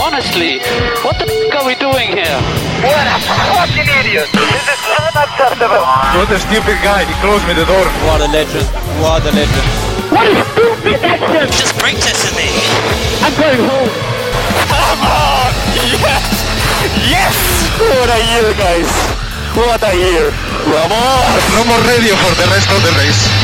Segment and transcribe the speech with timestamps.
[0.00, 0.64] Honestly,
[1.04, 2.40] what the f are we doing here?
[2.80, 4.32] What a fucking idiot!
[4.32, 5.84] This is unacceptable!
[6.16, 7.84] What a stupid guy, he closed me the door.
[8.08, 8.64] What a legend,
[9.04, 9.68] what a legend.
[10.08, 11.52] What a stupid action!
[11.52, 12.48] Just break this in me.
[13.20, 13.92] I'm going home.
[14.72, 15.52] Come on!
[15.76, 16.24] Yes!
[17.04, 17.36] Yes!
[17.76, 18.88] What a year, guys!
[19.52, 20.32] What a year!
[20.64, 21.44] Vamos!
[21.60, 23.39] No more radio for the rest of the race.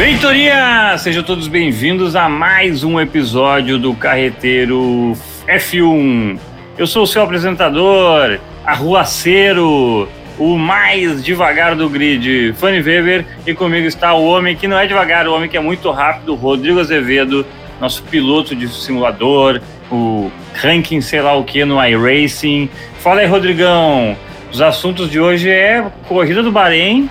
[0.00, 0.96] Feitoria!
[0.96, 5.12] Sejam todos bem-vindos a mais um episódio do Carreteiro
[5.46, 6.38] F1.
[6.78, 10.08] Eu sou o seu apresentador, arruaceiro,
[10.38, 14.86] o mais devagar do grid, Fanny Weber, e comigo está o homem que não é
[14.86, 17.44] devagar, o homem que é muito rápido, Rodrigo Azevedo,
[17.78, 19.60] nosso piloto de simulador,
[19.92, 22.70] o ranking sei lá o que no iRacing.
[23.00, 24.16] Fala aí, Rodrigão!
[24.50, 27.06] Os assuntos de hoje é corrida do Bahrein,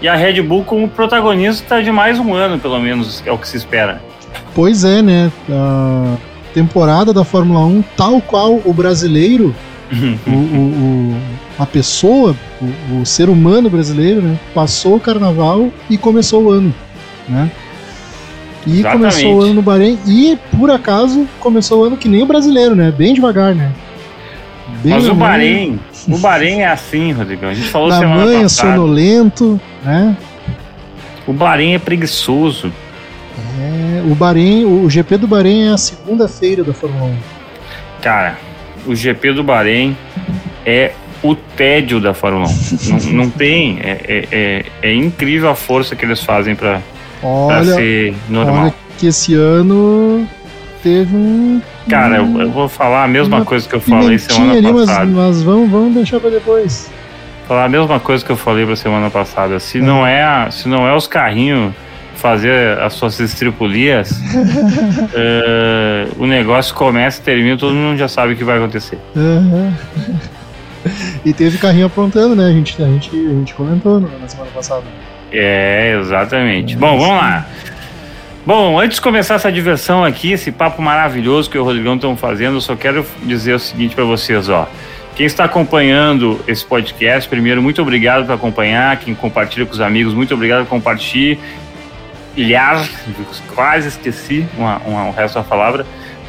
[0.00, 3.48] e a Red Bull como protagonista de mais um ano, pelo menos, é o que
[3.48, 4.00] se espera.
[4.54, 5.30] Pois é, né?
[5.50, 6.16] A
[6.54, 9.54] temporada da Fórmula 1, tal qual o brasileiro,
[10.26, 11.16] o, o- o-
[11.58, 14.36] a pessoa, o, o ser humano brasileiro, né?
[14.54, 16.74] Passou o carnaval e começou o ano,
[17.28, 17.50] né?
[18.66, 18.92] E Exatamente.
[19.14, 22.74] começou o ano no Bahrein e, por acaso, começou o ano que nem o brasileiro,
[22.74, 22.90] né?
[22.96, 23.70] Bem devagar, né?
[24.82, 27.50] Bem Mas o Bahrein, o Bahrein é assim, Rodrigão.
[27.50, 28.72] A gente falou Na semana manha, passada.
[28.74, 30.16] sonolento, né?
[31.26, 32.72] O Bahrein é preguiçoso.
[33.60, 37.16] É, o Bahrein, o GP do Bahrein é a segunda-feira da Fórmula 1.
[38.00, 38.38] Cara,
[38.86, 39.96] o GP do Bahrein
[40.64, 42.88] é o tédio da Fórmula 1.
[43.12, 43.78] não, não tem.
[43.82, 46.56] É, é- é- é incrível a força que eles fazem
[47.22, 48.62] Olha, ser normal.
[48.64, 50.26] olha que esse ano
[50.82, 51.60] teve um.
[51.88, 54.86] Cara, eu, eu vou falar a mesma uma coisa que eu falei semana ali, mas,
[54.86, 55.06] passada.
[55.06, 56.90] mas vamos, vamos deixar pra depois.
[57.46, 59.58] falar a mesma coisa que eu falei pra semana passada.
[59.60, 61.72] Se não é, a- se não é os carrinhos
[62.14, 64.20] fazer as suas estripulias,
[65.14, 68.98] eh, o negócio começa e termina, todo mundo já sabe o que vai acontecer.
[69.16, 69.72] Aham.
[71.24, 72.46] e teve carrinho aprontando, né?
[72.46, 74.84] A gente, a gente, a gente comentou na semana passada.
[75.32, 76.76] É, exatamente.
[76.76, 77.46] Bom, vamos lá.
[78.44, 82.56] Bom, antes de começar essa diversão aqui, esse papo maravilhoso que o Rodrigão estão fazendo,
[82.56, 84.66] eu só quero dizer o seguinte para vocês, ó.
[85.14, 88.96] Quem está acompanhando esse podcast, primeiro, muito obrigado por acompanhar.
[88.98, 91.38] Quem compartilha com os amigos, muito obrigado por compartilhar.
[93.54, 95.84] Quase esqueci uma, uma- o resto da palavra.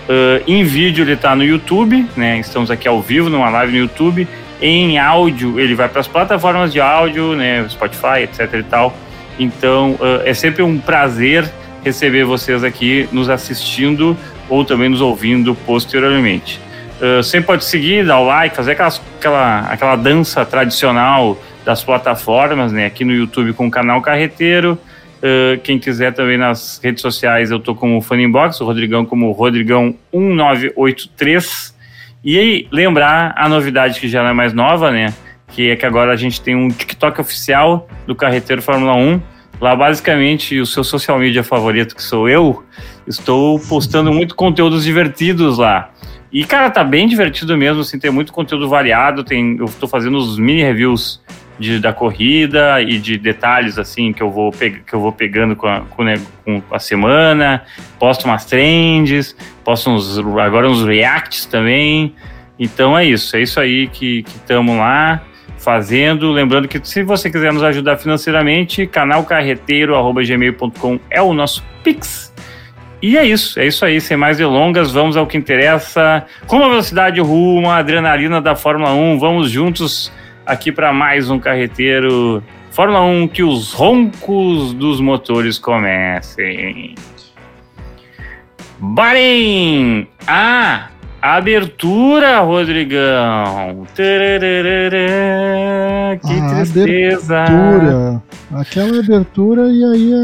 [0.09, 2.39] Ah, em vídeo ele está no YouTube, né?
[2.39, 4.27] Estamos aqui ao vivo numa live no YouTube.
[4.61, 7.65] Em áudio ele vai para as plataformas de áudio, né?
[7.69, 8.93] Spotify, etc e tal.
[9.39, 11.49] Então ah, é sempre um prazer
[11.83, 14.15] receber vocês aqui nos assistindo
[14.49, 16.59] ou também nos ouvindo posteriormente.
[17.01, 22.71] Uh, você pode seguir, dar o like, fazer aquelas- aquela, aquela dança tradicional das plataformas,
[22.71, 22.85] né?
[22.85, 24.77] Aqui no YouTube com o canal Carreteiro.
[25.17, 31.73] Uh, quem quiser também nas redes sociais, eu tô como Funbox, o Rodrigão como Rodrigão1983.
[32.23, 35.11] E aí, lembrar a novidade que já não é mais nova, né?
[35.47, 39.19] Que é que agora a gente tem um TikTok oficial do Carreteiro Fórmula 1.
[39.61, 42.63] Lá, basicamente, o seu social media favorito, que sou eu,
[43.05, 45.91] estou postando muito conteúdos divertidos lá.
[46.33, 50.17] E, cara, tá bem divertido mesmo, assim, tem muito conteúdo variado, tem, eu tô fazendo
[50.17, 51.21] os mini reviews
[51.59, 55.67] de, da corrida e de detalhes, assim, que eu vou, que eu vou pegando com
[55.67, 57.61] a, com, né, com a semana,
[57.99, 62.15] posto umas trends, posto uns, agora uns reacts também,
[62.57, 65.21] então é isso, é isso aí que estamos lá
[65.61, 72.31] fazendo, lembrando que se você quiser nos ajudar financeiramente, canalcarreteiro.gmail.com é o nosso Pix,
[73.01, 76.23] e é isso, é isso aí, sem mais delongas, vamos ao que interessa.
[76.45, 80.11] Com a velocidade rumo à adrenalina da Fórmula 1, vamos juntos
[80.45, 86.93] aqui para mais um carreteiro Fórmula 1 que os roncos dos motores comecem.
[88.79, 90.07] Bahrein!
[90.27, 90.89] Ah,
[91.21, 93.85] abertura, Rodrigão!
[93.95, 94.99] Tarararara,
[96.19, 97.39] que A tristeza!
[97.43, 98.23] Abertura.
[98.53, 100.17] Aquela abertura e aí é,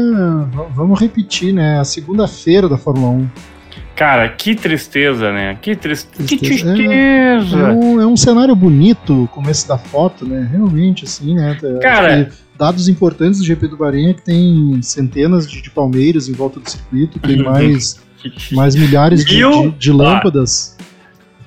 [0.74, 1.78] vamos repetir, né?
[1.78, 3.28] A segunda-feira da Fórmula 1.
[3.94, 5.56] Cara, que tristeza, né?
[5.60, 6.02] Que, tris...
[6.04, 6.74] que Tristeza.
[6.74, 7.58] tristeza!
[7.58, 10.46] É um, é um cenário bonito, o começo da foto, né?
[10.50, 11.56] Realmente, assim, né?
[11.80, 16.32] Cara- dados importantes do GP do Bahrein é que tem centenas de, de palmeiras em
[16.32, 18.00] volta do circuito, tem mais,
[18.52, 20.76] mais milhares de, de- de lâmpadas.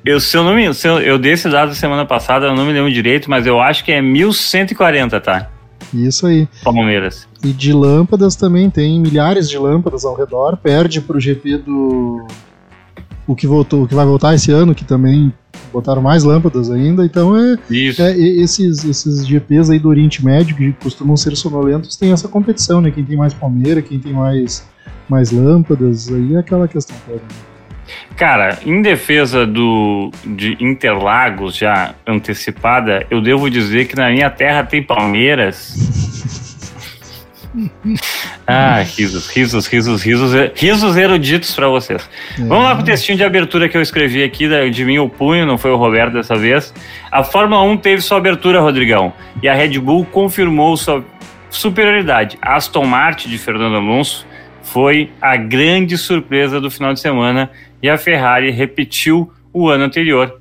[0.03, 2.73] Eu, se eu, não me, eu, eu dei esse dado semana passada, eu não me
[2.73, 5.49] lembro direito, mas eu acho que é 1140, tá?
[5.93, 6.47] Isso aí.
[6.63, 7.27] Palmeiras.
[7.43, 10.57] E de lâmpadas também, tem milhares de lâmpadas ao redor.
[10.57, 12.25] Perde pro GP do.
[13.27, 15.31] O que voltou, o que vai voltar esse ano, que também
[15.71, 18.01] botaram mais lâmpadas ainda, então é, Isso.
[18.01, 22.81] é, esses, esses GPs aí do Oriente Médio, que costumam ser sonolentos, tem essa competição,
[22.81, 22.91] né?
[22.91, 24.67] Quem tem mais palmeira, quem tem mais,
[25.07, 27.21] mais lâmpadas, aí é aquela questão toda.
[28.15, 34.63] Cara, em defesa do de Interlagos já antecipada, eu devo dizer que na minha terra
[34.63, 35.75] tem palmeiras.
[38.47, 42.09] Ah, risos, risos, risos, risos, risos eruditos pra vocês.
[42.37, 45.45] Vamos lá com o textinho de abertura que eu escrevi aqui, de mim o punho,
[45.45, 46.73] não foi o Roberto dessa vez.
[47.11, 51.03] A Fórmula 1 teve sua abertura, Rodrigão, e a Red Bull confirmou sua
[51.49, 52.37] superioridade.
[52.41, 54.25] A Aston Martin de Fernando Alonso
[54.63, 60.39] foi a grande surpresa do final de semana e a Ferrari repetiu o ano anterior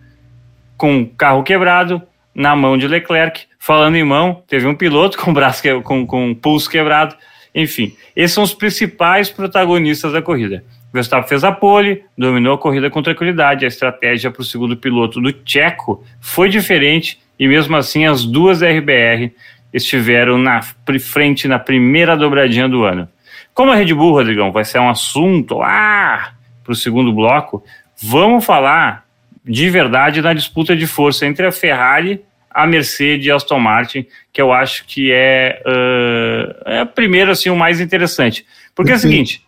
[0.76, 2.02] com o carro quebrado
[2.34, 3.42] na mão de Leclerc.
[3.58, 7.14] Falando em mão, teve um piloto com o braço que- com, com o pulso quebrado.
[7.54, 10.64] Enfim, esses são os principais protagonistas da corrida.
[10.92, 13.64] Verstappen fez a pole, dominou a corrida com tranquilidade.
[13.64, 18.62] A estratégia para o segundo piloto do Tcheco foi diferente e mesmo assim as duas
[18.62, 19.32] RBR
[19.72, 20.60] estiveram na
[21.00, 23.08] frente na primeira dobradinha do ano.
[23.54, 26.32] Como a Red Bull, Rodrigão, vai ser um assunto lá
[26.70, 27.64] para o segundo bloco,
[28.00, 29.04] vamos falar
[29.44, 34.06] de verdade na disputa de força entre a Ferrari, a Mercedes e a Aston Martin,
[34.32, 38.46] que eu acho que é, uh, é primeiro assim o mais interessante.
[38.74, 39.44] Porque é o seguinte,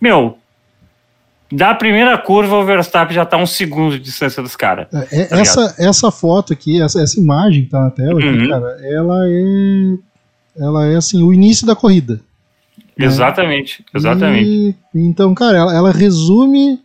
[0.00, 0.38] meu,
[1.52, 4.86] da primeira curva o Verstappen já está um segundo de distância dos caras.
[5.12, 8.48] É, Tá essa, essa foto aqui, essa, essa imagem que tá na tela aqui, Uhum.
[8.48, 10.08] cara, ela é.
[10.60, 12.20] Ela é assim, o início da corrida.
[12.98, 14.48] Exatamente, exatamente.
[14.48, 16.80] E, então, cara, ela, ela resume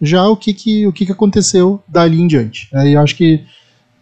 [0.00, 2.68] já o que que, o que que aconteceu dali em diante.
[2.74, 3.44] Aí eu acho que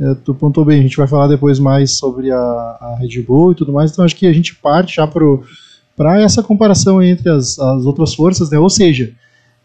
[0.00, 3.52] é, tu pontou bem, a gente vai falar depois mais sobre a, a Red Bull
[3.52, 7.58] e tudo mais, então acho que a gente parte já para essa comparação entre as,
[7.58, 8.58] as outras forças, né?
[8.58, 9.12] Ou seja,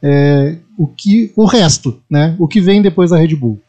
[0.04, 2.36] é, o que o resto, né?
[2.38, 3.62] O que vem depois da Red Bull.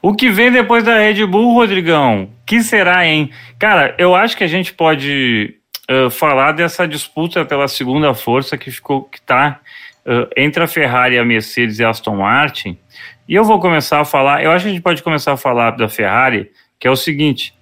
[0.00, 2.30] O que vem depois da Red Bull, Rodrigão?
[2.46, 3.30] Que será, hein?
[3.58, 5.54] Cara, eu acho que a gente pode
[5.90, 9.60] uh, falar dessa disputa pela segunda força que ficou, que tá
[10.06, 12.78] uh, entre a Ferrari, a Mercedes e a Aston Martin.
[13.28, 14.42] E eu vou começar a falar.
[14.42, 17.54] Eu acho que a gente pode começar a falar da Ferrari, que é o seguinte.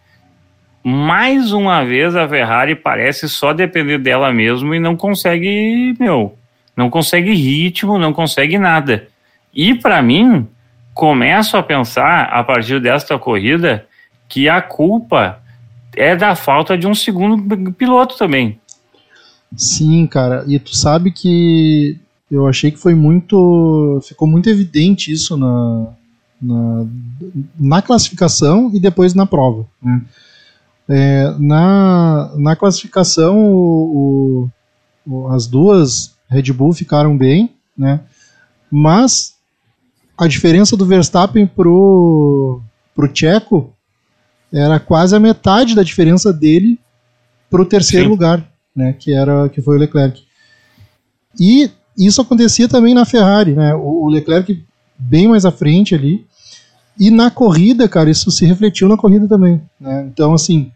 [0.82, 6.38] Mais uma vez a Ferrari parece só depender dela mesmo e não consegue, meu,
[6.76, 9.08] não consegue ritmo, não consegue nada.
[9.52, 10.46] E para mim,
[10.94, 13.84] começo a pensar, a partir desta corrida,
[14.28, 15.42] que a culpa
[15.96, 18.60] é da falta de um segundo piloto também.
[19.56, 20.44] Sim, cara.
[20.46, 21.98] E tu sabe que
[22.30, 24.00] eu achei que foi muito.
[24.06, 25.86] Ficou muito evidente isso na,
[26.40, 26.86] na,
[27.58, 29.66] na classificação e depois na prova.
[29.82, 30.02] Né?
[30.88, 34.50] É, na, na classificação, o,
[35.06, 38.00] o, as duas Red Bull ficaram bem, né?
[38.70, 39.34] mas
[40.18, 42.60] a diferença do Verstappen pro,
[42.94, 43.75] pro Checo
[44.52, 46.78] era quase a metade da diferença dele
[47.50, 48.10] pro terceiro Sim.
[48.10, 48.44] lugar,
[48.74, 48.94] né?
[48.98, 50.22] Que era que foi o Leclerc.
[51.40, 53.74] E isso acontecia também na Ferrari, né?
[53.74, 54.62] O, o Leclerc
[54.98, 56.26] bem mais à frente ali.
[56.98, 59.60] E na corrida, cara, isso se refletiu na corrida também.
[59.78, 60.06] Né?
[60.10, 60.70] Então, assim,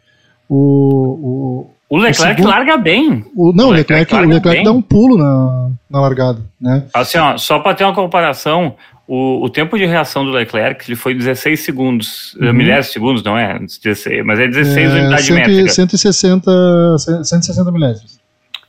[0.49, 3.25] o, O Leclerc segundo- larga bem.
[3.35, 6.43] o, o não, O o Leclerc Leclerc, o Leclerc dá um pulo na, na largada,
[6.61, 6.85] né?
[6.93, 8.75] Assim, ó, só para ter uma comparação,
[9.13, 12.53] o, o tempo de reação do Leclerc ele foi 16 segundos, Uhum.
[12.53, 13.59] milhares de segundos, não é?
[13.59, 15.75] 16, mas é 16 É, unidades 100 métricas.
[15.75, 18.21] 160, 160 milésimos.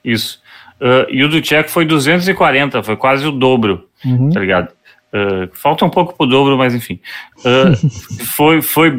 [0.03, 0.41] Isso.
[0.81, 3.87] Ah, e o do Tcheco foi 240, foi quase o dobro.
[4.03, 4.31] Uhum.
[4.31, 4.69] tá ligado?
[5.13, 6.99] Uh, falta um pouco pro dobro, mas enfim.
[7.39, 7.77] Uh,
[8.35, 8.91] foi, foi,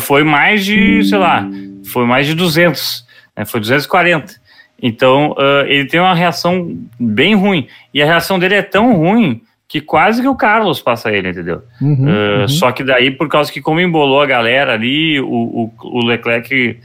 [0.00, 1.48] foi mais de, sei lá,
[1.84, 3.44] foi mais de 200, né?
[3.44, 4.34] foi 240.
[4.82, 7.68] Então, uh, ele tem uma reação bem ruim.
[7.94, 9.42] E a reação dele é tão ruim
[9.72, 11.62] que quase que o Carlos passa ele, entendeu?
[11.80, 12.48] Uhum, Uh, uhum.
[12.48, 16.78] Só que daí, por causa que como embolou a galera ali, o, o, o Leclerc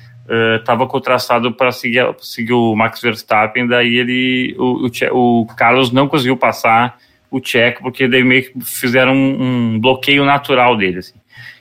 [0.58, 5.46] estava com o traçado para seguir, seguir o Max Verstappen, daí ele, o, o, o
[5.48, 6.98] Carlos não conseguiu passar
[7.30, 11.16] o Checo, porque daí meio que fizeram um, um bloqueio natural dele, assim.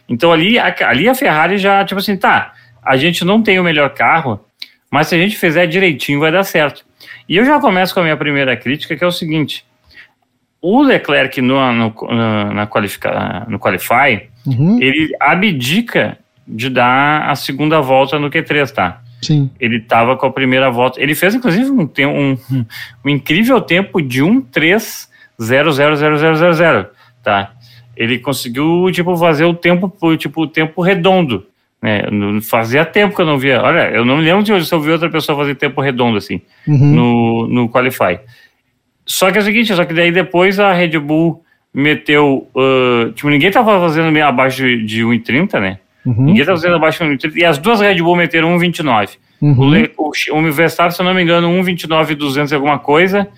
[0.08, 3.64] Então ali a, ali a Ferrari já, tipo assim, tá, a gente não tem o
[3.64, 4.38] melhor carro,
[4.88, 6.84] mas se a gente fizer direitinho vai dar certo.
[7.28, 9.65] E eu já começo com a minha primeira crítica, que é o seguinte,
[10.68, 17.34] o Leclerc no, no, na, na qualifica, no Qualify, Uhum, ele abdica de dar a
[17.34, 19.00] segunda volta no Q3, tá?
[19.22, 19.50] Sim.
[19.58, 21.00] Ele tava com a primeira volta.
[21.02, 22.38] Ele fez, inclusive, um, tem- um,
[23.04, 26.86] um incrível tempo de 1-3-0-0-0-0-0-0,
[27.22, 27.52] tá?
[27.96, 31.46] Ele conseguiu, tipo, fazer o tempo, tipo, o tempo redondo.
[31.82, 32.02] Né?
[32.10, 33.62] No- Fazia tempo que eu não via.
[33.62, 36.40] Olha, eu não me lembro de se eu vi outra pessoa fazer tempo redondo assim
[36.66, 36.94] Uhum.
[36.94, 38.18] no, no Qualify.
[39.06, 42.48] Só que é o seguinte, só que daí depois a Red Bull meteu.
[42.54, 45.78] Uh, tipo, ninguém tava fazendo abaixo de, de 1,30, né?
[46.04, 46.26] Uhum.
[46.26, 47.36] Ninguém tava fazendo abaixo de 1,30.
[47.36, 49.16] E as duas Red Bull meteram 1,29.
[49.40, 49.58] Uhum.
[49.58, 53.28] O, Le, o, o Verstappen, se eu não me engano, 1,29 200 e alguma coisa.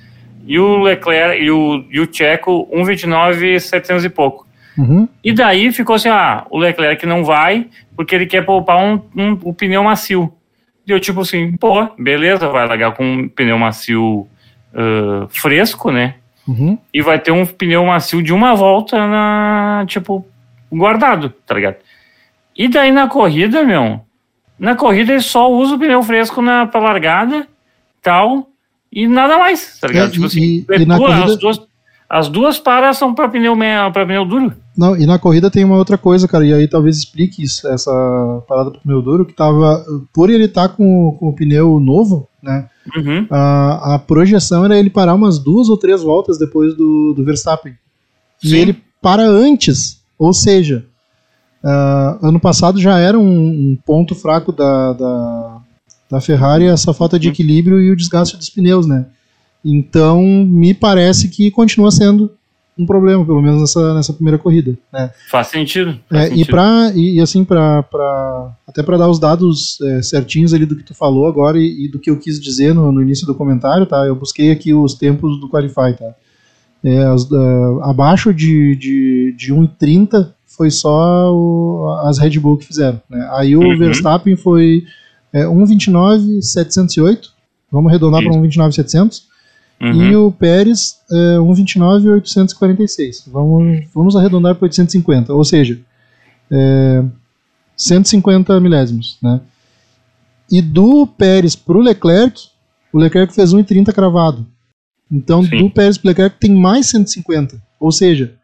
[0.47, 4.47] E o Leclerc e o, e o Checo, 1,29 700 e pouco.
[4.79, 5.09] Uhum.
[5.23, 9.39] E daí ficou assim: ah, o Leclerc não vai porque ele quer poupar um, um,
[9.43, 10.33] o pneu macio.
[10.87, 14.27] E eu, tipo assim, pô, beleza, vai largar com um pneu macio
[14.79, 16.15] uh, fresco, né?
[16.47, 16.79] Uhum.
[16.95, 20.25] E vai ter um pneu macio de uma volta na, tipo,
[20.73, 21.77] guardado, tá ligado?
[22.57, 24.01] E daí na corrida, meu,
[24.59, 27.47] na corrida ele só usa o pneu fresco na pra largada,
[28.03, 28.49] tal,
[28.91, 30.09] e nada mais, tá ligado?
[30.09, 31.61] É, tipo e- assim, e- é e duas- corrida- as, duas,
[32.09, 33.55] as duas paras são pra pneu,
[33.93, 34.53] pra pneu duro.
[34.77, 37.91] Não, e na corrida tem uma outra coisa, cara, e aí talvez explique isso, essa
[38.49, 42.69] parada pro pneu duro, que tava, por ele estar com, com o pneu novo, né,
[42.97, 43.27] Uhum.
[43.31, 47.75] a, a projeção era ele parar umas duas ou três voltas depois do, do Verstappen.
[48.43, 48.57] E Sim.
[48.57, 50.85] ele para antes, ou seja,
[51.63, 53.23] ah, ano passado já era um,
[53.73, 55.61] um ponto fraco da, da,
[56.11, 59.07] da Ferrari essa falta de equilíbrio e o desgaste dos pneus, né?
[59.65, 62.31] Então, me parece que continua sendo
[62.79, 65.11] um problema, pelo menos nessa, nessa primeira corrida, né?
[65.31, 65.99] Faz sentido.
[66.09, 66.47] faz É, e, sentido.
[66.51, 70.77] pra, e, e assim, pra, pra, até para dar os dados é, certinhos ali do
[70.77, 73.35] que tu falou agora e, e do que eu quis dizer no, no início do
[73.35, 74.07] comentário, tá?
[74.07, 76.15] Eu busquei aqui os tempos do Qualify, tá?
[76.85, 77.37] É, as- é,
[77.83, 83.01] abaixo de, de, de 1,30 foi só o- as Red Bull que fizeram.
[83.11, 83.29] Né?
[83.33, 83.77] Aí o Uhum.
[83.77, 84.85] Verstappen foi
[85.33, 87.31] é, 1,29,708,
[87.71, 88.39] vamos arredondar para Isso.
[88.41, 89.23] 1,29,700.
[89.81, 90.11] Uhum.
[90.11, 93.25] E o Pérez, é, 1,29,846.
[93.31, 95.79] Vamos, vamos arredondar para 850, ou seja,
[96.51, 97.05] é,
[97.77, 99.19] 150 milésimos.
[99.23, 99.41] Né?
[100.51, 102.49] E do Pérez para o Leclerc,
[102.93, 104.47] o Leclerc fez 1,30 cravado.
[105.11, 105.63] Então, Sim.
[105.63, 107.61] do Pérez para o Leclerc tem mais 150.
[107.79, 108.35] Ou seja,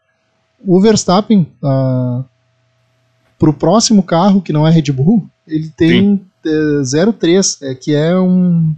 [0.64, 7.58] o Verstappen, para o próximo carro, que não é Red Bull, ele tem é, 0,3,
[7.62, 8.74] é, que é um.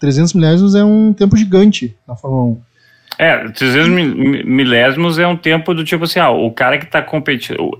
[0.00, 2.60] 300 milésimos é um tempo gigante na Fórmula 1.
[3.18, 6.86] É, 300 mi- mi- milésimos é um tempo do tipo assim, ah, o cara que
[6.86, 7.70] tá competindo.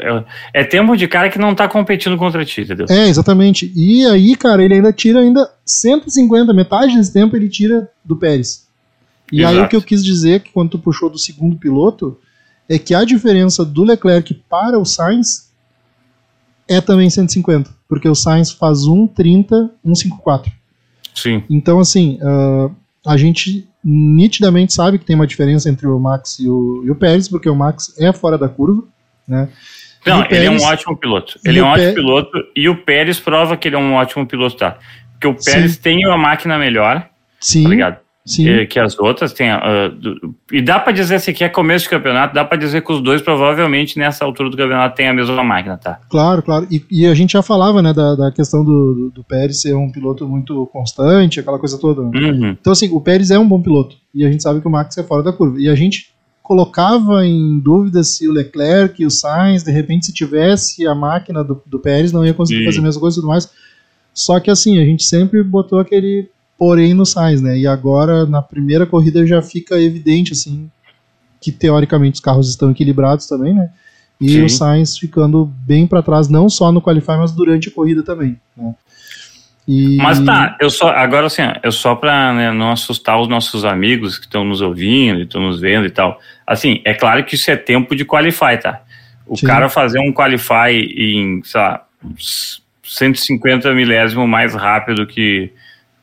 [0.52, 2.84] É, é tempo de cara que não tá competindo contra ti, entendeu?
[2.90, 3.72] É, exatamente.
[3.74, 8.68] E aí, cara, ele ainda tira ainda 150, metade desse tempo ele tira do Pérez.
[9.32, 9.66] E aí Exato.
[9.66, 12.18] o que eu quis dizer, que quando tu puxou do segundo piloto,
[12.68, 15.50] é que a diferença do Leclerc para o Sainz
[16.68, 17.70] é também 150.
[17.88, 20.52] Porque o Sainz faz 1,30, 1,54.
[21.14, 21.42] Sim.
[21.50, 22.70] Então, assim, ah,
[23.06, 26.94] a gente nitidamente sabe que tem uma diferença entre o Max e o, e o
[26.94, 28.82] Pérez, porque o Max é fora da curva,
[29.26, 29.48] né?
[30.06, 31.38] Não, o ele é um Pérez- ótimo piloto.
[31.44, 34.26] Ele é um ótimo Pé- piloto e o Pérez prova que ele é um ótimo
[34.26, 34.78] piloto, tá?
[35.12, 35.80] Porque o Pérez Sim.
[35.82, 37.06] tem uma máquina melhor,
[37.38, 37.96] Sim, tá ligado?
[38.24, 38.66] Sim.
[38.66, 42.34] Que as outras ah, do- e dá pra dizer assim que é começo de campeonato,
[42.34, 45.76] dá pra dizer que os dois provavelmente nessa altura do campeonato têm a mesma máquina,
[45.78, 45.98] tá?
[46.10, 46.66] Claro, claro.
[46.70, 49.74] E, e a gente já falava, né, da, da questão do, do, do Pérez ser
[49.74, 52.02] um piloto muito constante, aquela coisa toda.
[52.02, 52.30] né?
[52.30, 52.56] Uhum.
[52.60, 53.96] Então, assim, o Pérez é um bom piloto.
[54.14, 55.60] E a gente sabe que o Max é fora da curva.
[55.60, 56.10] E a gente
[56.42, 61.44] colocava em dúvida se o Leclerc e o Sainz, de repente, se tivesse a máquina
[61.44, 62.64] do, do Pérez, não ia conseguir Sim.
[62.66, 63.48] fazer a mesma coisa e tudo mais.
[64.12, 66.28] Só que, assim, a gente sempre botou aquele
[66.60, 67.56] porém no Sainz, né?
[67.58, 70.70] E agora, na primeira corrida, já fica evidente, assim,
[71.40, 73.70] que teoricamente os carros estão equilibrados também, né?
[74.20, 74.44] E Sim.
[74.44, 78.38] o Sainz ficando bem para trás, não só no Qualify, mas durante a corrida também.
[78.54, 78.74] Né?
[79.66, 83.64] E- Mas tá, eu só, agora assim, eu só pra né, não assustar os nossos
[83.64, 86.20] amigos que estão nos ouvindo, estão nos vendo e tal.
[86.46, 88.82] Assim, é claro que isso é tempo de qualify, tá?
[89.26, 89.46] O Sim.
[89.46, 95.50] cara fazer um qualify em, sei lá, uns 150 milésimo mais rápido que,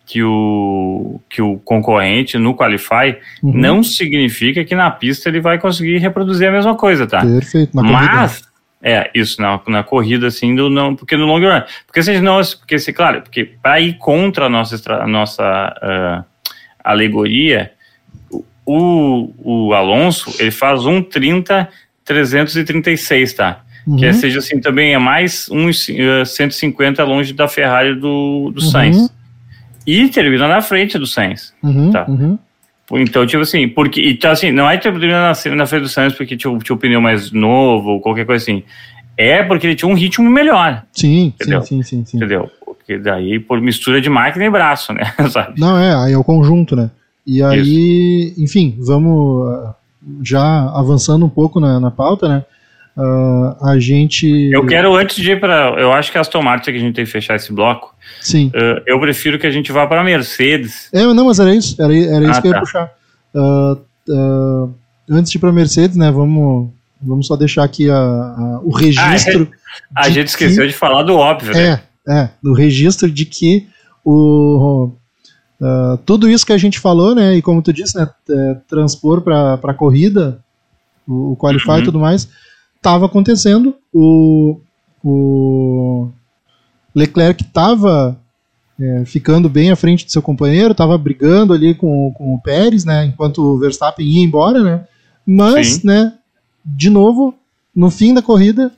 [0.07, 3.51] que, o, que o concorrente no qualify, Uhum.
[3.53, 7.19] não significa que na pista ele vai conseguir reproduzir a mesma coisa, tá?
[7.21, 7.83] Perfeito, na.
[7.83, 8.41] Mas,
[8.81, 11.61] é, isso, na, na corrida, assim, do, não, porque no long run.
[11.85, 16.23] Porque se não, porque se, claro, porque para ir contra a nossa, a nossa ah,
[16.83, 17.71] alegoria,
[18.65, 21.67] o, o Alonso, ele faz um 30
[22.05, 23.61] 336, tá?
[23.97, 24.13] Que é, Uhum.
[24.13, 25.87] seja assim, também é mais uns
[26.25, 28.69] 150 longe da Ferrari do, do Uhum.
[28.71, 29.16] Sainz.
[29.87, 31.53] E termina na frente do Sainz.
[31.63, 32.05] Uhum, Tá.
[32.07, 32.37] uhum.
[32.91, 34.01] Então, tipo assim, porque.
[34.09, 36.59] Então, assim, não é que ele terminou na, na frente do Sainz porque tinha, o-
[36.59, 38.63] tinha o pneu mais novo ou qualquer coisa assim.
[39.17, 41.61] É porque ele tinha um ritmo melhor, Sim, sim, Entendeu?
[41.63, 42.17] sim, sim, sim.
[42.17, 42.49] entendeu?
[42.63, 45.11] Porque daí, por mistura de máquina e braço, né?
[45.31, 45.59] Sabe?
[45.59, 46.91] Não, é, aí é o conjunto, né?
[47.25, 49.75] E aí, enfim, vamos ah,
[50.23, 52.45] já avançando um pouco na, na pauta, né?
[52.97, 54.25] Ah, a gente.
[54.51, 55.79] Eu quero, antes de ir para.
[55.79, 58.49] Eu acho que a Aston Martin, que a gente tem que fechar esse bloco, Sim.
[58.53, 60.89] eh, eu prefiro que a gente vá para a Mercedes.
[60.91, 62.59] É, não, mas era isso, era, era isso Ah, que eu ia tá.
[62.61, 62.91] puxar.
[63.35, 63.77] Ah,
[64.09, 64.67] ah,
[65.11, 69.47] antes de ir pra Mercedes, né, vamos Vamos só deixar aqui a, a- o registro.
[69.95, 71.79] A de gente esqueceu que- de falar do óbvio, né?
[72.07, 73.67] É, é, no registro de que
[74.03, 74.91] o,
[75.61, 79.21] ah, tudo isso que a gente falou, né, e como tu disse, né, é, transpor
[79.21, 80.39] para a corrida,
[81.07, 81.77] o, o Qualify Uhum.
[81.77, 82.27] e tudo mais,
[82.87, 83.75] estava acontecendo.
[83.93, 84.59] O,
[85.03, 86.09] o
[86.95, 88.17] Leclerc estava
[89.05, 93.05] ficando bem à frente de seu companheiro, estava brigando ali com, com o Pérez, né,
[93.05, 94.85] enquanto o Verstappen ia embora, né,
[95.25, 95.87] mas, Sim.
[95.87, 96.13] né,
[96.63, 97.33] de novo,
[97.75, 98.71] no fim da corrida,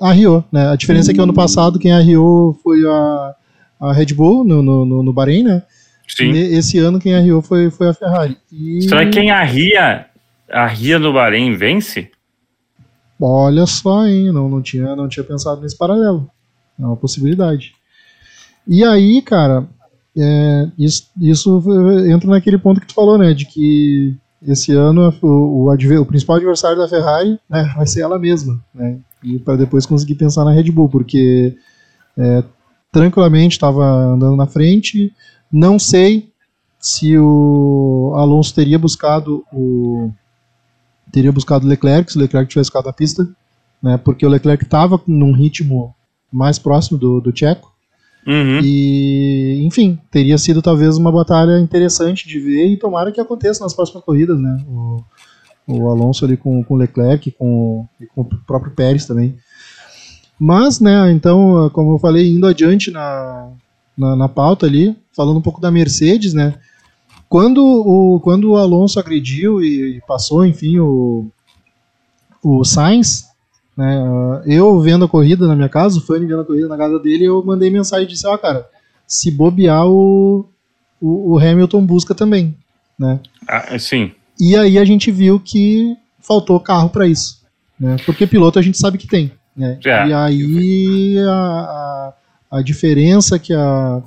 [0.00, 0.68] arriou, né?
[0.68, 3.34] A diferença é que ano passado quem arriou foi a,
[3.80, 5.62] a Red Bull no, no, no, no Bahrein, né?
[6.08, 6.30] Sim.
[6.32, 8.36] E esse ano quem arriou foi, foi a Ferrari.
[8.52, 10.06] E Será que quem arria,
[10.50, 12.10] arria no Bahrein vence?
[13.24, 14.32] Olha só, hein?
[14.32, 16.28] Não, não, tinha, não tinha pensado nesse paralelo.
[16.78, 17.74] É uma possibilidade.
[18.66, 19.66] E aí, cara,
[20.16, 21.62] é, isso, isso
[22.08, 23.32] entra naquele ponto que tu falou, né?
[23.34, 28.18] De que esse ano o, o, o principal adversário da Ferrari né, vai ser ela
[28.18, 28.98] mesma, né?
[29.22, 31.56] E para depois conseguir pensar na Red Bull, porque
[32.18, 32.42] é,
[32.90, 35.12] tranquilamente estava andando na frente.
[35.50, 36.30] Não sei
[36.78, 40.10] se o Alonso teria buscado o
[41.12, 43.28] teria buscado o Leclerc se o Leclerc tivesse ficado na pista,
[43.82, 43.98] né?
[43.98, 45.94] Porque o Leclerc estava num ritmo
[46.32, 47.70] mais próximo do, do Checo.
[48.26, 48.60] Uhum.
[48.62, 53.74] E, enfim, teria sido talvez uma batalha interessante de ver e tomara que aconteça nas
[53.74, 54.64] próximas corridas, né?
[54.66, 55.04] O,
[55.66, 59.36] o Alonso ali com, com o Leclerc com, e com o próprio Pérez também.
[60.38, 63.50] Mas, né, então, como eu falei, indo adiante na,
[63.96, 66.54] na, na pauta ali, falando um pouco da Mercedes, né?
[67.32, 71.30] Quando o, quando o Alonso agrediu e, e passou, enfim, o,
[72.44, 73.24] o Sainz,
[73.74, 76.76] né, ah, eu vendo a corrida na minha casa, o Fanny vendo a corrida na
[76.76, 78.68] casa dele, eu mandei mensagem e disse, ó, cara,
[79.08, 80.46] se bobear o,
[81.00, 82.54] o, o Hamilton busca também,
[82.98, 83.18] né?
[83.48, 84.12] Ah, sim.
[84.38, 87.40] E aí a gente viu que faltou carro para isso,
[87.80, 87.96] né?
[88.04, 89.78] Porque piloto a gente sabe que tem, né?
[89.86, 90.06] É.
[90.06, 91.32] E aí a,
[92.50, 94.02] a, a diferença que a,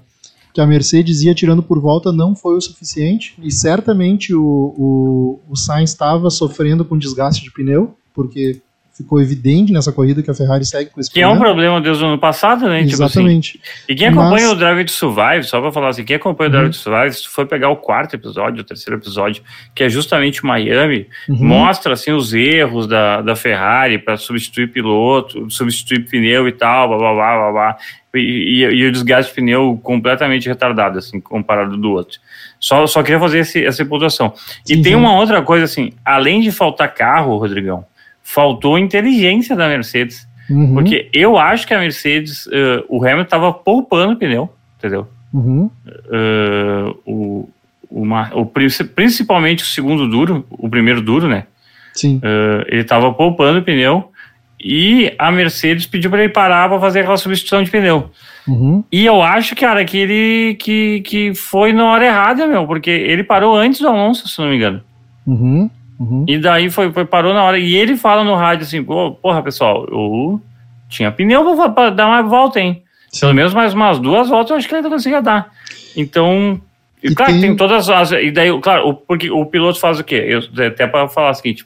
[0.56, 5.40] que a Mercedes ia tirando por volta não foi o suficiente e certamente o, o,
[5.50, 8.62] o Sainz estava sofrendo com desgaste de pneu, porque
[8.98, 11.54] ficou evidente nessa corrida que a Ferrari segue com esse Que é um problema.
[11.54, 12.80] problema desde o ano passado, né?
[12.86, 13.20] Tipo assim.
[13.20, 13.62] Exatamente.
[13.90, 16.54] E quem acompanha Mas- o Drive to Survive, só pra falar assim, quem acompanha o
[16.54, 16.60] Uhum.
[16.60, 19.44] Drive to Survive, se for pegar o quarto episódio, o terceiro episódio,
[19.76, 21.36] que é justamente Miami, Uhum.
[21.46, 26.98] mostra assim os erros da, da Ferrari para substituir piloto, substituir pneu e tal, blá
[26.98, 27.78] blá blá blá blá.
[28.16, 32.18] E, e- e o desgaste de pneu completamente retardado, assim, comparado do outro.
[32.62, 34.34] Só, só queria fazer esse, essa pontuação.
[34.66, 34.96] E Sim, tem sim.
[34.96, 37.84] uma outra coisa, assim, além de faltar carro, Rodrigão,
[38.28, 40.28] faltou inteligência da Mercedes.
[40.50, 40.74] Uhum.
[40.74, 45.08] Porque eu acho que a Mercedes, eh, o Hamilton tava poupando pneu, entendeu?
[45.34, 45.70] Uhum.
[45.88, 47.48] Eh, o,
[47.90, 51.46] o, ma- o princi- principalmente o segundo duro, o primeiro duro, né?
[51.94, 52.20] Sim.
[52.24, 54.12] Eh, ele tava poupando pneu
[54.60, 58.10] e a Mercedes pediu para ele parar para fazer aquela substituição de pneu.
[58.48, 58.84] Uhum.
[58.92, 63.24] E eu acho, cara, que ele que, que foi na hora errada, meu, porque ele
[63.24, 64.82] parou antes do Alonso, se não me engano.
[65.26, 65.70] Uhum.
[66.00, 66.26] Uhum.
[66.28, 67.58] E daí foi, foi parou na hora.
[67.58, 70.42] E ele fala no rádio assim, pô, porra, pessoal, eu
[70.90, 72.84] tinha pneu pra, pra dar uma volta, hein?
[73.20, 75.50] Pelo menos mais umas duas voltas eu acho que ele ainda conseguia dar.
[75.96, 76.60] Então,
[77.02, 77.56] e claro, tem- tem...
[77.56, 78.12] todas as.
[78.12, 80.16] E daí, claro, o, porque o piloto faz o quê?
[80.28, 81.66] Eu, até para falar o seguinte: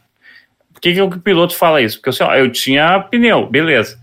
[0.71, 1.97] por que, que o piloto fala isso?
[1.97, 3.97] Porque assim, ó, eu tinha pneu, beleza.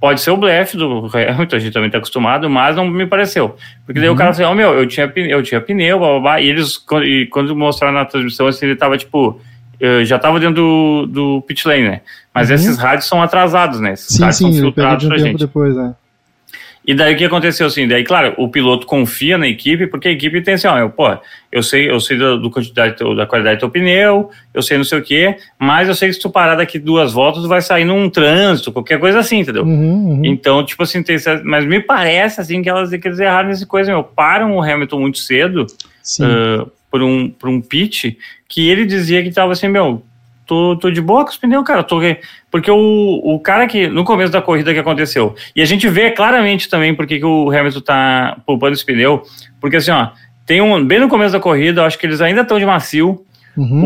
[0.00, 3.56] Pode ser o blefe do Hamilton, a gente também tá acostumado, mas não me pareceu.
[3.84, 4.18] Porque daí o Uhum.
[4.18, 6.76] cara assim, ó, meu, eu tinha, pneu- eu tinha pneu, blá, blá, blá, e eles,
[6.78, 9.40] quando, e quando mostraram na transmissão, assim, ele tava tipo,
[9.80, 12.00] eh, já tava dentro do, do pit lane, né?
[12.34, 12.54] Mas Uhum.
[12.56, 13.92] esses rádios são atrasados, né?
[13.94, 15.38] Esses Sim, rádios sim, são filtrados um pra gente.
[15.38, 15.94] depois, né?
[16.86, 17.86] E daí o que aconteceu assim?
[17.86, 21.06] Daí, claro, o piloto confia na equipe, porque a equipe tem assim, ó, eu, pô,
[21.52, 24.78] eu sei, eu sei da, do quantidade, do- da qualidade do teu pneu, eu sei
[24.78, 27.48] não sei o quê, mas eu sei que se tu parar daqui duas voltas, tu
[27.48, 29.64] vai sair num trânsito, qualquer coisa assim, entendeu?
[29.64, 30.22] Uhum, uhum.
[30.24, 33.92] Então, tipo assim, tem, mas me parece assim que elas que eles erraram nessa coisa,
[33.92, 35.66] meu, param o Hamilton muito cedo
[36.02, 36.24] Sim.
[36.24, 38.16] ah, por um por um pit
[38.48, 40.02] que ele dizia que tava assim, meu,
[40.46, 42.00] tô, tô de boa com os pneus, cara, tô
[42.50, 46.10] porque o, o cara que no começo da corrida que aconteceu, e a gente vê
[46.10, 49.22] claramente também porque que o Hamilton tá poupando esse pneu,
[49.60, 50.08] porque assim, ó,
[50.46, 53.24] tem um bem no começo da corrida, eu acho que eles ainda estão de macio,
[53.56, 53.84] Uhum.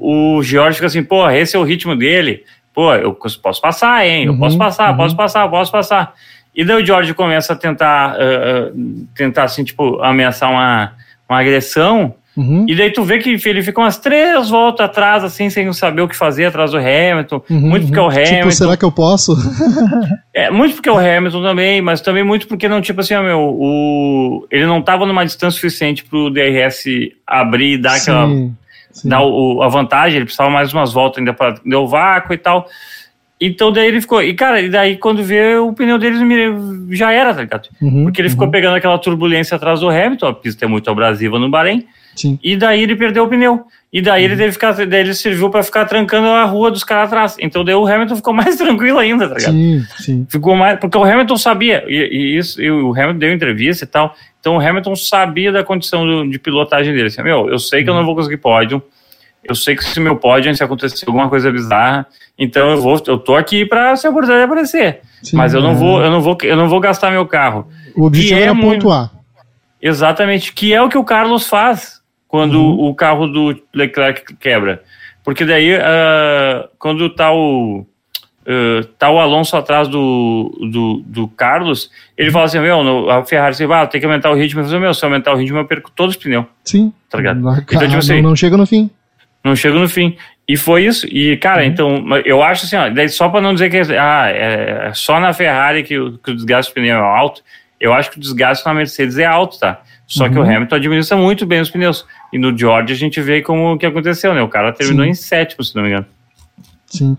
[0.00, 2.42] o, o George fica assim, pô, esse é o ritmo dele.
[2.72, 4.24] Pô, eu posso passar, hein?
[4.24, 4.96] Eu Uhum, posso passar, uhum.
[4.96, 6.14] posso passar, posso passar.
[6.54, 8.70] E daí o George começa a tentar, ah,
[9.14, 10.92] tentar assim, tipo, ameaçar uma,
[11.28, 12.14] uma agressão.
[12.40, 12.64] Uhum.
[12.66, 16.08] E daí tu vê que ele fica umas três voltas atrás, assim, sem saber o
[16.08, 17.42] que fazer atrás do Hamilton.
[17.50, 18.10] Uhum, muito porque é o uhum.
[18.10, 18.34] Hamilton.
[18.36, 19.36] Tipo, será que eu posso?
[20.32, 23.22] É, muito porque é o Hamilton também, mas também muito porque não, tipo assim, ó,
[23.22, 26.84] meu, o, ele não tava numa distância suficiente pro DRS
[27.26, 28.56] abrir e dar aquela Sim.
[28.92, 29.08] Sim.
[29.08, 32.66] dar o, a vantagem, ele precisava mais umas voltas ainda para deu vácuo e tal.
[33.40, 34.22] Então daí ele ficou.
[34.22, 37.68] E cara, e daí quando vê o pneu deles me- já era, tá ligado?
[37.82, 40.90] Uhum, Porque ele ficou uhum, pegando aquela turbulência atrás do Hamilton, a pista é muito
[40.90, 41.84] abrasiva no Bahrein,
[42.16, 42.38] Sim.
[42.42, 43.64] e daí ele perdeu o pneu.
[43.92, 46.84] E daí ele teve que ficar, daí ele serviu para ficar trancando a rua dos
[46.84, 47.36] caras atrás.
[47.40, 49.52] Então daí o Hamilton ficou mais tranquilo ainda, tá ligado?
[49.52, 50.26] Sim, sim.
[50.30, 50.78] Ficou mais.
[50.78, 54.14] Porque o Hamilton sabia, e, e isso, e o Hamilton deu entrevista e tal.
[54.38, 57.08] Então o Hamilton sabia da condição do- de pilotagem dele.
[57.08, 58.80] Assim, meu, eu sei que eu não vou conseguir pódio.
[59.42, 62.06] Eu sei que se meu pódio, se acontecer alguma coisa bizarra,
[62.38, 65.00] então eu vou, eu tô aqui para se a oportunidade aparecer.
[65.22, 65.74] sim, Mas eu não é.
[65.74, 67.66] vou, eu não vou, eu não vou gastar meu carro.
[67.96, 69.10] O objetivo é era muito- pontuar.
[69.82, 71.99] Exatamente, que é o que o Carlos faz
[72.30, 72.88] quando Uhum.
[72.88, 74.82] o carro do Leclerc quebra.
[75.24, 77.84] Porque daí, ah, quando tá o,
[78.46, 83.24] ah, tá o Alonso atrás do, do, do Carlos, ele fala assim, meu, no- a
[83.24, 84.60] Ferrari, assim, ah, tem que aumentar o ritmo.
[84.60, 86.44] Eu falo, meu, se eu aumentar o ritmo, eu perco todos os pneus.
[86.64, 86.92] Sim.
[87.10, 87.40] Tá ligado?
[87.40, 88.88] Não, Então, tipo assim- não, chega no fim.
[89.44, 90.16] Não chego no fim.
[90.46, 91.06] E foi isso.
[91.06, 94.92] E, cara, então, eu acho assim, ó, só para não dizer que ah, é é
[94.94, 97.42] só na Ferrari que o, que o desgaste do pneu é alto,
[97.80, 99.80] eu acho que o desgaste na Mercedes é alto, tá?
[100.06, 100.56] Só que o Uhum.
[100.56, 102.04] Hamilton administra muito bem os pneus.
[102.32, 104.42] E no George a gente vê como que aconteceu, né?
[104.42, 105.10] O cara terminou Sim.
[105.10, 106.06] em sétimo, se não me engano.
[106.86, 107.16] Sim.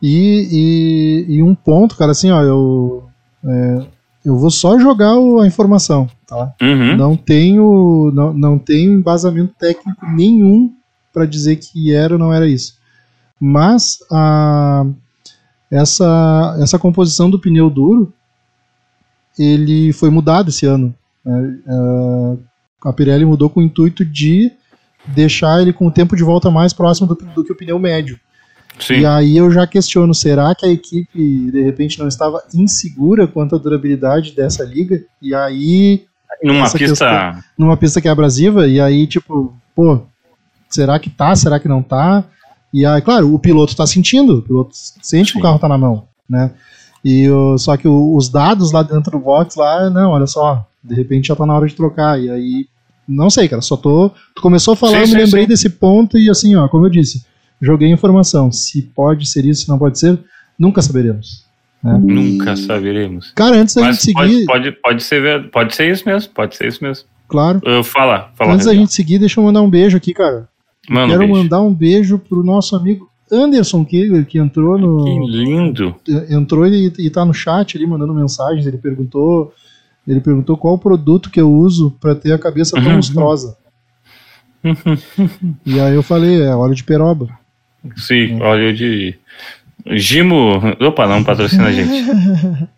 [0.00, 3.04] E, e, e um ponto, cara, assim, ó, eu.
[3.44, 3.86] é,
[4.24, 6.52] eu vou só jogar o- a informação, tá?
[6.62, 6.96] Uhum.
[6.96, 10.72] Não tenho, não, não tenho embasamento técnico nenhum
[11.12, 12.76] para dizer que era ou não era isso.
[13.40, 14.84] Mas a,
[15.70, 18.12] essa, essa composição do pneu duro
[19.38, 20.94] ele foi mudado esse ano.
[21.24, 21.58] né?
[21.66, 22.36] Ah,
[22.88, 24.50] a Pirelli mudou com o intuito de
[25.06, 28.18] deixar ele com o tempo de volta mais próximo do, do que o pneu médio.
[28.78, 29.00] Sim.
[29.00, 33.54] E aí eu já questiono, será que a equipe de repente não estava insegura quanto
[33.54, 35.02] à durabilidade dessa liga?
[35.20, 36.04] E aí
[36.42, 37.44] Numa pista.
[37.58, 40.00] numa pista que é abrasiva, e aí, tipo, pô,
[40.70, 42.24] será que tá, será que não tá?
[42.72, 45.46] E aí, claro, o piloto tá sentindo, o piloto sente que o Sim.
[45.46, 46.50] carro tá na mão, né?
[47.04, 50.66] E o- só que o- os dados lá dentro do box, lá, não, olha só,
[50.82, 52.66] de repente já tá na hora de trocar, e aí,
[53.08, 54.10] não sei, cara, só tô.
[54.34, 55.48] Tu começou a falar, Sim, eu me sim, lembrei sim.
[55.48, 57.24] desse ponto, e assim, ó, como eu disse,
[57.60, 60.18] joguei informação, se pode ser isso, se não pode ser,
[60.58, 61.44] nunca saberemos.
[61.82, 63.32] Nunca saberemos.
[63.34, 66.68] Cara, antes da Mas gente seguir, pode, pode, ser, pode ser isso mesmo, pode ser
[66.68, 67.04] isso mesmo.
[67.26, 68.52] claro, Uh, fala, fala.
[68.54, 70.48] antes da gente seguir, deixa eu mandar um beijo aqui, cara.
[70.88, 75.26] Um Quero mandar um beijo pro nosso amigo Anderson Kegler, que entrou Que no.
[75.26, 75.94] lindo.
[76.30, 78.66] Entrou e, e tá no chat ali mandando mensagens.
[78.66, 79.52] Ele perguntou.
[80.06, 82.96] Ele perguntou qual o produto que eu uso para ter a cabeça tão Uhum.
[82.96, 83.56] lustrosa.
[85.66, 87.28] e aí eu falei, é óleo de peroba.
[87.96, 89.14] Sim, óleo de.
[89.86, 90.60] Gimo.
[90.80, 91.90] Opa, não patrocina a gente.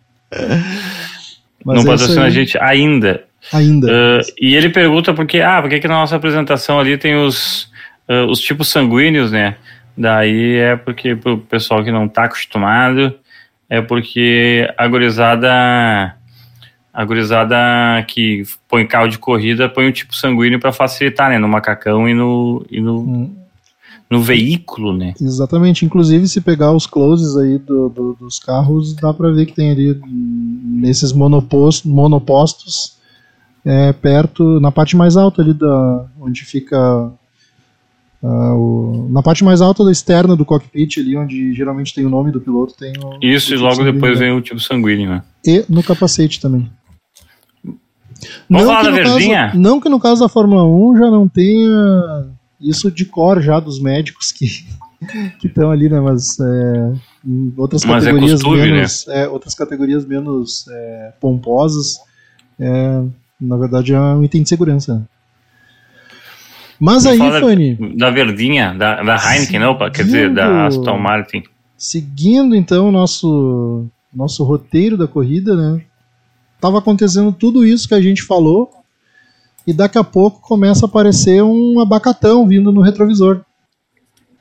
[1.65, 3.23] Não é patrocina a gente ainda.
[3.51, 3.87] Ainda.
[3.87, 7.63] Uh, e ele pergunta por que, ah, por que, na nossa apresentação ali tem os,
[8.07, 9.55] uh, os tipos sanguíneos, né?
[9.97, 13.15] Daí é porque pro pessoal que não tá acostumado,
[13.69, 16.15] é porque a gurizada,
[16.95, 17.55] a gurizada
[18.07, 21.37] que põe carro de corrida põe o tipo sanguíneo para facilitar, né?
[21.37, 23.35] No macacão e no, e no, Hum,
[24.09, 25.13] no veículo, né?
[25.19, 25.83] Exatamente.
[25.85, 29.71] Inclusive, se pegar os closes aí do- do- dos carros, dá pra ver que tem
[29.71, 32.95] ali hum, nesses monopostos, monopostos
[33.65, 37.11] é, perto, na parte mais alta ali da onde fica
[38.23, 42.09] ah, o- na parte mais alta da externa do cockpit ali, onde geralmente tem o
[42.09, 44.31] nome do piloto, tem o, Isso, o e tipo logo sanguíneo depois dele.
[44.31, 45.23] vem o tipo sanguíneo, né?
[45.45, 46.69] e no capacete também.
[48.49, 49.47] Vamos falar que da verdinha?
[49.47, 52.27] Caso, não que no caso da Fórmula 1 já não tenha
[52.59, 54.47] isso de cor já dos médicos que
[55.39, 55.99] que estão ali, né?
[55.99, 56.93] Mas é,
[57.57, 58.71] outras Mas é categorias costume, né?
[58.71, 61.99] menos, é, outras categorias menos é, pomposas,
[62.59, 63.03] é,
[63.39, 65.07] na verdade é um item de segurança.
[66.79, 71.43] Mas aí, falar Fanny, Da verdinha, da, da Heineken, não, quer dizer, da Aston Martin.
[71.77, 75.81] seguindo então o nosso nosso roteiro da corrida, né?
[76.65, 78.71] Tava acontecendo tudo isso que a gente falou
[79.67, 83.41] e daqui a pouco começa a aparecer um abacatão vindo no retrovisor.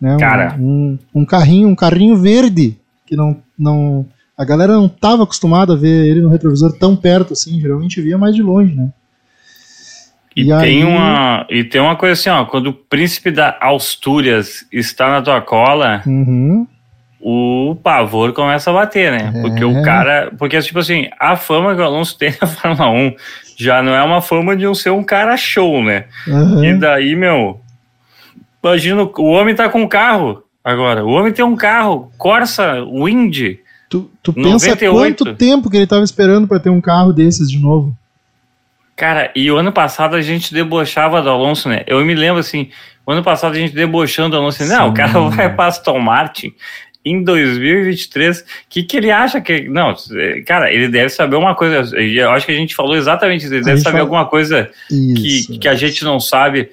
[0.00, 0.14] Né?
[0.14, 0.56] Um- Cara.
[0.58, 4.06] Um, um carrinho, um carrinho verde que não não
[4.38, 8.16] a galera não estava acostumada a ver ele no retrovisor tão perto assim, geralmente via
[8.16, 8.90] mais de longe, né?
[10.34, 13.56] E, E tem aí- uma, e tem uma coisa assim, ó, quando o príncipe da
[13.60, 16.66] Astúrias está na tua cola, Uhum.
[17.26, 19.32] O pavor começa a bater, né?
[19.40, 19.66] Porque É.
[19.66, 20.30] o cara.
[20.38, 23.14] Porque, tipo assim, a fama que o Alonso tem na Fórmula 1
[23.56, 26.04] já não é uma fama de um ser um cara show, né?
[26.28, 26.62] Aham.
[26.64, 27.60] E daí, meu.
[28.62, 31.02] Imagina, o homem tá com um carro agora.
[31.04, 33.56] O homem tem um carro, Corsa Wind.
[33.88, 35.24] Tu, tu pensa 98.
[35.24, 37.96] quanto tempo que ele estava esperando para ter um carro desses de novo?
[38.96, 41.82] Cara, e o ano passado a gente debochava do Alonso, né?
[41.86, 42.68] Eu me lembro assim,
[43.06, 45.98] o ano passado a gente debochando do Alonso, assim, não, o cara vai para Aston
[45.98, 46.52] Martin
[47.04, 48.40] em 2023.
[48.40, 49.68] O que, que ele acha que.
[49.68, 49.94] Não,
[50.46, 51.96] cara, ele deve saber uma coisa.
[51.98, 53.54] Eu acho que a gente falou exatamente isso.
[53.54, 55.52] Ele A deve saber fala- alguma coisa Isso.
[55.52, 56.70] que, que a gente não sabe.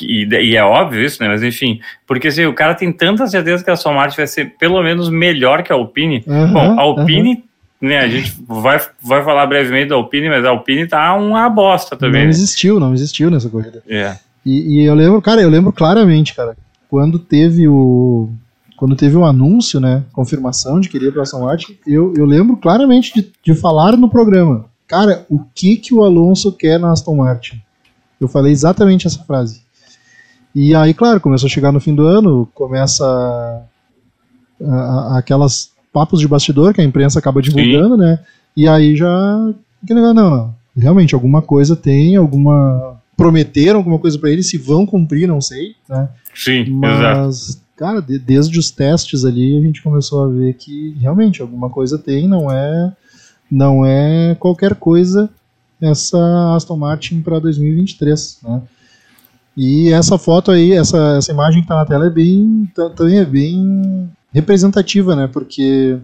[0.00, 1.28] E, e é óbvio isso, né?
[1.28, 4.54] Mas enfim, porque assim, o cara tem tanta certeza que a Aston Martin vai ser
[4.58, 6.24] pelo menos melhor que a Alpine.
[6.26, 7.44] Aham, Bom, a Alpine,
[7.80, 7.98] né?
[7.98, 12.20] A gente vai, vai falar brevemente da Alpine, mas a Alpine tá uma bosta também.
[12.22, 12.30] Não né?
[12.30, 13.82] existiu, não existiu nessa corrida.
[13.88, 14.16] É.
[14.44, 16.56] E, e eu lembro, cara, eu lembro claramente, cara,
[16.88, 18.30] quando teve o.
[18.78, 20.04] Quando teve o anúncio, né?
[20.12, 24.08] Confirmação de que iria para Aston Martin, eu, eu lembro claramente de, de falar no
[24.08, 24.66] programa.
[24.86, 27.60] Cara, o que que o Alonso quer na Aston Martin?
[28.20, 29.62] Eu falei exatamente essa frase.
[30.54, 33.04] E aí, claro, começou a chegar no fim do ano, começa
[34.64, 34.74] a-
[35.14, 38.18] a- aquelas papos de bastidor que a imprensa acaba divulgando, né?
[38.56, 39.08] E aí já.
[39.86, 40.54] que negócio, Não, não.
[40.76, 42.96] Realmente, alguma coisa tem, alguma.
[43.16, 46.08] Prometeram alguma coisa pra eles, se vão cumprir, não sei, né?
[46.34, 47.67] Sim, exato.
[47.78, 51.96] Cara, de- desde os testes ali a gente começou a ver que realmente alguma coisa
[51.98, 52.92] tem, não é.
[53.50, 55.30] Não é qualquer coisa
[55.80, 56.18] essa
[56.56, 58.60] Aston Martin para 2023, né?
[59.56, 63.18] E essa foto aí, essa, essa imagem que tá na tela é bem, ta- também
[63.18, 65.28] é bem representativa, né?
[65.32, 65.96] Porque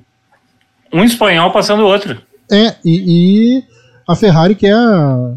[0.93, 2.21] Um espanhol passando o outro.
[2.51, 3.65] é, e, e
[4.09, 5.35] a Ferrari que é, a,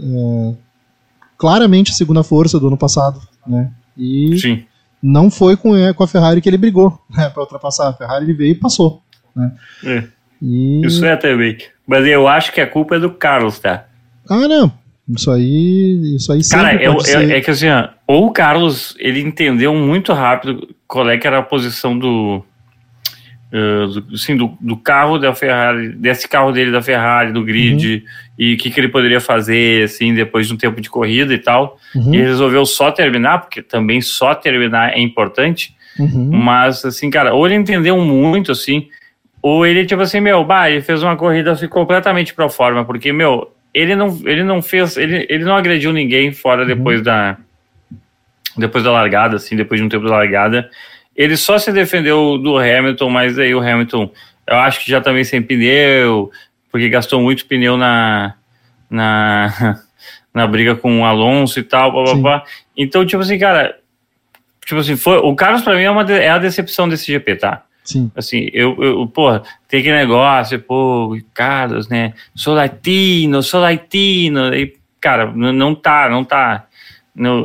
[0.00, 0.54] é,
[1.36, 3.70] claramente a segunda força do ano passado, né?
[3.98, 4.64] E Sim.
[5.02, 7.88] Não foi com, é, com a Ferrari que ele brigou né, para ultrapassar.
[7.88, 9.02] A Ferrari ele veio e passou.
[9.34, 9.52] Né?
[9.84, 10.04] É.
[10.42, 10.84] E...
[10.84, 11.58] Isso é também.
[11.86, 13.86] Mas eu acho que a culpa é do Carlos, tá?
[14.28, 14.72] Ah, não.
[15.08, 17.30] Isso aí, isso aí Cara, eu, ser.
[17.30, 21.38] é que assim, ó, ou o Carlos, ele entendeu muito rápido qual é que era
[21.38, 22.44] a posição do,
[23.50, 28.02] do, assim, do, do carro da Ferrari, desse carro dele da Ferrari, do grid, Uhum.
[28.38, 31.38] e o que, que ele poderia fazer, assim, depois de um tempo de corrida e
[31.38, 31.78] tal.
[31.94, 36.30] Uhum, E ele resolveu só terminar, porque também só terminar é importante, uhum.
[36.32, 38.88] mas, assim, cara, ou ele entendeu muito, assim,
[39.42, 43.12] ou ele, tipo assim, meu, bah, ele fez uma corrida assim, completamente pro forma, porque,
[43.12, 47.36] meu, ele não, ele não fez, ele, ele não agrediu ninguém fora depois da
[48.56, 50.68] depois da largada, assim, depois de um tempo da largada.
[51.14, 54.10] Ele só se defendeu do Hamilton, mas aí o Hamilton,
[54.46, 56.30] eu acho que já também sem pneu,
[56.70, 58.34] porque gastou muito pneu na,
[58.88, 59.80] na,
[60.32, 62.44] na briga com o Alonso e tal, blá, blá, blá.
[62.76, 63.78] Então, tipo assim, cara,
[64.64, 67.64] tipo assim, foi, o Carlos pra mim é, uma é a decepção desse GP, tá?
[67.84, 68.10] Sim.
[68.14, 72.14] Assim, eu, eu porra, tem aquele negócio, pô, Carlos, né?
[72.34, 74.54] Sou latino, sou latino.
[74.54, 76.66] E, cara, não tá, não tá.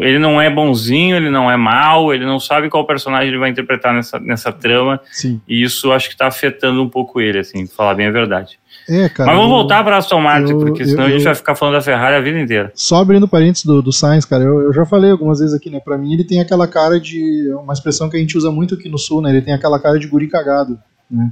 [0.02, 3.50] Ele não é bonzinho, ele não é mal, ele não sabe qual personagem ele vai
[3.50, 5.00] interpretar nessa, nessa trama.
[5.12, 5.42] Sim.
[5.48, 8.58] E isso acho que tá afetando um pouco ele, assim, pra falar bem a verdade.
[8.88, 9.28] É, cara.
[9.28, 11.36] Mas vamos eu- voltar pra Aston Martin, eu- porque eu- senão a gente eu- vai
[11.36, 12.72] ficar falando da Ferrari a vida inteira.
[12.76, 15.80] Só abrindo parênteses do, do Sainz, cara, eu, eu já falei algumas vezes aqui, né?
[15.80, 17.52] Pra mim ele tem aquela cara de.
[17.62, 19.30] Uma expressão que a gente usa muito aqui no sul, né?
[19.32, 20.78] Ele tem aquela cara de guri cagado,
[21.10, 21.32] né?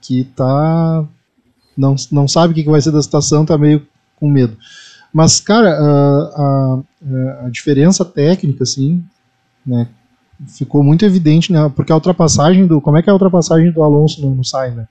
[0.00, 1.04] Que tá.
[1.76, 4.56] Não, não sabe o que que vai ser da situação, tá meio com medo.
[5.14, 5.78] Mas, cara, a,
[6.36, 6.78] a,
[7.44, 9.02] a diferença técnica, assim,
[9.66, 9.88] né?
[10.48, 11.70] Ficou muito evidente, né?
[11.74, 12.80] Porque a ultrapassagem do.
[12.80, 14.88] Como é que é a ultrapassagem do Alonso no, no Sainz, né?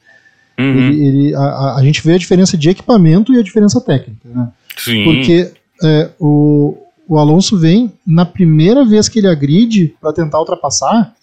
[0.59, 3.81] Uhum, Ele, ele, a, a- a gente vê a diferença de equipamento e a diferença
[3.81, 4.49] técnica, né?
[4.77, 5.03] sim.
[5.03, 5.51] Porque
[5.83, 11.13] é, o, o Alonso vem, na primeira vez que ele agride para tentar ultrapassar,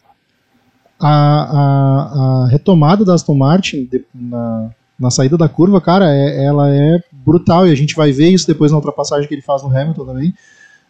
[1.00, 6.44] a, a, a retomada da Aston Martin de- na, na saída da curva, cara, é-
[6.44, 9.62] ela é brutal e a gente vai ver isso depois na ultrapassagem que ele faz
[9.62, 10.34] no Hamilton também.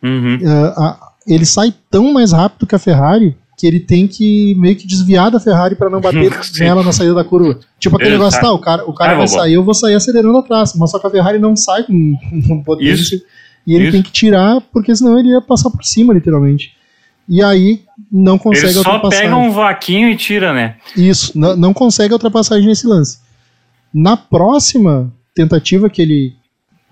[0.02, 0.38] Uhum.
[0.40, 4.76] É, a- ele sai tão mais rápido que a Ferrari que ele tem que meio
[4.76, 6.30] que desviar da Ferrari para não bater
[6.60, 7.58] nela na saída da curva.
[7.80, 8.24] Tipo aquele Exato.
[8.24, 10.90] negócio, tá, o cara, o cara Ah, vai sair, eu vou sair acelerando atrás, mas
[10.92, 12.14] só que a Ferrari não sai com,
[12.46, 13.24] com potência Isso.
[13.66, 13.92] e ele Isso.
[13.92, 16.72] tem que tirar, porque senão ele ia passar por cima, literalmente.
[17.28, 17.82] E aí
[18.12, 19.22] não consegue Ele só ultrapassar.
[19.22, 20.76] pega um vaquinho e tira, né?
[20.96, 23.18] Isso, não, não consegue ultrapassagem nesse lance.
[23.92, 26.36] Na próxima tentativa que ele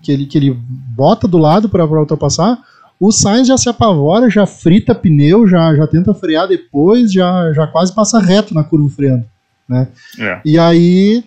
[0.01, 0.51] que ele, que ele
[0.95, 2.59] bota do lado para ultrapassar,
[2.99, 7.67] o Sainz já se apavora, já frita pneu, já, já tenta frear depois, já, já
[7.67, 9.25] quase passa reto na curva freando.
[9.69, 9.87] Né?
[10.19, 10.41] É.
[10.43, 11.23] E aí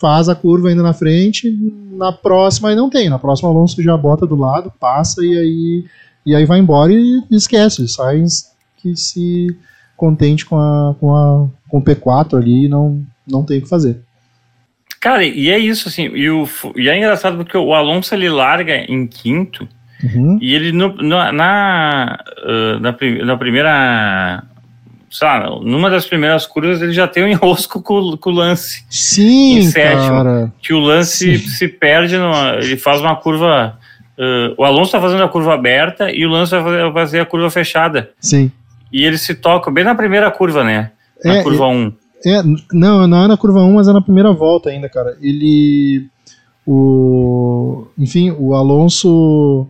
[0.00, 1.50] faz a curva ainda na frente,
[1.92, 3.08] na próxima aí não tem.
[3.08, 5.84] Na próxima Alonso já bota do lado, passa e aí,
[6.26, 7.86] e aí vai embora e esquece.
[7.86, 9.56] Sainz que se
[9.96, 13.68] contente com, a, com, a, com o P4 ali e não, não tem o que
[13.68, 14.00] fazer.
[15.00, 18.74] Cara, e é isso, assim, e, o, e é engraçado porque o Alonso ele larga
[18.90, 19.68] em quinto
[20.02, 20.38] Uhum.
[20.40, 24.42] e ele no, na, ah, na, pri- na primeira,
[25.10, 28.84] sei lá, numa das primeiras curvas ele já tem um enrosco com, com o lance,
[28.90, 30.08] Sim, Em sétimo.
[30.08, 30.52] cara.
[30.60, 31.48] que o lance Sim.
[31.48, 33.78] se perde, no, ele faz uma curva
[34.18, 37.20] uh, o Alonso tá fazendo a curva aberta e o Lance vai fazer, vai fazer
[37.20, 38.10] a curva fechada.
[38.20, 38.50] Sim.
[38.92, 40.90] E eles se tocam bem na primeira curva, né?
[41.24, 41.92] Na É, curva 1.
[42.26, 45.16] É, não, não é na curva 1, mas é na primeira volta ainda, cara.
[45.20, 46.06] Ele.
[46.66, 47.86] O.
[47.98, 49.66] Enfim, o Alonso.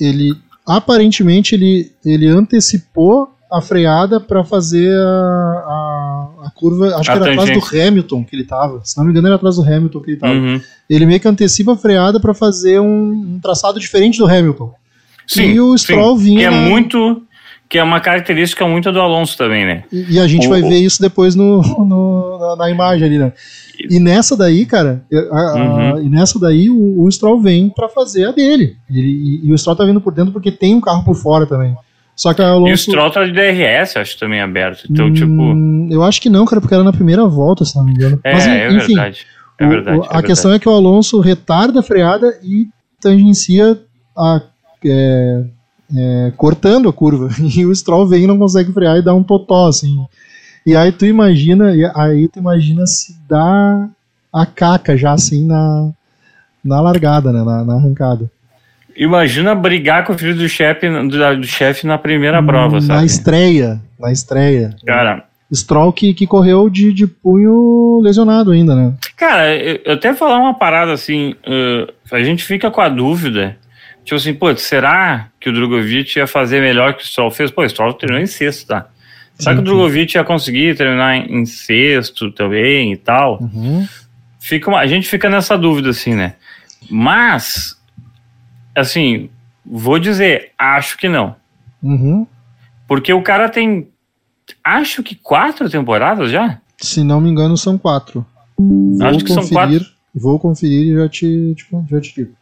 [0.00, 0.34] Ele.
[0.66, 6.96] Aparentemente, ele, ele antecipou a freada para fazer a, a, a curva.
[6.96, 7.80] Acho A que era atrás do tangente.
[7.80, 8.80] Hamilton que ele tava.
[8.82, 10.32] Se não me engano, era atrás do Hamilton que ele tava.
[10.34, 10.60] Uhum.
[10.88, 14.72] Ele meio que antecipa a freada para fazer um, um traçado diferente do Hamilton.
[15.26, 16.24] Sim, E o Stroll sim.
[16.24, 17.22] vinha Que é muito.
[17.68, 19.84] Que é uma característica muito do Alonso também, né?
[19.92, 23.18] E, e a gente O- vai ver isso depois no, no- na, na imagem ali,
[23.18, 23.32] né?
[23.90, 26.02] E nessa daí, cara, a- a- Uhum.
[26.04, 28.76] e nessa daí o, o Stroll vem pra fazer a dele.
[28.88, 31.46] Ele- e, e o Stroll tá vindo por dentro porque tem um carro por fora
[31.46, 31.74] também.
[32.14, 32.68] Só que a Alonso.
[32.70, 34.84] E o Stroll tá de DRS, acho também aberto.
[34.88, 35.26] Então, tipo.
[35.26, 38.20] Hum, eu acho que não, cara, porque era na primeira volta, se não me engano.
[38.22, 39.26] É, Mas, é enfim, verdade.
[39.58, 39.98] É verdade.
[39.98, 40.26] o- a é verdade.
[40.28, 42.68] questão é que o Alonso retarda a freada e
[43.00, 43.76] tangencia
[44.16, 44.40] a.
[44.86, 45.44] é,
[45.94, 47.28] é, cortando a curva.
[47.56, 50.06] E o Stroll vem e não consegue frear e dá um totó, assim.
[50.66, 53.88] E aí tu imagina, aí tu imagina se dá
[54.32, 55.90] a caca já assim na,
[56.64, 57.42] na largada, né?
[57.42, 58.30] Na, na arrancada.
[58.96, 63.06] Imagina brigar com o filho do chefe do, do chefe na primeira prova, na sabe?
[63.06, 63.80] estreia.
[63.98, 64.74] Na estreia.
[64.86, 68.94] Cara, Stroll que, que correu de, de punho lesionado ainda, né?
[69.16, 73.56] cara, eu, eu até falar uma parada assim, uh, a gente fica com a dúvida,
[74.04, 77.50] tipo assim, pô, será que o Drogovic ia fazer melhor que o Stroll fez?
[77.50, 78.88] Pô, o Stroll terminou em sexto, tá?
[79.38, 79.64] Será que o Sim.
[79.64, 83.40] Drogovic ia conseguir terminar em, em sexto também e tal?
[83.42, 83.86] Uhum.
[84.38, 86.34] Fica uma- a gente fica nessa dúvida, assim, né?
[86.90, 87.76] Mas,
[88.76, 89.30] assim,
[89.64, 91.34] vou dizer, acho que não.
[91.82, 92.26] Uhum.
[92.86, 93.88] Porque o cara tem,
[94.62, 96.60] acho que quatro temporadas já?
[96.78, 98.24] Se não me engano, são quatro.
[98.58, 99.94] Vou Acho que são conferir, quatro.
[100.14, 101.56] Vou conferir e já te,
[101.90, 102.32] já te digo.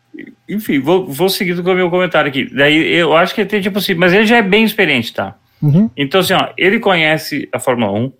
[0.48, 2.44] Enfim, vou, vou seguir com o meu comentário aqui.
[2.54, 5.34] Daí eu acho que ele tem tipo assim, mas ele já é bem experiente, tá?
[5.62, 8.12] Uhum, Então, assim, ó, ele conhece a Fórmula 1,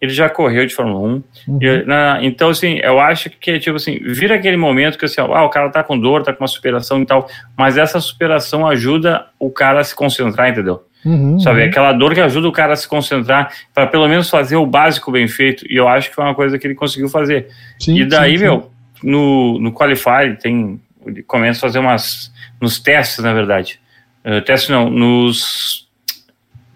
[0.00, 1.22] ele já correu de Fórmula 1.
[1.48, 1.58] uhum.
[1.86, 5.32] na- então, assim, eu acho que é tipo assim, vira aquele momento que assim, ó,
[5.34, 8.66] ah, o cara tá com dor, tá com uma superação e tal, mas essa superação
[8.66, 10.82] ajuda o cara a se concentrar, entendeu?
[11.04, 11.68] Uhum, Sabe, uhum.
[11.68, 15.10] aquela dor que ajuda o cara a se concentrar para pelo menos fazer o básico
[15.12, 17.46] bem feito, e eu acho que foi uma coisa que ele conseguiu fazer.
[17.78, 18.44] Sim, E daí, sim, sim.
[18.44, 18.70] meu,
[19.02, 20.80] no, no Qualify tem.
[21.08, 22.32] Ele começa a fazer umas.
[22.60, 23.80] Nos testes, na verdade.
[24.24, 25.88] Uh, testes não, nos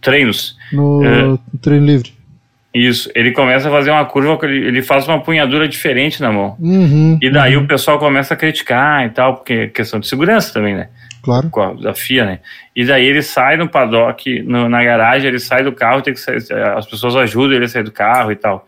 [0.01, 0.57] treinos.
[0.73, 1.39] No é.
[1.61, 2.13] treino livre.
[2.75, 3.11] Isso.
[3.15, 6.57] Ele começa a fazer uma curva, ele, faz uma punhadura diferente na mão.
[6.59, 10.07] Uhum, E daí uhum, o pessoal começa a criticar e tal, porque é questão de
[10.09, 10.89] segurança também, né?
[11.23, 11.51] Claro.
[11.51, 12.39] Com a, da FIA, né?
[12.75, 16.21] E daí ele sai no paddock, no- na garagem, ele sai do carro, tem que
[16.21, 16.39] sair,
[16.77, 18.67] as pessoas ajudam ele a sair do carro e tal.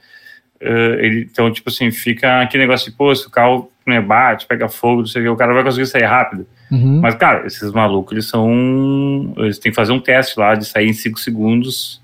[0.61, 4.47] Eh, ele, então, tipo assim, fica aquele negócio de, pô, se o carro né, bate,
[4.47, 6.47] pega fogo, não sei o que, o cara vai conseguir sair rápido.
[6.71, 9.35] Uhum, Mas, cara, esses malucos, eles são.
[9.37, 12.01] Eles têm que fazer um teste lá de sair em 5 segundos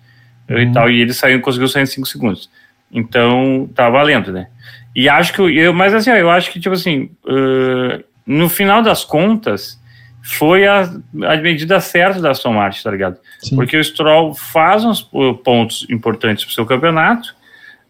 [0.48, 2.50] eh, e tal, e ele saiu, conseguiu sair em 5 segundos.
[2.92, 4.48] Então, tá valendo, né?
[4.94, 5.40] E acho que.
[5.40, 9.80] Eu, mas assim, eu acho que, tipo assim, eh, no final das contas,
[10.22, 13.18] foi a, a medida certa da Aston Martin, tá ligado?
[13.40, 13.56] sim.
[13.56, 17.34] Porque o Stroll faz uns uh, pontos importantes para o seu campeonato.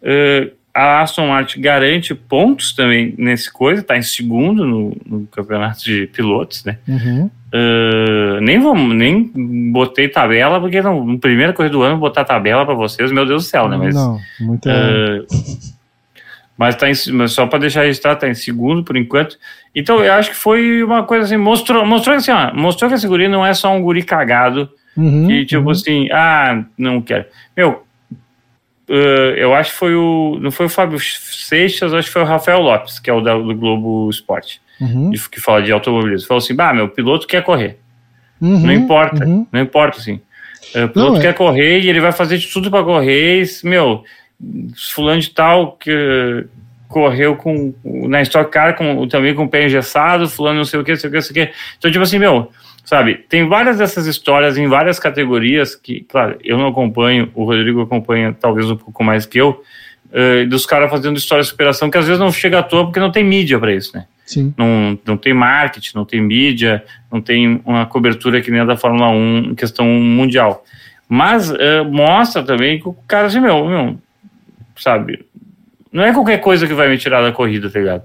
[0.01, 5.83] Uh, a Aston Martin garante pontos também nesse coisa, está em segundo no, no campeonato
[5.83, 6.77] de pilotos, né?
[6.87, 9.29] Uhum, Uh, nem vamos, nem
[9.73, 13.43] botei tabela, porque não, no primeira corrida do ano botar tabela para vocês, meu Deus
[13.43, 13.75] do céu, né?
[13.75, 14.69] Mas, Não, muito.
[14.69, 15.27] uh,
[16.57, 19.37] mas tá em, mas só para deixar registrado, tá em segundo por enquanto.
[19.75, 23.07] Então eu acho que foi uma coisa assim, mostrou, mostrou assim, ó, mostrou que esse
[23.07, 25.71] guri não é só um guri cagado uhum, que tipo uhum.
[25.71, 27.25] assim, ah, não quero.
[27.57, 27.83] Meu,
[29.37, 30.37] eu acho que foi o.
[30.41, 33.37] Não foi o Fábio Seixas, acho que foi o Rafael Lopes, que é o da-
[33.37, 36.27] do Globo Esporte, Uhum, que- fala de automobilismo.
[36.27, 37.77] Falou assim: bah, meu, o piloto quer correr.
[38.41, 39.45] uhum, Não importa, uhum.
[39.51, 40.19] não importa, assim.
[40.73, 43.43] Eh, O piloto Não, é- quer correr e ele vai fazer de tudo para correr.
[43.43, 44.03] E, meu,
[44.93, 46.45] fulano de tal que
[46.87, 50.83] correu com na Stock Car com, também com o pé engessado, fulano não sei o
[50.83, 51.53] que, não sei o que, não sei o que.
[51.77, 52.51] Então, tipo assim, meu,
[52.91, 57.79] sabe, tem várias dessas histórias em várias categorias que, claro, eu não acompanho, o Rodrigo
[57.79, 59.63] acompanha talvez um pouco mais que eu,
[60.11, 62.99] eh, dos caras fazendo história de superação que às vezes não chega à toa porque
[62.99, 64.07] não tem mídia para isso, né?
[64.25, 64.53] Sim.
[64.57, 68.75] não, não tem marketing, não tem mídia, não tem uma cobertura que nem a da
[68.75, 70.65] Fórmula 1 em questão mundial.
[71.07, 73.97] Mas eh, mostra também que o cara assim, meu, meu,
[74.75, 75.25] sabe,
[75.93, 78.03] não é qualquer coisa que vai me tirar da corrida, tá ligado?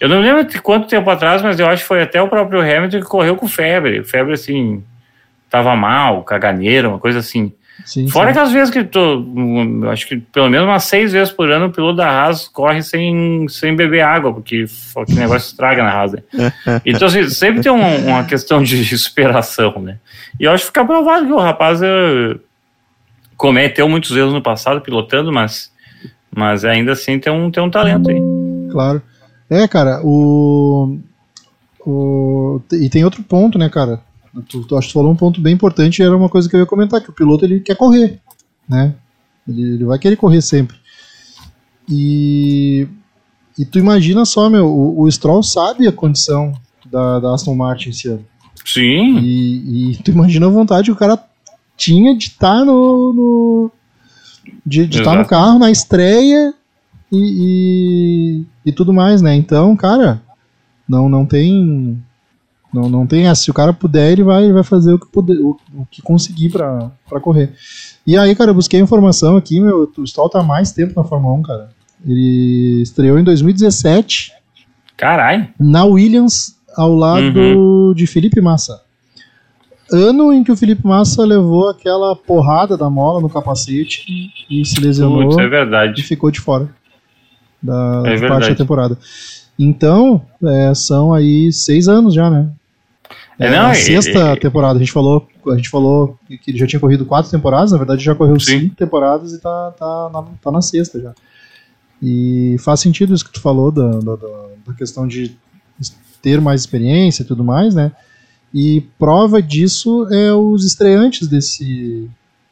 [0.00, 2.60] Eu não lembro de quanto tempo atrás, mas eu acho que foi até o próprio
[2.60, 4.02] Hamilton que correu com febre.
[4.04, 4.82] Febre, assim,
[5.50, 7.52] tava mal, caganeira, uma coisa assim.
[7.84, 8.30] Sim, Fora sim.
[8.30, 11.70] aquelas vezes que tu, hum, acho que pelo menos umas seis vezes por ano o
[11.72, 14.64] piloto da Haas corre sem, sem beber água, porque
[14.96, 16.12] aquele negócio estraga na Haas.
[16.12, 16.22] Né?
[16.86, 19.98] Então, assim, sempre tem um- uma questão de superação, né?
[20.40, 22.36] E eu acho que fica provado que o rapaz eh,
[23.36, 25.70] cometeu muitos erros no passado pilotando, mas,
[26.34, 28.18] mas ainda assim tem um, tem um talento aí.
[28.72, 29.02] Claro.
[29.48, 30.98] É, cara, o.
[31.86, 34.00] o e tem outro ponto, né, cara?
[34.48, 36.54] Tu, tu acho que tu falou um ponto bem importante e era uma coisa que
[36.56, 38.20] eu ia comentar, que o piloto ele quer correr,
[38.68, 38.94] né?
[39.48, 40.76] Ele, ele vai querer correr sempre.
[41.88, 42.86] E.
[43.58, 46.52] E tu imagina só, meu, o, o Stroll sabe a condição
[46.90, 48.22] da, da Aston Martin esse ano.
[48.62, 51.18] Sim, E, e tu imagina a vontade que o cara
[51.74, 53.70] tinha de estar no, no-
[54.66, 55.28] de estar no Exato.
[55.30, 56.52] carro na estreia
[57.10, 59.34] e, e, e tudo mais, né?
[59.34, 60.20] Então, cara,
[60.88, 62.02] não não tem
[62.72, 63.42] não, não tem essa.
[63.42, 66.50] Se o cara puder, ele vai, vai fazer o que puder, o, o que conseguir
[66.50, 67.52] pra, pra correr.
[68.06, 71.34] E aí, cara, eu busquei informação aqui, meu, o Stroll tá mais tempo na Fórmula
[71.36, 71.70] 1, cara.
[72.04, 74.32] Ele estreou em 2017
[74.96, 75.48] caralho.
[75.58, 78.82] na Williams ao lado de Felipe Massa.
[79.90, 84.04] Ano em que o Felipe Massa levou aquela porrada da mola no capacete
[84.50, 86.02] e se lesionou Putz, é e verdade.
[86.02, 86.68] ficou de fora
[87.66, 88.96] da É parte da temporada.
[89.58, 92.50] Então, é, são aí seis anos já, né?
[93.38, 94.76] É, É, não, a e- sexta e- temporada.
[94.76, 98.02] A gente falou, a gente falou que ele já tinha corrido quatro temporadas, na verdade
[98.02, 98.60] já correu Sim.
[98.60, 101.12] cinco temporadas e tá, tá, na, tá na sexta já.
[102.02, 105.36] E faz sentido isso que tu falou da, da, da- da questão de
[106.22, 107.92] ter mais experiência e tudo mais, né?
[108.52, 112.08] E prova disso é os estreantes desse,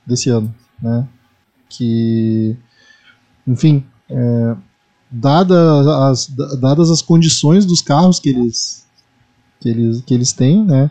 [0.06, 1.06] desse ano, né?
[1.68, 2.56] Que,
[3.46, 4.54] enfim, é,
[5.14, 6.26] dada as,
[6.60, 8.86] dadas as condições dos carros que eles,
[9.60, 10.90] que eles, que eles têm, né?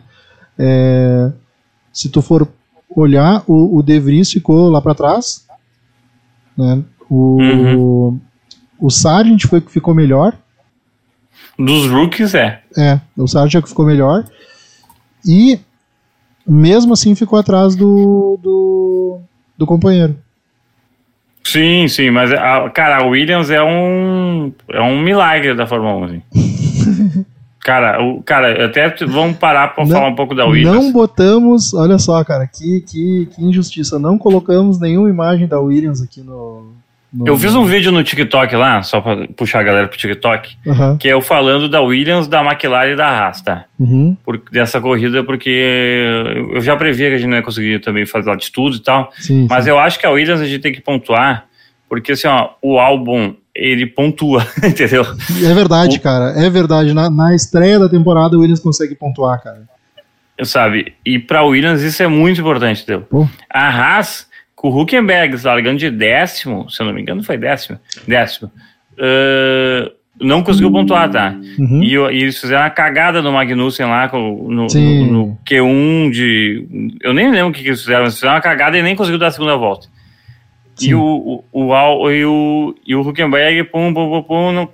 [0.58, 1.32] É,
[1.92, 2.48] se tu for
[2.88, 5.46] olhar, o, o De Vries ficou lá para trás,
[6.56, 6.82] né?
[7.10, 8.14] O,
[8.78, 10.36] o Sargent foi que ficou melhor,
[11.58, 12.60] Dos rookies, é.
[12.76, 14.24] é, o Sargent é que ficou melhor.
[15.24, 15.60] E
[16.46, 19.20] mesmo assim ficou atrás do, do,
[19.56, 20.18] do companheiro.
[21.46, 26.04] Sim, sim, mas, a, cara, a Williams é um, é um milagre da Fórmula 1.
[26.04, 26.22] assim.
[27.60, 30.84] cara, o, cara, até vamos parar para falar um pouco da Williams.
[30.84, 33.98] Não botamos, olha só, cara, que, que, que injustiça.
[33.98, 36.72] Não colocamos nenhuma imagem da Williams aqui no.
[37.14, 40.56] No- Eu fiz um vídeo no TikTok lá, só para puxar a galera pro TikTok,
[40.66, 43.64] Aham, que é eu falando da Williams, da McLaren e da Haas, tá?
[43.78, 46.04] uhum, Por, dessa corrida, porque
[46.52, 48.80] eu já previa que a gente não ia conseguir também fazer lá de tudo e
[48.80, 49.10] tal.
[49.18, 49.46] sim.
[49.48, 49.70] Mas sim.
[49.70, 51.46] eu acho que a Williams a gente tem que pontuar,
[51.88, 55.04] porque assim, ó, o álbum, ele pontua, entendeu?
[55.44, 56.32] É verdade, o- cara.
[56.36, 56.92] É verdade.
[56.92, 59.62] Na, na estreia da temporada, o Williams consegue pontuar, cara.
[60.42, 60.94] Sabe?
[61.06, 63.02] E pra Williams isso é muito importante, entendeu?
[63.02, 63.28] Pô.
[63.48, 64.26] A Haas,
[64.64, 68.50] com o Huckenberg largando de décimo, se eu não me engano foi décimo, décimo,
[68.98, 71.34] ãh, não conseguiu pontuar, tá?
[71.58, 71.82] Uhum.
[71.82, 74.66] E, e eles fizeram uma cagada no Magnussen lá, no, no-
[75.06, 76.96] no Q1 de...
[77.02, 79.18] Eu nem lembro o que, que eles fizeram, mas fizeram uma cagada e nem conseguiu
[79.18, 79.86] dar a segunda volta.
[80.76, 80.90] Sim.
[80.90, 84.68] E o, o, o, e o, e o Huckenberg, pum, pum, pum, pum, não,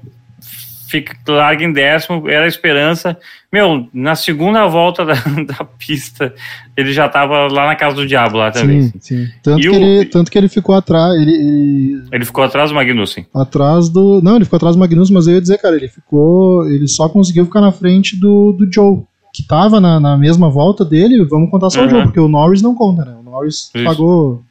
[0.89, 3.19] fica, larga em décimo, era a esperança.
[3.53, 6.33] Meu, na segunda volta da, da pista,
[6.77, 8.83] ele já tava lá na casa do diabo lá também.
[8.85, 9.29] Sim, sim.
[9.43, 11.15] Tanto, E que o- ele, tanto que ele ficou atrás.
[11.21, 13.27] Ele, ele- Ele ficou atrás do Magnussen.
[13.35, 14.21] atrás do.
[14.23, 16.69] Não, ele ficou atrás do Magnus, mas eu ia dizer, cara, ele ficou.
[16.71, 19.03] Ele só conseguiu ficar na frente do, do Joe.
[19.35, 21.91] Que tava na, na mesma volta dele, vamos contar só o Uhum.
[21.91, 23.15] Joe, porque o Norris não conta, né?
[23.19, 23.85] O Norris Isso.
[23.85, 24.43] pagou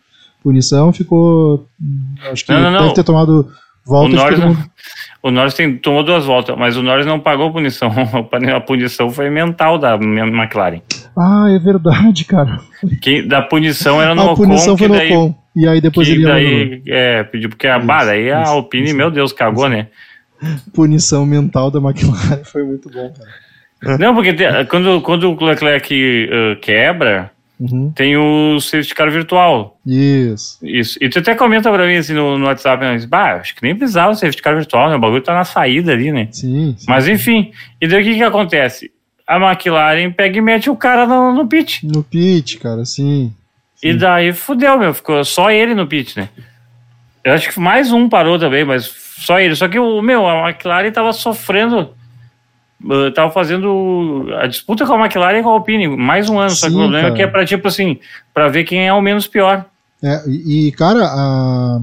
[0.43, 1.67] punição, ficou.
[2.31, 2.93] Acho que Não, não, deve não.
[2.93, 3.49] ter tomado
[3.85, 4.69] volta O de Norris, todo não- mundo.
[5.21, 7.91] o Norris tem, tomou duas voltas, mas o Norris não pagou punição.
[8.55, 10.81] A punição foi mental da McLaren.
[11.17, 12.59] Ah, é verdade, cara.
[13.01, 15.35] Quem, da punição era no a Ocon, punição que foi no daí, Ocon.
[15.55, 18.85] E aí depois que ele daí é, pediu, porque a, bah, daí a isso, Alpine,
[18.85, 18.95] isso.
[18.95, 19.87] meu Deus, cagou, né?
[20.73, 22.43] punição mental da McLaren.
[22.45, 23.97] Foi muito bom, cara.
[23.97, 27.91] Não, porque te- quando, quando o Leclerc uh, quebra, Uhum.
[27.93, 29.77] tem o safety car virtual.
[29.85, 30.57] Isso.
[30.63, 30.97] Isso.
[31.01, 33.05] E tu até comenta pra mim assim no, no WhatsApp, né?
[33.05, 34.95] bah, acho que nem precisava o safety car virtual, né?
[34.95, 36.29] O bagulho tá na saída ali, né?
[36.31, 36.85] Sim, sim.
[36.87, 37.51] Mas enfim,
[37.81, 38.91] e daí o que que acontece?
[39.27, 41.85] A McLaren pega e mete o cara no, no pit.
[41.85, 43.33] No pit, cara, sim.
[43.83, 44.93] E daí fudeu, meu.
[44.93, 46.29] Ficou só ele no pit, né?
[47.23, 49.55] Eu acho que mais um parou também, mas só ele.
[49.55, 51.93] Só que o meu, a McLaren tava sofrendo.
[52.85, 56.49] Uh, Tava fazendo a disputa com a McLaren e com a Alpine, mais um ano.
[56.51, 57.15] só que o Sim, problema é cara.
[57.15, 57.97] que é pra, tipo assim,
[58.33, 59.65] pra ver quem é o menos pior.
[60.03, 61.81] É, e, cara, a,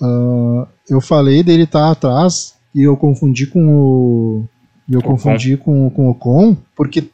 [0.00, 4.44] a- eu falei dele estar atrás e eu confundi com o.
[4.90, 5.10] Eu Ocon.
[5.12, 7.04] confundi com, com o Ocon, porque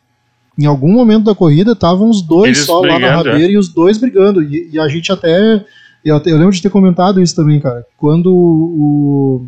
[0.59, 3.33] em algum momento da corrida estavam os dois Eles só lá na brigando, é.
[3.33, 4.43] rabeira e os dois brigando.
[4.43, 5.65] E, e a gente até.
[6.05, 7.85] Eu, até- eu lembro de ter comentado isso também, cara.
[7.97, 9.47] Quando o.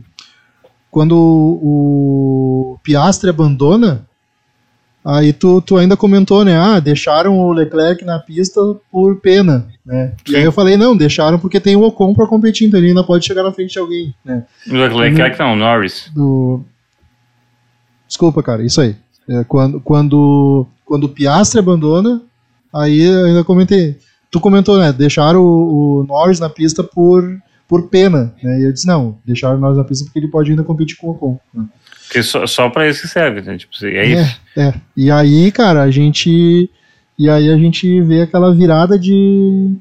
[0.91, 4.07] Quando o Piastre abandona,
[5.05, 6.57] aí tu, tu ainda comentou, né?
[6.57, 8.61] Ah, deixaram o Leclerc na pista
[8.91, 10.15] por pena, né?
[10.29, 13.05] E aí eu falei, não, deixaram porque tem o Ocon pra competir, então ele ainda
[13.05, 14.45] pode chegar na frente de alguém, né?
[14.69, 16.11] O Leclerc não, Norris.
[16.13, 16.61] do.
[18.09, 18.97] Desculpa, cara, isso aí.
[19.29, 22.21] É, quando, quando, quando o Piastre abandona,
[22.75, 23.97] aí eu ainda comentei.
[24.29, 24.93] Tu comentou, né?
[24.93, 27.41] Deixaram o, o Norris na pista por,
[27.71, 28.35] por pena.
[28.43, 28.59] Né?
[28.59, 31.11] E eu disse, não, deixaram Norris na pista porque ele pode ainda competir com o
[31.13, 31.39] Ocon.
[31.55, 31.67] né?
[32.05, 33.57] Porque só, só pra isso que serve, né?
[33.57, 34.41] Tipo, é isso.
[34.57, 34.75] É, é.
[34.97, 36.69] E aí, cara, a gente.
[37.17, 39.77] E aí a gente vê aquela virada de,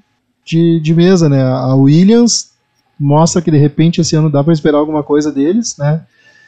[0.46, 1.42] de, de mesa, né?
[1.42, 2.52] A Williams
[3.00, 6.02] mostra que de repente esse ano dá pra esperar alguma coisa deles, né?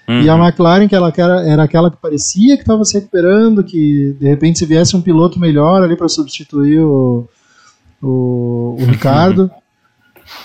[0.08, 0.46] E a Uhum.
[0.46, 4.28] McLaren, que ela que era, era aquela que parecia que estava se recuperando, que de
[4.28, 7.28] repente se viesse um piloto melhor ali para substituir o,
[8.02, 9.50] o, o Ricardo,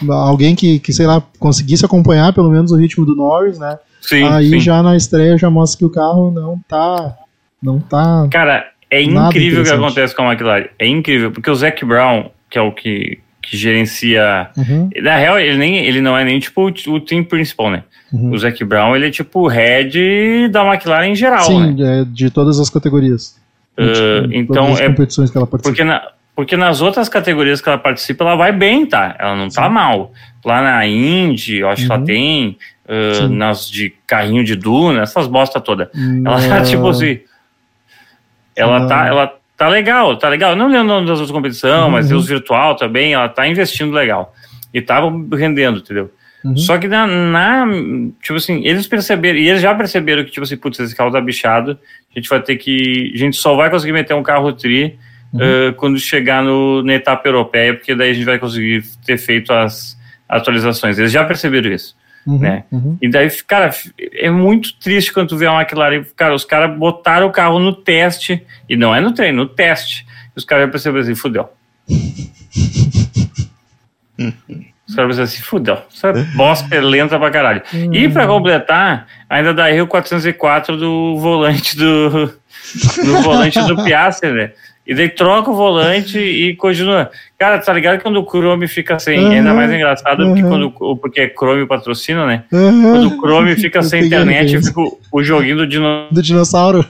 [0.08, 3.78] alguém que, que, sei lá, conseguisse acompanhar pelo menos o ritmo do Norris, né?
[4.00, 4.60] Sim, Aí sim.
[4.60, 7.16] já na estreia já mostra que o carro não tá.
[7.62, 8.28] Não tá.
[8.30, 10.68] Cara, é incrível o que acontece com a McLaren.
[10.78, 14.50] É incrível, porque o Zac Brown, que é o que, que gerencia.
[14.56, 17.82] Uhum, Na real, ele, nem, ele não é nem tipo o, o time principal, né?
[18.12, 18.32] uhum.
[18.32, 21.74] O Zac Brown, ele é tipo o head da McLaren em geral, né?
[21.76, 23.36] Sim, é, de todas as categorias.
[23.78, 25.70] Uh, então, é competições que ela participa.
[25.70, 26.02] Porque, na,
[26.36, 29.16] porque nas outras categorias que ela participa, ela vai bem, tá?
[29.18, 30.12] Ela não tá mal.
[30.44, 32.04] Lá na Indy, eu acho que ela Uhum.
[32.06, 32.58] tem.
[32.88, 33.34] uh, Sim.
[33.36, 35.90] nas de carrinho de duna, essas bosta toda.
[36.24, 37.18] Ela tá, tipo assim.
[38.54, 40.50] Ela tá, ela tá legal, tá legal.
[40.52, 41.90] Eu Não lembro o nome das outras competições, Uhum.
[41.90, 44.32] mas os virtual também, ela tá investindo legal.
[44.72, 46.10] E tava rendendo, entendeu?
[46.44, 46.56] Uhum.
[46.56, 47.66] Só que na, na-
[48.22, 51.20] Tipo assim, eles perceberam, e eles já perceberam que, tipo assim, putz, esse carro tá
[51.20, 51.78] bichado,
[52.14, 53.10] a gente vai ter que.
[53.14, 54.96] A gente só vai conseguir meter um carro tri
[55.36, 55.68] Uhum.
[55.68, 59.52] eh, quando chegar no, na etapa europeia, porque daí a gente vai conseguir ter feito
[59.52, 59.96] as
[60.28, 60.98] atualizações.
[60.98, 61.96] Eles já perceberam isso.
[62.26, 62.64] Uhum, né?
[62.72, 62.98] uhum.
[63.00, 66.04] E daí, cara, é muito triste quando tu vê a McLaren.
[66.16, 70.04] Cara, os caras botaram o carro no teste, e não é no treino, no teste.
[70.34, 71.48] E os caras já perceberam assim, fudeu.
[74.88, 75.78] Os caras pensaram assim, fudeu.
[75.92, 77.62] Essa bosta é lenta pra caralho.
[77.92, 82.10] E pra completar, ainda dá erro 404 do volante do,
[83.04, 84.52] do volante do Piastri, né?
[84.86, 87.10] E daí troca o volante e continua.
[87.36, 89.18] Cara, tá ligado quando o Chrome fica sem.
[89.18, 89.30] Uhum.
[89.32, 90.48] Ainda mais engraçado porque, Uhum.
[90.48, 92.44] quando, o- porque é Chrome patrocina, né?
[92.52, 92.82] Uhum.
[92.92, 95.66] Quando o Chrome fica sem internet, fica o, o joguinho do
[96.12, 96.86] Do dinossauro.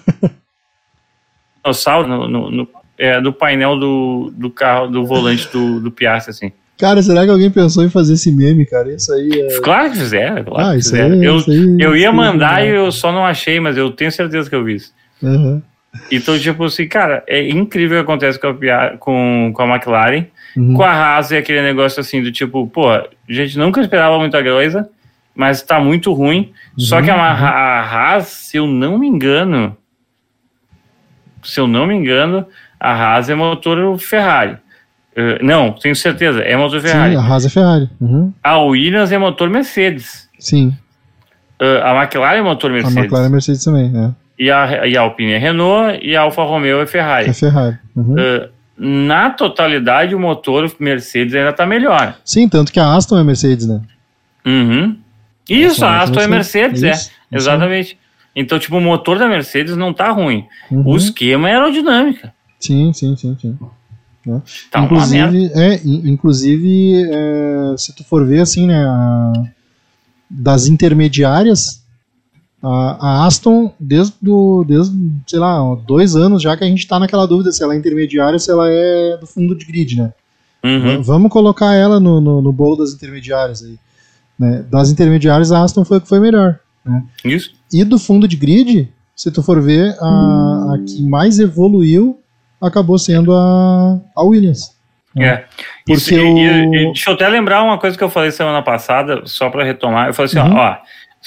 [1.65, 2.69] dinossauro no, no, no,
[2.99, 6.53] é, do painel do, do carro, do volante do, do Piastri, assim.
[6.79, 8.93] Cara, será que alguém pensou em fazer esse meme, cara?
[8.93, 9.61] Isso aí é.
[9.61, 11.15] Claro que fizeram, claro Ah, que fizeram.
[11.15, 14.13] aí- eu, aí- eu ia é mandar e eu só não achei, mas eu tenho
[14.13, 14.93] certeza que eu vi isso.
[15.23, 15.63] Uhum.
[16.11, 20.27] Então, tipo assim, cara, é incrível o que acontece com a, com, com a McLaren.
[20.57, 20.75] Uhum.
[20.75, 24.43] Com a Haas é aquele negócio assim do tipo, pô, a gente nunca esperava muita
[24.43, 24.89] coisa,
[25.35, 26.53] mas tá muito ruim.
[26.79, 29.77] Só Uhum, que a, a Haas, se eu não me engano,
[31.43, 32.47] se eu não me engano,
[32.81, 34.57] a Haas é motor Ferrari.
[35.15, 37.15] Eh, não, tenho certeza, é motor Ferrari.
[37.15, 37.91] Sim, a Haas é Ferrari.
[38.01, 38.33] Uhum.
[38.43, 40.29] A Williams é motor Mercedes.
[40.39, 40.77] Sim,
[41.59, 42.97] Eh, a McLaren é motor a Mercedes.
[42.99, 44.15] McLaren é Mercedes também, né?
[44.39, 47.31] E, a, e a Alpine é Renault e a Alfa Romeo é Ferrari.
[47.31, 47.79] É Ferrari.
[47.95, 48.15] Uhum.
[48.19, 52.17] Eh, na totalidade, o motor Mercedes ainda tá melhor.
[52.25, 53.81] Sim, tanto que a Aston é Mercedes, né?
[54.45, 54.97] Uhum.
[55.49, 56.91] Isso, a é Aston é Mercedes, é.
[56.91, 57.11] Isso, isso.
[57.33, 57.99] Exatamente.
[58.35, 60.45] Então, tipo, o motor da Mercedes não tá ruim.
[60.71, 60.83] Uhum.
[60.87, 62.35] O esquema é aerodinâmica.
[62.61, 63.59] Sim, sim, sim, sim.
[64.71, 65.37] Tá uma merda.
[65.37, 69.33] inclusive, é, in- inclusive é, se tu for ver assim, né, a-
[70.29, 71.83] das intermediárias,
[72.67, 74.97] a, a Aston, desde, do, desde,
[75.27, 78.35] sei lá, dois anos já que a gente tá naquela dúvida se ela é intermediária
[78.35, 80.13] ou se ela é do fundo de grid, né?
[80.65, 81.03] Uhum.
[81.03, 83.79] Vamos colocar ela no, no, no bolo das intermediárias aí.
[84.39, 84.65] Né?
[84.71, 86.59] Das intermediárias, a Aston foi a que foi melhor.
[87.25, 87.53] Isso.
[87.73, 92.19] E do fundo de grid, se tu for ver, a, a que mais evoluiu
[92.61, 94.75] acabou sendo a, a Williams.
[95.19, 95.45] É.
[95.87, 98.31] Porque Isso, e- o- e- e deixa eu até lembrar uma coisa que eu falei
[98.31, 100.09] semana passada, só para retomar.
[100.09, 100.57] Eu falei assim, Uhum.
[100.57, 100.77] ó, ó,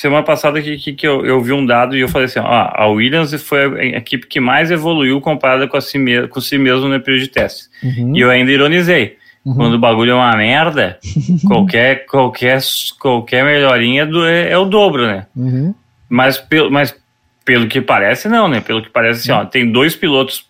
[0.02, 2.70] semana passada que, que, que eu, eu vi um dado e eu falei assim, ó,
[2.74, 6.58] a Williams foi a equipe que mais evoluiu comparada com, a si, me, com si
[6.58, 7.68] mesmo no período de teste.
[7.84, 9.18] Uhum, E eu ainda ironizei.
[9.45, 9.56] uhum.
[9.56, 10.97] Quando o bagulho é uma merda,
[11.47, 12.60] qualquer, qualquer,
[13.00, 15.28] qualquer melhorinha do- é, é o dobro, né?
[15.36, 15.74] Uhum.
[16.08, 16.95] Mas pelo, mas
[17.43, 18.62] pelo que parece, não, né?
[18.62, 20.45] Pelo que parece, assim, ó, tem dois pilotos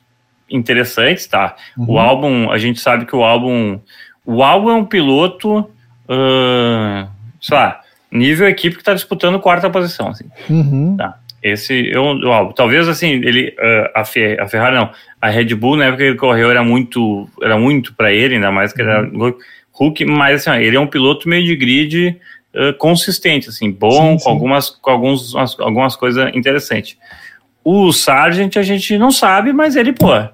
[0.49, 1.55] interessantes, tá?
[1.77, 1.85] Uhum.
[1.93, 3.79] O álbum, a gente sabe que o álbum.
[4.25, 5.67] O álbum é um piloto,
[6.07, 7.07] ahn,
[7.41, 7.78] sei lá,
[8.11, 10.25] nível equipe que tá disputando quarta posição, assim.
[10.49, 10.95] Uhum.
[10.97, 11.17] Tá.
[11.41, 14.89] Esse, eu, ó, talvez assim, ele, uh, a, Fe- a Ferrari não,
[15.21, 18.51] a Red Bull na época que ele correu era muito, era muito para ele, ainda
[18.51, 19.09] mais que era
[19.71, 22.17] Hulk, mas assim, ó, ele é um piloto meio de grid
[22.53, 24.23] uh, consistente, assim, bom, Sim, sim.
[24.25, 26.97] com algumas, com alguns, umas- algumas coisas interessantes.
[27.63, 30.29] O Sargent a gente não sabe, mas ele, pô, uh,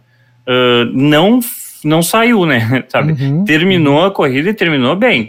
[0.91, 1.39] não,
[1.83, 3.11] não saiu, né, sabe?
[3.11, 3.45] Uhum.
[3.45, 5.27] Terminou a corrida e terminou bem,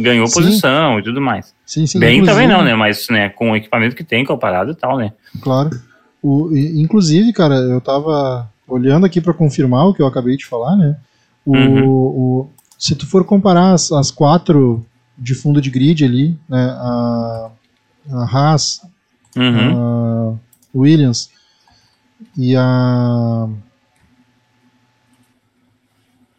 [0.00, 0.34] ganhou Sim.
[0.34, 1.53] posição e tudo mais.
[1.66, 1.98] Sim, sim.
[1.98, 2.74] Bem também não, né?
[2.74, 5.12] Mas né, com o equipamento que tem comparado e tal, né?
[5.40, 5.70] Claro.
[6.22, 10.46] O, e- inclusive, cara, eu tava olhando aqui para confirmar o que eu acabei de
[10.46, 10.96] falar, né?
[11.44, 11.84] O, Uhum.
[11.86, 14.84] o- se tu for comparar as, as quatro
[15.16, 16.64] de fundo de grid ali, né?
[16.78, 17.50] A,
[18.10, 18.82] a Haas,
[19.36, 20.32] Uhum.
[20.34, 20.34] a
[20.74, 21.30] Williams
[22.36, 23.48] e a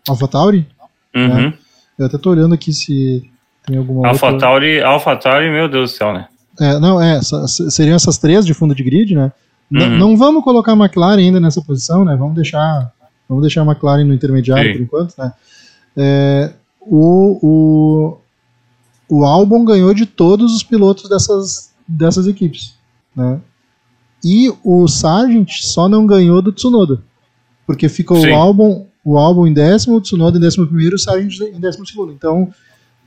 [0.08, 0.68] AlphaTauri,
[1.16, 1.54] Uhum.
[1.98, 3.30] eu até tô olhando aqui se
[3.66, 4.12] tem alguma outra...
[4.12, 6.28] AlphaTauri, AlphaTauri, meu Deus do céu, né?
[6.60, 9.32] É, não, é, seriam essas três de fundo de grid, né?
[9.72, 9.98] Uhum.
[9.98, 12.16] Não vamos colocar a McLaren ainda nessa posição, né?
[12.16, 12.92] Vamos deixar,
[13.28, 14.78] vamos deixar a McLaren no intermediário Sim.
[14.78, 15.34] por enquanto, né?
[15.98, 18.18] É, o, o,
[19.10, 22.76] o Albon ganhou de todos os pilotos dessas, dessas equipes,
[23.16, 23.40] né?
[24.24, 27.02] E o Sargent só não ganhou do Tsunoda,
[27.68, 28.32] porque ficou Sim.
[28.32, 31.86] o Albon, o Albon em décimo, o Tsunoda em décimo primeiro o Sargent em décimo
[31.86, 32.12] segundo.
[32.12, 32.52] Então,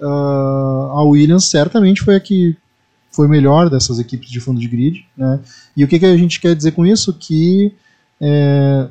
[0.01, 2.57] ah, a Williams certamente foi a que
[3.11, 5.40] foi melhor dessas equipes de fundo de grid, né?
[5.76, 7.12] E o que, que a gente quer dizer com isso?
[7.12, 7.72] Que
[8.20, 8.86] é,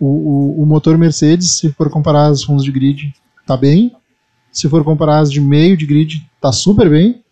[0.00, 3.12] o, o, o motor Mercedes, se for comparar as fundos de grid,
[3.46, 3.92] tá bem.
[4.52, 7.22] Se for comparar as de meio de grid, tá super bem.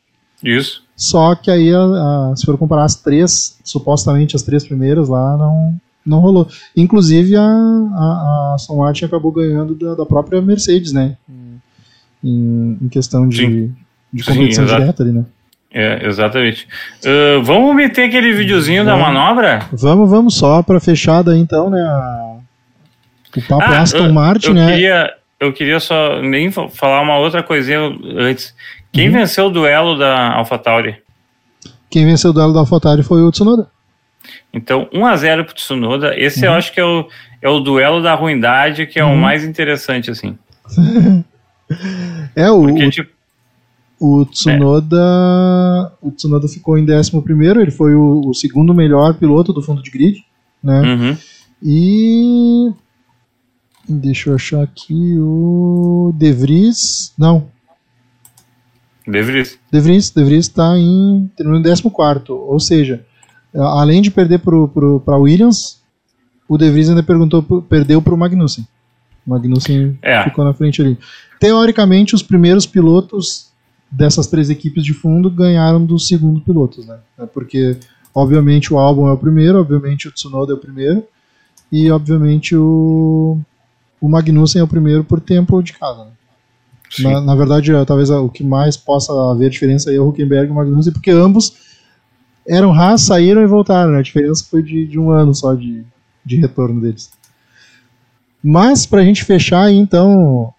[0.42, 0.82] Isso.
[0.94, 5.36] Só que aí, a- a- se for comparar as três, supostamente as três primeiras lá,
[5.36, 6.48] não, não rolou.
[6.76, 11.16] Inclusive, a, a, a Aston Martin acabou ganhando da, da própria Mercedes, né?
[12.24, 13.74] Em, em questão de, Sim.
[14.12, 14.80] de Sim, competição exato.
[14.80, 15.24] direta ali, né?
[15.72, 16.66] É, exatamente.
[17.04, 19.08] Ah, vamos meter aquele videozinho da Vamos.
[19.08, 19.60] manobra?
[19.72, 21.80] Vamos, vamos só para fechada então, né?
[21.82, 22.36] a-
[23.36, 24.66] o papo Ah, Aston eu- Martin, eu né?
[24.72, 27.78] Queria, eu queria só nem fa- falar uma outra coisinha
[28.16, 28.54] antes.
[28.90, 29.14] Quem Uhum.
[29.14, 30.96] venceu o duelo da AlphaTauri?
[31.90, 33.68] Quem venceu o duelo da AlphaTauri foi o Tsunoda.
[34.54, 36.18] Então, 1x0 pro Tsunoda.
[36.18, 36.56] Esse eu Uhum.
[36.56, 37.06] acho que é o,
[37.42, 39.16] é o duelo da ruindade, que é o Uhum.
[39.16, 40.38] mais interessante, assim.
[42.34, 43.10] É, o, Porque, o, tipo,
[44.00, 45.92] o Tsunoda.
[46.00, 49.82] O Tsunoda ficou em 11 primeiro, ele foi o, o segundo melhor piloto do fundo
[49.82, 50.24] de grid,
[50.62, 50.82] né?
[50.82, 51.16] uhum,
[51.62, 52.72] E.
[53.88, 56.12] Deixa eu achar aqui o.
[56.16, 57.12] De Vries.
[57.16, 57.48] Não,
[59.06, 59.58] De Vries.
[59.72, 63.04] De Vries, De Vries está em terminou em 14, ou seja,
[63.54, 65.80] além de perder para Williams,
[66.48, 68.66] o De Vries ainda perguntou, perdeu para o Magnussen.
[69.24, 70.24] O Magnussen É.
[70.24, 70.98] ficou na frente ali.
[71.38, 73.50] Teoricamente, os primeiros pilotos
[73.90, 76.98] dessas três equipes de fundo ganharam dos segundos pilotos, né?
[77.18, 77.76] É Porque,
[78.14, 81.04] obviamente, o Albon é o primeiro, obviamente, o Tsunoda é o primeiro,
[81.70, 83.38] e, obviamente, o,
[84.00, 86.10] o Magnussen é o primeiro por tempo de casa, né?
[87.00, 90.48] Na, na verdade, eh, talvez o que mais possa haver diferença aí é o Huckenberg
[90.48, 91.52] e o Magnussen, porque ambos
[92.46, 93.92] eram Haas, saíram e voltaram.
[93.92, 93.98] né?
[93.98, 95.84] A diferença foi de, de um ano só de,
[96.24, 97.10] de retorno deles.
[98.42, 100.54] Mas, pra gente fechar aí, então,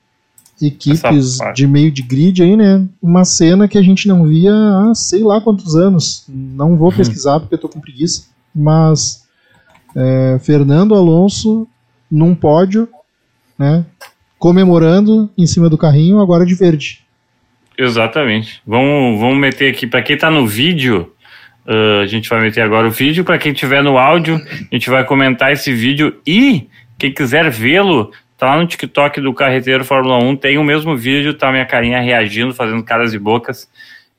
[0.62, 2.86] equipes de meio de grid aí, né?
[3.01, 6.26] Uma cena que a gente não via há sei lá quantos anos.
[6.28, 8.26] Não vou pesquisar porque eu tô com preguiça.
[8.53, 9.26] Mas,
[9.95, 11.68] eh, Fernando Alonso
[12.10, 12.88] num pódio,
[13.58, 13.86] né?
[14.39, 17.01] comemorando em cima do carrinho, agora de verde.
[17.78, 18.62] Exatamente.
[18.66, 21.12] Vamos, vamos meter aqui, para quem tá no vídeo,
[21.68, 23.26] ah, a gente vai meter agora o vídeo.
[23.26, 26.16] Para quem tiver no áudio, a gente vai comentar esse vídeo.
[26.26, 30.36] E quem quiser vê-lo, tá lá no TikTok do Carreteiro Fórmula 1.
[30.38, 33.68] Tem o mesmo vídeo, tá minha carinha reagindo, fazendo caras e bocas.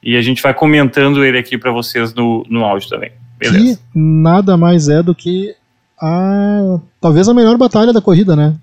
[0.03, 3.11] E a gente vai comentando ele aqui para vocês no, no áudio também.
[3.39, 3.77] Beleza.
[3.77, 5.55] Que nada mais é do que
[6.01, 8.55] a talvez a melhor batalha da corrida, né?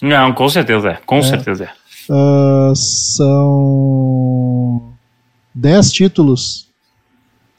[0.00, 0.98] Não, com certeza é.
[1.06, 1.22] Com É.
[1.22, 1.68] certeza é.
[2.10, 2.72] Ah,
[3.82, 4.92] são
[5.54, 6.66] 10 títulos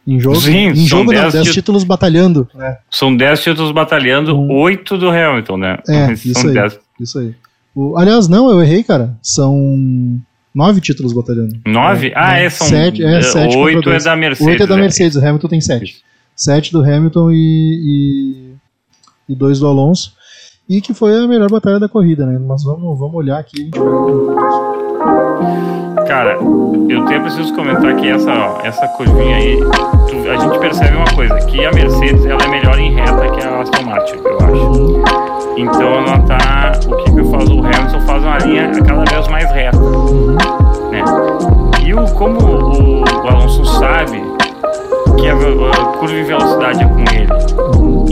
[0.06, 0.36] em jogo.
[0.38, 2.78] Sim, em são jogo não, 10 10 tí- títulos batalhando, né?
[2.90, 4.52] São 10 títulos batalhando, Hum.
[4.52, 5.78] 8 do Hamilton, né?
[5.88, 6.54] É, São isso aí.
[6.54, 6.80] 10.
[7.00, 7.36] Isso aí.
[7.76, 9.18] O- aliás, não, eu errei, cara.
[9.22, 10.20] São
[10.54, 11.56] nove títulos batalhando.
[11.66, 12.12] Nove?
[12.16, 14.48] ah, é, são Sete, é, sete oito é da Mercedes.
[14.48, 14.82] Oito é da né?
[14.84, 16.04] Mercedes, o Hamilton tem sete.
[16.36, 18.56] Sete do Hamilton e,
[19.28, 20.14] e, e dois do Alonso.
[20.70, 22.40] E que foi a melhor batalha da corrida, né?
[22.40, 23.62] Mas vamos, vamos olhar aqui.
[23.62, 25.83] A gente vai...
[26.08, 26.38] Cara,
[26.90, 28.32] eu até preciso comentar que essa,
[28.64, 32.78] essa curvinha aí, tu- a gente percebe uma coisa, que a Mercedes ela é melhor
[32.78, 35.04] em reta que a Aston Martin, eu acho.
[35.58, 36.72] Então ela tá.
[36.88, 37.54] O que, que faço?
[37.56, 39.78] O Hamilton faz uma linha cada vez mais reta.
[40.92, 41.04] Né?
[41.86, 44.22] E o, como o, o Alonso sabe
[45.18, 47.30] que a a curva em velocidade é com ele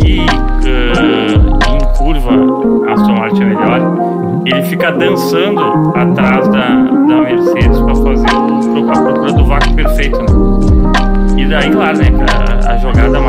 [0.07, 2.31] e uh, em curva
[2.89, 3.81] a Aston Martin é melhor,
[4.45, 5.61] ele fica dançando
[5.95, 6.20] atrás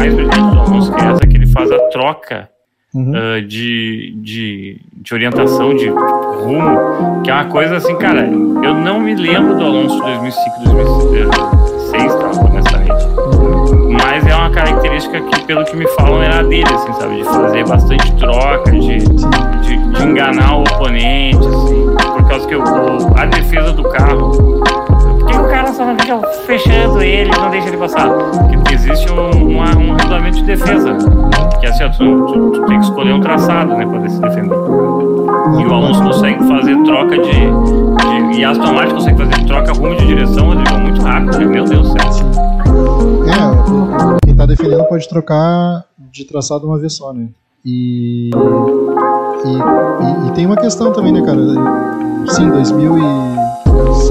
[0.02, 2.50] mais brilhante do Alonso que é essa que ele faz a troca
[2.94, 3.10] Uhum.
[3.10, 9.00] Uh, de, de, de, orientação, de rumo, que é uma coisa assim, cara, eu não
[9.00, 12.92] me lembro do Alonso de 2005, 2006, tá, honestamente.
[13.98, 17.16] Mas é uma característica que, pelo que me falam, era dele, assim, sabe?
[17.16, 22.62] De fazer bastante troca, de, de, de enganar o oponente, assim, por causa que o,
[23.18, 24.62] a defesa do carro.
[25.92, 28.08] Não fica fechando ele não deixa ele passar?
[28.10, 30.96] Porque existe um, uma, um regulamento de defesa
[31.60, 34.56] que é assim, tu, tu, tu, tem que escolher um traçado, né, para se defender.
[34.56, 39.96] E o Alonso consegue fazer troca de, de e Aston Martin consegue fazer troca rumo
[39.96, 41.44] de direção, Rodrigo, muito rápido, né?
[41.44, 42.10] Meu Deus do céu.
[43.28, 47.28] É, quem tá defendendo pode trocar de traçado uma vez só, né?
[47.64, 48.30] E,
[49.44, 51.38] e, e, e tem uma questão também, né, cara?
[52.28, 52.50] Sim,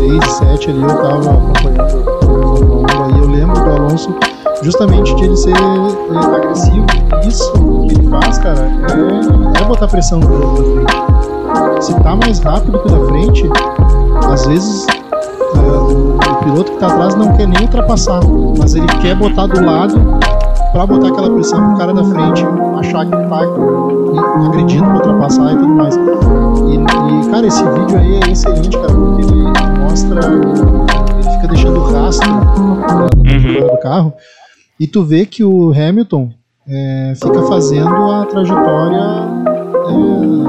[0.01, 4.15] 2006, 2007 ali eu tava acompanhando a Fórmula 1, aí eu lembro do Alonso
[4.63, 6.85] justamente de ele ser é, agressivo.
[7.27, 7.51] Isso
[7.87, 11.83] que ele faz, cara, é, é botar pressão no da frente.
[11.83, 13.49] Se tá mais rápido que o da frente,
[14.31, 14.87] às vezes
[15.55, 18.21] o, o, piloto que tá atrás não quer nem ultrapassar,
[18.57, 19.99] mas ele quer botar do lado
[20.71, 22.45] para botar aquela pressão pro cara da frente
[22.79, 23.41] achar que tá
[24.47, 25.95] agredindo pra ultrapassar e tudo mais.
[25.95, 30.21] E, e, cara, esse vídeo aí é excelente, cara, porque ele mostra.
[30.25, 33.67] Ele fica deixando rastro uhum.
[33.67, 34.13] do carro.
[34.79, 36.31] E tu vê que o Hamilton
[36.67, 39.03] é, fica fazendo a trajetória,
[39.87, 40.40] é,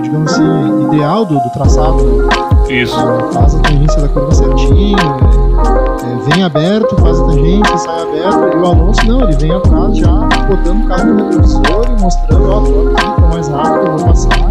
[0.00, 2.02] digamos assim, ideal do, do traçado.
[2.02, 2.28] Né?
[2.68, 2.96] Isso.
[3.32, 8.56] Faz a tangência da curva certinho, é, é, vem aberto, faz a tangência, sai aberto.
[8.56, 10.12] E o Alonso não, ele vem atrás já,
[10.48, 14.50] botando o carro no retrovisor e mostrando, ó, tô aqui, tô mais rápido, vou passar.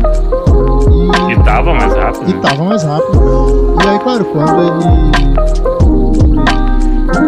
[1.29, 2.29] E, e tava mais rápido.
[2.29, 2.39] E né?
[2.41, 3.75] tava mais rápido.
[3.83, 4.99] E aí, claro, quando ele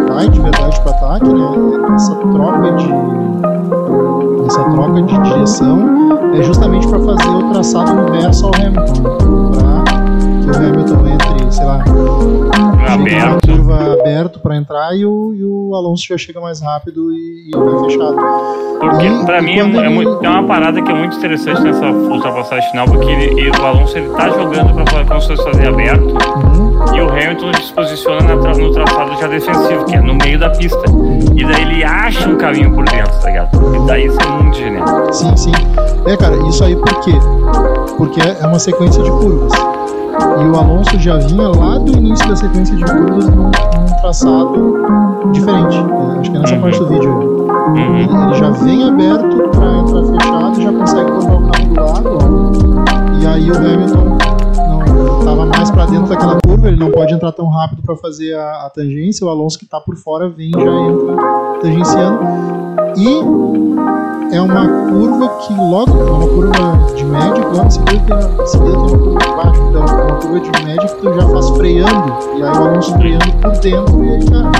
[0.08, 1.94] vai de verdade para ataque, né?
[1.94, 3.81] Essa troca de
[4.52, 9.02] essa troca de direção é justamente para fazer o traçado inverso ao Hamilton,
[9.50, 9.82] para
[10.42, 11.82] que o Hamilton entre, sei lá,
[12.92, 13.46] aberto.
[13.48, 17.56] curva aberto para entrar e o, e o Alonso já chega mais rápido e, e
[17.56, 18.16] vai fechado.
[18.78, 19.78] Porque para mim é, ele...
[19.78, 23.50] é, muito, é, uma parada que é muito interessante nessa ultrapassagem final, porque ele, ele,
[23.50, 26.96] o Alonso ele tá jogando para como se fosse fazer aberto uhum.
[26.96, 30.50] e o Hamilton se posiciona na, no traçado já defensivo, que é no meio da
[30.50, 30.82] pista.
[31.34, 33.76] E daí ele acha um caminho por dentro, tá ligado?
[33.76, 34.41] E daí isso é.
[35.12, 35.52] Sim, sim.
[36.06, 37.12] É, cara, isso aí por quê?
[37.98, 39.52] Porque é uma sequência de curvas.
[39.52, 44.74] E o Alonso já vinha lá do início da sequência de curvas num, num traçado
[45.32, 45.76] diferente.
[45.76, 47.10] É, acho que é nessa parte do vídeo.
[47.12, 47.76] Uhum.
[47.76, 51.80] Ele, ele, já vem aberto para entrar fechado e já consegue colocar o carro do
[51.80, 52.18] lado.
[52.18, 53.20] Ó.
[53.20, 54.18] E aí o Hamilton
[54.68, 58.66] não estava mais para dentro daquela ele não pode entrar tão rápido para fazer a,
[58.66, 59.26] a, tangência.
[59.26, 61.16] O Alonso que está por fora vem já entra
[61.60, 62.20] tangenciando.
[62.96, 68.16] E é uma curva que logo, é uma curva de média, logo em seguida
[68.50, 71.50] tem uma curva de baixo, então é uma curva de média que tu já faz
[71.50, 74.50] freando, e aí o Alonso freando por dentro, e aí, cara,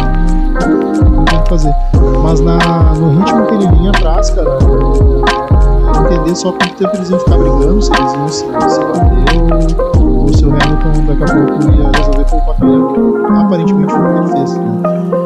[1.11, 1.74] não tem o que fazer.
[2.22, 2.59] Mas na,
[2.94, 7.38] no ritmo que ele vinha atrás, cara, é, entender só quanto tempo eles iam ficar
[7.38, 9.91] brigando, se eles iam se, se bater ou,
[10.23, 13.27] o Hamilton daqui a pouco ia resolver poupar pneu.
[13.37, 14.57] Aparentemente foi o que ele fez.
[14.57, 14.83] Né?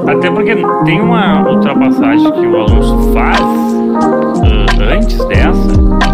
[0.08, 5.72] Até porque tem uma ultrapassagem que o Alonso faz uh, antes dessa,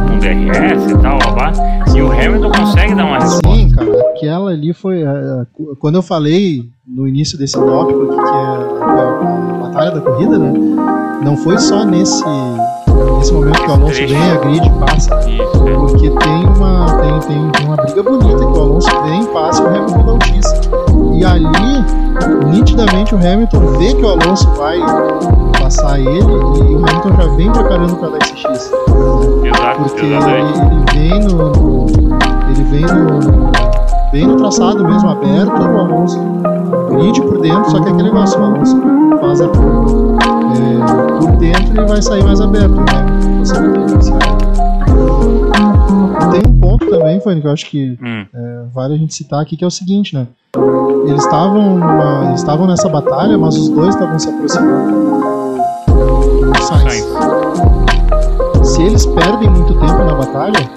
[0.09, 1.53] com DRS e tal, lá,
[1.95, 3.55] e o Hamilton consegue dar uma resposta.
[3.55, 5.05] Sim, cara, aquela ali foi.
[5.05, 10.01] Uh, quando eu falei no início desse tópico que, que é a, a, batalha da
[10.01, 10.53] corrida, né?
[11.25, 12.25] Não foi só nesse,
[13.19, 15.31] nesse momento que o Alonso vem, a grid passa.
[15.31, 15.52] Isso.
[16.03, 19.69] Porque tem uma, tem, tem, tem, uma briga bonita que o Alonso vem, passa o
[19.69, 20.53] Hamilton dá um X.
[21.15, 21.85] E ali,
[22.51, 24.81] nitidamente, o Hamilton vê que o Alonso vai
[25.61, 28.73] passar ele e o Hamilton já vem preparando para dar esse X.
[29.45, 31.87] Exato, Porque ele, ele, vem no.
[32.51, 33.53] Ele vem no.
[34.11, 36.19] Bem no traçado mesmo, aberto, o Alonso
[36.91, 38.83] grid por dentro, só que aquele negócio, o Alonso
[39.21, 40.17] faz a curva
[40.53, 42.85] é, por dentro ele vai sair mais aberto, né?
[43.45, 44.52] Você Tem
[46.39, 48.27] um ponto também, Fanny, que eu acho que hum.
[48.35, 50.27] é, vale a gente citar aqui, que é o seguinte, né?
[51.07, 55.23] Eles estavam eles estavam nessa batalha, mas os dois estavam se aproximando
[56.63, 57.07] Sainz.
[58.63, 60.71] Se eles perdem muito tempo na batalha,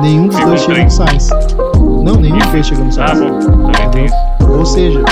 [0.00, 1.28] nenhum dos dois chega no Sainz.
[2.02, 3.10] Não, nenhum dos dois chega no Sainz.
[3.10, 4.16] Ah, bom, também tem isso.
[4.50, 5.02] Ou seja,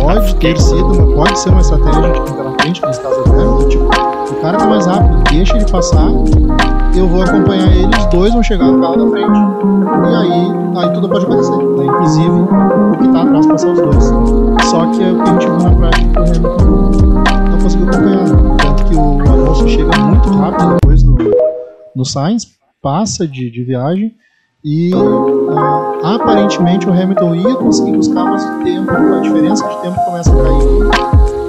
[0.00, 4.58] pode ter sido, pode ser uma estratégia de campeonato frente, nesse caso tipo, o cara
[4.58, 6.10] tá mais rápido, deixa ele passar,
[6.96, 9.38] eu vou acompanhar ele, os dois vão chegar no carro da frente.
[10.10, 11.56] E aí, aí tudo pode acontecer.
[11.56, 11.84] Né?
[11.84, 14.04] Inclusive, o que tá atrás passar os dois.
[14.70, 16.66] Só que é o que a gente viu na prática que o Hamilton
[17.50, 18.24] não conseguiu acompanhar.
[18.58, 21.16] Tanto que o Alonso chega muito rápido depois no,
[21.96, 22.46] no Sainz,
[22.82, 24.14] passa de, de viagem
[24.62, 30.04] e uh, aparentemente o Hamilton ia conseguir buscar, mas o tempo, a diferença de tempo
[30.04, 31.00] começa a cair.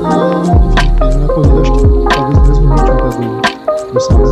[0.02, 1.80] E, enfim, termina a corrida, acho que
[2.16, 4.30] talvez mesmo ritmo do, do Sainz.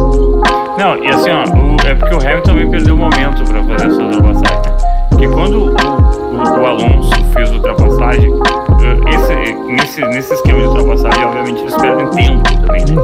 [0.78, 3.88] Não, e assim, ó, o- é porque o Hamilton também perdeu o momento pra fazer
[3.88, 4.72] essa ultrapassagem.
[4.72, 4.78] né?
[5.10, 8.32] Porque quando o, o- o Alonso fez a ultrapassagem,
[9.54, 12.96] nesse, nesse esquema de ultrapassagem, obviamente eles perdem tempo também, né?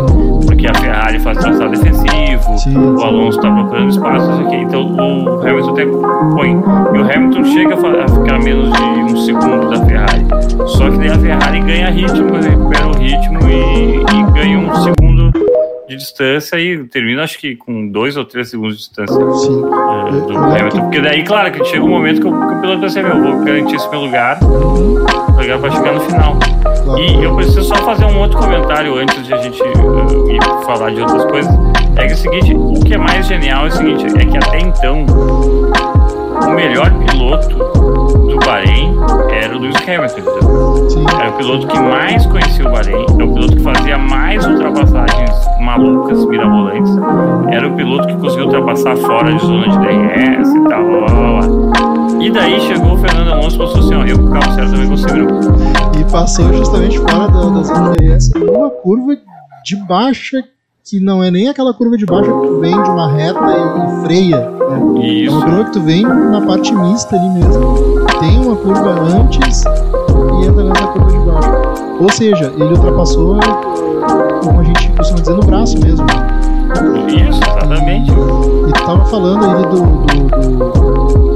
[0.45, 3.03] Porque a Ferrari faz traçado defensivo, Sim, o.
[3.03, 6.51] Alonso tá procurando espaço, isso aqui, então o Hamilton até põe.
[6.51, 10.25] E o Hamilton chega a ficar a menos de um segundo da Ferrari.
[10.67, 12.49] Só que daí a Ferrari ganha ritmo, né?
[12.49, 15.14] recupera o ritmo e, e ganha um segundo
[15.87, 19.61] de distância e termina acho que com dois ou três segundos de distância Sim.
[19.65, 20.79] eh, do Eu- eu Hamilton.
[20.81, 23.21] Porque daí, claro, que chega um momento que o, que o piloto pensa, meu, eu
[23.37, 26.37] vou garantir esse meu lugar pra pra chegar no final.
[26.83, 26.99] Claro.
[26.99, 30.91] E eu preciso só fazer um outro comentário antes de a gente uh, ir falar
[30.91, 31.53] de outras coisas.
[31.97, 34.37] É que é o seguinte, o que é mais genial é o seguinte, é que
[34.37, 37.55] até então o melhor piloto
[38.35, 38.95] do Bahrein
[39.31, 41.07] era o Lewis Hamilton.
[41.19, 45.31] Era o piloto que mais conhecia o Bahrein, é o piloto que fazia mais ultrapassagens
[45.59, 46.91] malucas, mirabolantes.
[47.51, 51.39] Era o piloto que conseguiu ultrapassar fora de zona de DRS e tal, blá, blá,
[51.39, 52.23] blá.
[52.23, 54.71] E daí chegou o Fernando Alonso e falou assim, ó, eu com o carro certo
[54.71, 55.99] também consigo.
[55.99, 59.15] E passou justamente fora da, da zona de DRS numa curva
[59.63, 60.43] de baixa
[60.87, 64.01] que não é nem aquela curva de baixa que tu vem de uma reta e,
[64.01, 64.49] e freia.
[64.49, 65.01] Né?
[65.01, 65.35] É Isso.
[65.35, 68.05] uma curva que tu vem na parte mista ali mesmo.
[68.19, 71.51] Tem uma curva antes e entra nessa curva de baixo.
[71.99, 73.39] Ou seja, ele ultrapassou,
[74.43, 76.05] como a gente costuma dizer, no braço mesmo.
[77.07, 78.11] Isso, exatamente.
[78.11, 79.81] E tu tava falando aí do.
[79.81, 81.35] do, do-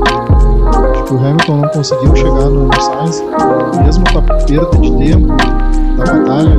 [1.05, 3.23] que o Hamilton não conseguiu chegar no, no Sainz,
[3.83, 5.33] mesmo com a perda de tempo
[5.99, 6.49] da batalha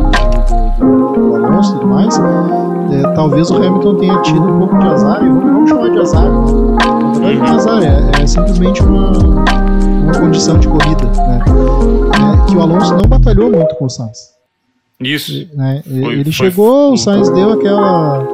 [0.78, 2.18] do, do- do Alonso e tudo mais.
[2.18, 6.24] é, talvez o Hamilton tenha tido um pouco de azar, e vamos, chamar de azar.
[6.24, 6.30] Né?
[6.30, 11.04] Na verdade, não é azar, é, é simplesmente uma, uma condição de corrida.
[11.04, 11.40] Né?
[11.46, 14.30] É, que o Alonso não batalhou muito com o Sainz
[15.00, 15.46] Isso.
[15.54, 15.82] né?
[15.86, 18.24] Foi- ele foi- chegou, foi- o Sainz deu aquela.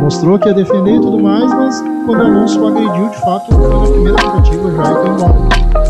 [0.00, 3.68] mostrou que ia defender e tudo mais, mas quando o Alonso agrediu, de fato, foi
[3.68, 5.34] na primeira tentativa já e foi embora.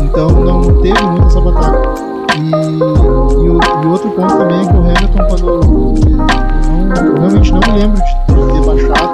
[0.03, 1.81] Então não teve muito essa batalha.
[2.37, 5.47] E, e, o, e outro ponto também é que o Hamilton, quando.
[5.47, 5.55] Eu,
[6.85, 8.11] não, eu realmente não me lembro de,
[8.53, 9.13] ter baixado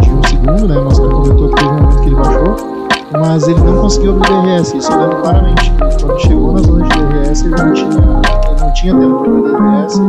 [0.00, 0.80] de um segundo, né?
[0.84, 2.80] Mas ele comentou que teve um momento que ele baixou.
[3.20, 5.72] Mas ele não conseguiu abrir DRS, isso eu lembro claramente.
[6.00, 9.82] Quando chegou na zona de DRS, ele não tinha, ele não tinha tempo para abrir
[9.82, 10.00] DRS.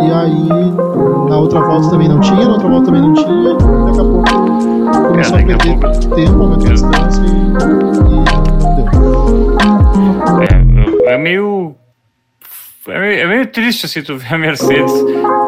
[0.00, 0.48] E aí,
[1.28, 3.50] na outra volta também não tinha, na outra volta também não tinha.
[3.50, 3.56] E
[3.86, 8.14] daqui a pouco começou É, a perder pouco- tempo, aumentou a distância e, e
[8.62, 8.86] não deu.
[11.06, 11.76] É, meio.
[12.88, 14.92] É meio, é meio triste assim tu ver a Mercedes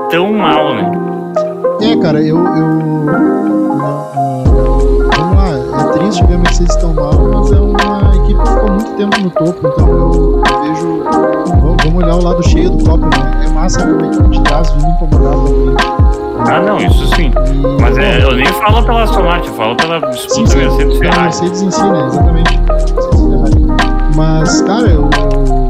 [0.09, 0.91] tão mal, né?
[1.83, 2.37] É, cara, eu.
[2.37, 3.07] eu
[5.17, 8.71] vamos lá, é triste ver a Mercedes tão mal, mas é uma equipe que ficou
[8.71, 11.03] muito tempo no topo, então eu, eu vejo.
[11.83, 13.45] Vamos, olhar o lado cheio do copo, né?
[13.45, 16.53] É massa ver uma equipe de trás vindo incomodar pra frente.
[16.53, 17.33] Ah, não, isso sim.
[17.81, 21.13] Mas é, eu nem falo pela Martin, eu falo pela Sim, disputa sim, Mercedes pela
[21.13, 21.23] Ferrari.
[21.23, 22.07] Mercedes em si, né?
[22.07, 22.59] Exatamente.
[22.59, 23.68] Mercedes Ferrari.
[24.19, 25.09] Mas, cara, eu,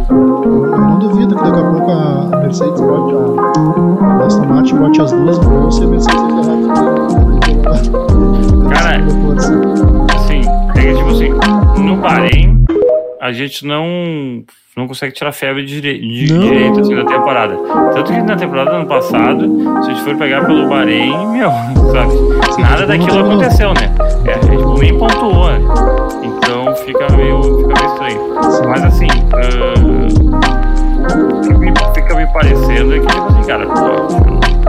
[0.09, 4.76] eu, eu não duvido que daqui a pouco a Mercedes bote a, a Aston Martin
[4.76, 6.62] bote as duas no bolso e a Mercedes e a Ferrari
[7.34, 7.61] fiquem
[8.70, 9.05] Cara,
[10.16, 10.40] Assim,
[10.74, 12.64] é que, tipo assim, no Bahrein,
[13.20, 13.84] a gente não,
[14.74, 17.55] não consegue tirar febre de, de direito assim, da temporada.
[17.92, 19.44] Tanto que na temporada do ano passado,
[19.82, 21.51] se a gente for pegar pelo Bahrein, meu,
[21.92, 22.62] sabe?
[22.62, 23.94] Nada tipo, daquilo aconteceu, né?
[24.24, 25.61] É, a gente nem pontuou, né?
[26.22, 28.69] Então fica meio, fica meio estranho.
[28.69, 29.75] Mas assim, ah,
[31.37, 33.67] o que me, fica me parecendo é que, tipo assim, cara,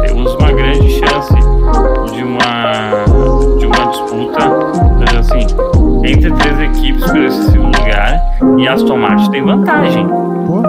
[0.08, 1.34] temos uma grande chance
[2.14, 3.06] de uma,
[3.58, 4.40] de uma disputa,
[5.20, 5.46] assim,
[6.06, 8.20] entre três equipes por esse segundo lugar
[8.58, 10.08] e Aston Martin tem vantagem.
[10.48, 10.62] Pô,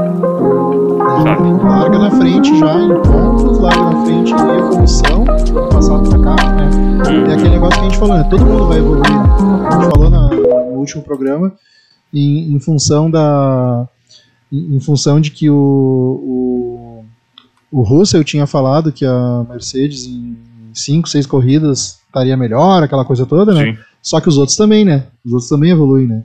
[1.22, 1.64] Sabe?
[1.64, 5.24] larga na frente já em pontos, larga na frente em evolução,
[5.72, 6.70] passado pra cá, né?
[7.28, 8.26] É aquele negócio que a gente falou, né?
[8.30, 9.02] Todo mundo vai evoluir.
[9.06, 11.52] A gente falou na- no último programa
[12.12, 13.88] em, em função da.
[14.52, 17.04] Em, em função de que o,
[17.72, 20.36] o, o Russell tinha falado que a Mercedes em
[20.74, 23.72] 5, 6 corridas estaria melhor, aquela coisa toda, né?
[23.72, 23.78] Sim.
[24.02, 25.06] Só que os outros também, né?
[25.24, 26.22] Os outros também evoluem, né?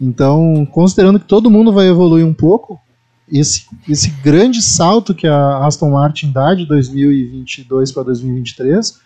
[0.00, 2.80] Então, considerando que todo mundo vai evoluir um pouco,
[3.30, 8.98] esse, esse grande salto que a Aston Martin dá de 2022 para 2023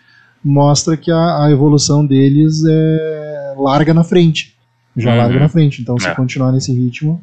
[0.42, 4.53] mostra que a, a, evolução deles é larga na frente.
[4.96, 5.16] Já Uhum.
[5.18, 5.82] larga na frente.
[5.82, 6.14] Então, se É.
[6.14, 7.20] continuar nesse ritmo.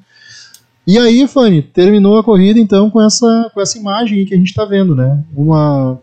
[0.86, 4.38] E aí, Fanny, terminou a corrida então com essa, com essa imagem aí que a
[4.38, 5.20] gente tá vendo, né?
[5.36, 6.00] Uma,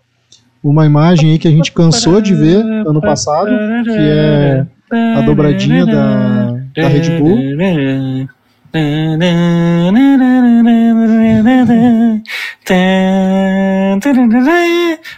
[0.62, 3.50] uma imagem aí que a gente cansou de ver ano passado,
[3.84, 4.66] que é
[5.16, 7.36] a dobradinha da, da Red Bull.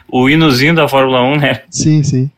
[0.09, 1.61] O hinozinho da Fórmula 1, né?
[1.71, 2.31] Sim, sim.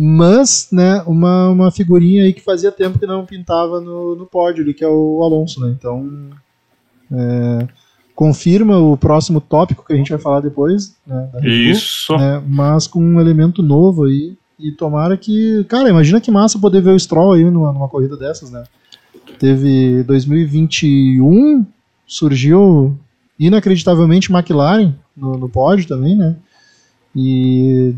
[0.00, 4.62] Mas, né, uma, uma figurinha aí que fazia tempo que não pintava no, no pódio
[4.62, 5.74] ali, que é o Alonso, né?
[5.76, 6.30] Então,
[7.10, 7.66] é,
[8.14, 11.28] confirma o próximo tópico que a gente vai falar depois, né?
[11.32, 12.16] Bull, Isso.
[12.16, 14.36] né, mas com um elemento novo aí.
[14.56, 15.64] E tomara que.
[15.68, 18.64] Cara, imagina que massa poder ver o Stroll aí numa, numa corrida dessas, né?
[19.38, 21.64] Teve 2021,
[22.06, 22.98] surgiu
[23.38, 26.36] inacreditavelmente McLaren no, no pódio também, né?
[27.14, 27.94] E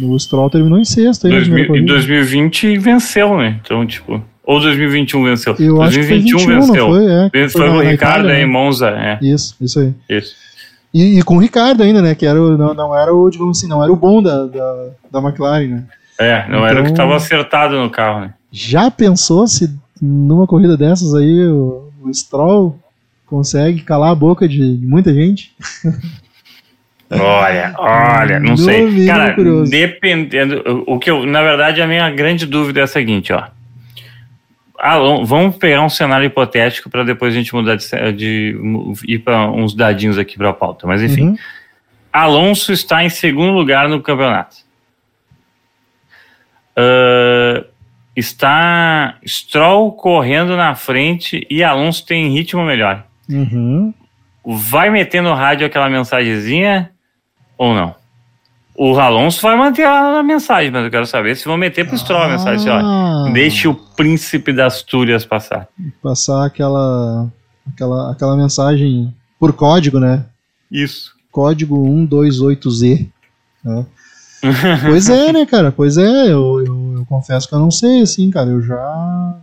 [0.00, 1.92] o Stroll terminou em sexto aí na primeira 2000 em corrida.
[1.92, 3.60] 2020 venceu, né?
[3.64, 4.22] Então, tipo.
[4.44, 5.56] Ou 2021 venceu.
[5.58, 6.86] Eu acho que foi 2021 21, não venceu.
[6.86, 7.04] foi?
[7.06, 8.46] É, Foi, foi na- o Ricardo aí, né?
[8.46, 8.90] Monza.
[8.90, 9.92] É, Isso, isso aí.
[10.08, 10.34] isso.
[10.94, 12.14] E, e com o Ricardo ainda, né?
[12.14, 14.86] Que era o, não, não era o, digamos assim, não era o bom da, da,
[15.10, 15.84] da McLaren, né?
[16.18, 18.34] É, não era o que Então- estava acertado no carro, né?
[18.52, 19.68] Já pensou se
[20.00, 22.78] numa corrida dessas aí o, o Stroll
[23.26, 25.52] consegue calar a boca de, de muita gente?
[27.10, 29.06] Olha, olha, não No sei.
[29.06, 29.70] Cara, curioso.
[29.70, 30.84] dependendo.
[30.86, 33.44] O que eu, na verdade, a minha grande dúvida é a seguinte, ó.
[34.78, 38.56] Alon, vamos pegar um cenário hipotético para depois a gente mudar de, de
[39.06, 40.86] ir para uns dadinhos aqui para a pauta.
[40.86, 41.36] Mas enfim, Uhum.
[42.12, 44.56] Alonso está em segundo lugar no campeonato.
[46.76, 47.64] Ah,
[48.14, 53.04] está Stroll correndo na frente e Alonso tem ritmo melhor.
[53.30, 53.92] Uhum.
[54.44, 56.90] Vai meter no rádio aquela mensagenzinha
[57.58, 57.94] ou não?
[58.78, 62.22] O Alonso vai manter a, mensagem, mas eu quero saber se vão meter pro Stroll
[62.22, 62.56] a mensagem.
[62.56, 63.24] assim, Ah.
[63.26, 65.66] Ó, deixe o príncipe das Astúrias passar.
[66.02, 67.32] Passar aquela,
[67.72, 70.26] aquela, aquela mensagem por código, né?
[70.70, 71.14] Isso.
[71.32, 73.08] Código 128Z.
[73.64, 73.86] Né?
[74.84, 75.72] pois é, né, cara?
[75.72, 78.50] Pois é, eu, eu, eu confesso que eu não sei, assim, cara.
[78.50, 79.34] Eu já.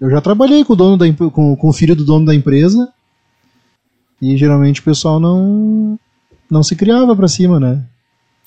[0.00, 2.88] Eu já trabalhei com o dono da com, com o filho do dono da empresa.
[4.20, 5.98] E geralmente o pessoal não.
[6.50, 7.82] Não se criava pra cima, né?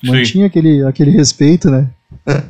[0.04, 0.12] Sim.
[0.12, 1.88] Mantinha aquele, aquele respeito, né?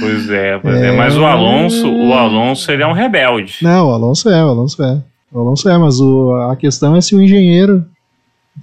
[0.00, 0.92] Pois é, pois é.
[0.92, 3.56] Mas o Alonso, o Alonso, ele é um rebelde.
[3.62, 5.02] Não, o Alonso é, o Alonso é.
[5.32, 7.84] O Alonso é, mas o, a questão é se o engenheiro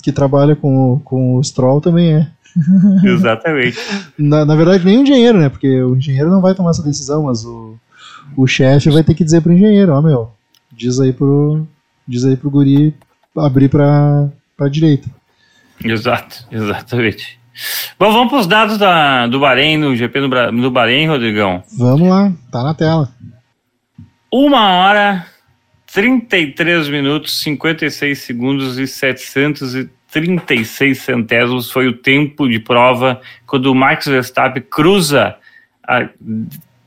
[0.03, 2.27] que trabalha com, o- com o Stroll também é.
[3.03, 3.77] Exatamente.
[4.17, 5.49] Na, na verdade, nem o engenheiro, né?
[5.49, 7.75] Porque o engenheiro não vai tomar essa decisão, mas o,
[8.37, 10.29] o chefe vai ter que dizer pro engenheiro, ó, meu,
[10.71, 11.65] diz aí pro,
[12.07, 12.93] diz aí pro guri
[13.35, 15.09] abrir pra, pra direita.
[15.83, 17.39] Exato, exatamente.
[17.99, 21.63] Bom, vamos para os dados da, do Bahrein, no GP do, do Bahrein, Rodrigão.
[21.77, 23.13] Vamos lá, tá na tela.
[24.31, 25.27] Uma hora,
[25.93, 34.07] 33 minutos, 56 segundos e 736 centésimos foi o tempo de prova quando o Max
[34.07, 35.35] Verstappen cruza
[35.87, 36.09] a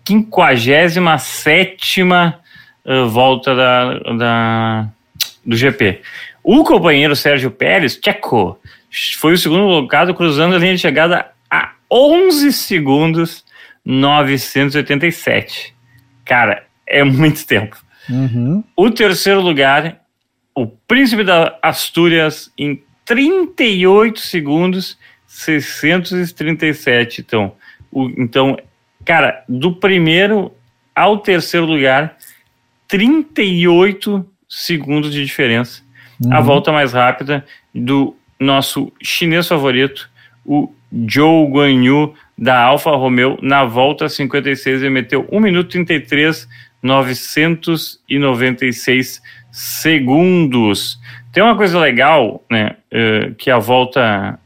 [0.05, 2.03] 57
[3.09, 4.89] volta da, da,
[5.45, 6.01] do GP.
[6.43, 8.59] O companheiro Sérgio Pérez, Checo,
[9.19, 13.45] foi o segundo colocado cruzando a linha de chegada a 11 segundos
[13.85, 15.75] 987.
[16.25, 17.77] Cara, é muito tempo.
[18.09, 18.63] Uhum.
[18.77, 20.01] O terceiro lugar,
[20.55, 27.21] o Príncipe da Astúrias, em 38 segundos, 637.
[27.21, 27.53] Então,
[27.93, 28.57] o, então,
[29.05, 30.53] cara, do primeiro
[30.95, 32.17] ao terceiro lugar,
[32.89, 35.83] 38 segundos de diferença.
[36.31, 36.45] A Uhum.
[36.45, 37.45] volta mais rápida
[37.75, 40.09] do nosso chinês favorito,
[40.45, 40.73] o
[41.11, 46.47] Zhou Guanyu, da Alfa Romeo, na volta 56, ele meteu 1 minuto 33,
[46.83, 51.01] 996 segundos.
[51.33, 54.39] Tem uma coisa legal, né, eh, que a volta,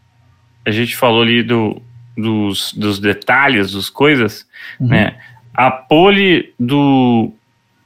[0.64, 1.82] a gente falou ali do,
[2.16, 4.88] dos, dos detalhes, das coisas, Uhum.
[4.88, 5.16] né,
[5.54, 7.32] a pole do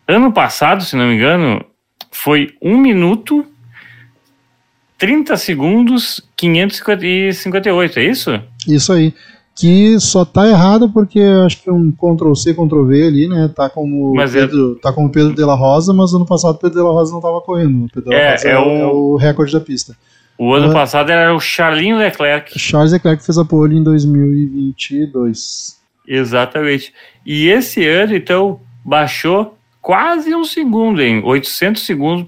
[0.07, 1.65] ano passado, se não me engano,
[2.13, 3.47] foi 1 minuto
[5.05, 8.41] 30 segundos 558, é isso?
[8.67, 9.13] Isso aí.
[9.57, 13.49] Que só tá errado porque acho que é um Ctrl C, Ctrl V ali, né?
[13.55, 16.59] Tá como Mas é- Pedro, tá como Pedro de la Rosa, mas ano passado o
[16.59, 17.85] Pedro de la Rosa não tava correndo.
[17.85, 19.95] O Pedro É, Rosa é é, o- é o recorde da pista.
[20.39, 20.73] O ano Ah.
[20.75, 22.59] passado era o Charlinho Leclerc.
[22.59, 25.79] Charles Leclerc fez a pole em 2022.
[26.09, 26.93] Exatamente.
[27.25, 32.27] E esse ano, então, baixou quase um segundo, em 800 segundos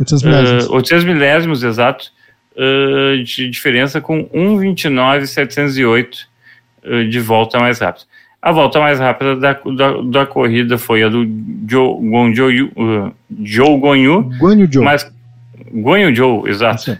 [0.00, 0.70] 800 Uh, milésimos.
[0.70, 2.10] 800 milésimos, exato,
[2.56, 6.26] uh, de diferença com 1,29,708
[6.84, 8.06] uh, de volta mais rápida.
[8.42, 11.26] A volta mais rápida da, da, da corrida foi a do
[11.66, 13.10] Joe Gonju, uh,
[13.42, 14.84] Joe Gonyu, Guanyu Joe.
[14.84, 15.10] mas
[15.72, 16.92] Gonyu Joe, exato.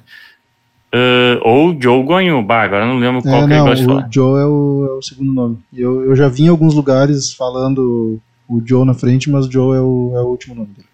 [0.94, 3.84] Uh, ou Joe Gonyu, bah, agora não lembro qual É, que ele não, gosta de
[3.84, 4.08] o falar.
[4.10, 5.58] Joe é o, é o segundo nome.
[5.76, 8.18] Eu, eu já vi em alguns lugares falando
[8.48, 10.86] o Joe na frente, mas o Joe é o, é o último nome dele.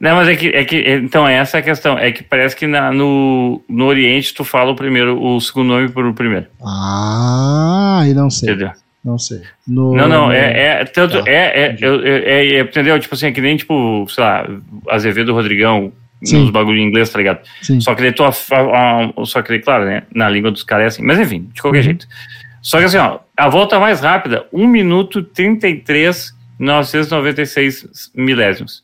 [0.00, 2.56] Não, mas é que, é que é- então essa é a questão, é que parece
[2.56, 6.46] que na- no, no Oriente tu fala o primeiro, o segundo nome por o primeiro,
[6.64, 8.48] Ah, e não sei.
[8.50, 8.70] entendeu?
[9.04, 9.40] Não sei.
[9.68, 12.98] No- Não, não, é, é tanto, Tá, é, é, é, é, entendeu?
[12.98, 14.46] Tipo assim, é que nem, tipo, sei lá,
[14.88, 15.92] Azevedo Rodrigão,
[16.22, 16.40] Sim.
[16.42, 17.40] nos bagulho em inglês, tá ligado?
[17.62, 17.80] Sim.
[17.80, 18.22] Só que daí tu,
[19.26, 21.78] só que daí, claro, né, na língua dos caras é assim, mas enfim, de qualquer
[21.78, 21.84] Uhum.
[21.84, 22.06] jeito.
[22.62, 28.82] Só que assim, ó, a volta mais rápida, 1 minuto 33, 996 milésimos.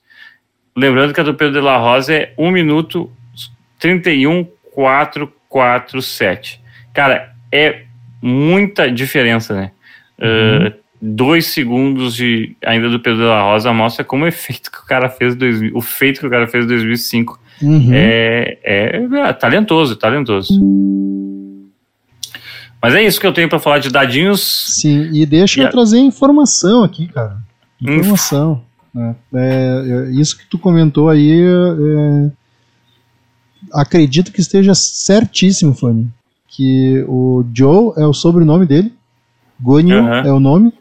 [0.76, 3.10] Lembrando que a do Pedro de la Rosa é 1 minuto
[3.78, 6.60] 31, 447.
[6.92, 7.82] Cara, é
[8.20, 9.70] muita diferença, né?
[10.20, 10.66] Uhum.
[10.68, 14.78] Uh, dois segundos de ainda do Pedro de la Rosa mostra como o efeito que
[14.78, 17.88] o cara fez 2000, o feito que o cara fez em 2005 Uhum.
[17.94, 18.96] é, é,
[19.28, 20.52] é talentoso, talentoso.
[22.82, 24.74] Mas é isso que eu tenho pra falar de dadinhos.
[24.80, 25.72] Sim, e deixa eu Yeah.
[25.72, 27.38] trazer informação aqui, cara.
[27.80, 28.54] Inf- Informação.
[28.56, 28.60] né?
[28.97, 32.30] É, é, isso que tu comentou aí, é,
[33.72, 36.09] acredito que esteja certíssimo, Fanny.
[36.49, 38.92] Que o Joe é o sobrenome dele,
[39.61, 40.26] Gonyu Aham.
[40.26, 40.72] é o nome,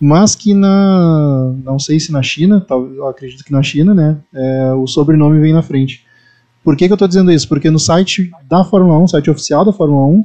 [0.00, 1.52] mas que na.
[1.64, 2.64] Não sei se na China,
[3.08, 4.18] acredito que na China, né?
[4.32, 6.04] é, o sobrenome vem na frente.
[6.62, 7.48] Por que, que eu tô dizendo isso?
[7.48, 10.24] Porque no site da Fórmula 1, site oficial da Fórmula 1,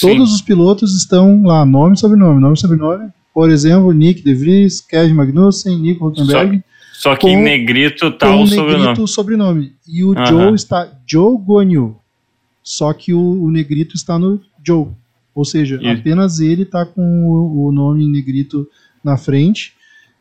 [0.00, 3.10] Todos os pilotos estão lá, nome e sobrenome, nome e sobrenome.
[3.34, 6.62] Por exemplo, Nick De Vries, Kevin Magnussen, Nico Huckenberg,
[7.02, 8.78] Só que com- em negrito tá o sobrenome.
[8.78, 9.72] negrito o sobrenome.
[9.88, 10.26] E o Aham.
[10.26, 11.96] Joe está Joe Gonyu.
[12.62, 14.86] Só que o, o negrito está no Joe.
[15.34, 18.68] Ou seja, E- apenas ele está com o, o nome em negrito
[19.02, 19.72] na frente,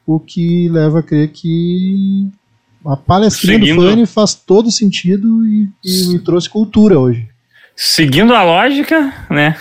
[0.07, 2.27] o que leva a crer que
[2.83, 7.27] a palestrinha Seguindo- do Fanny faz todo sentido e, e me trouxe cultura hoje.
[7.75, 9.55] Seguindo a lógica, né?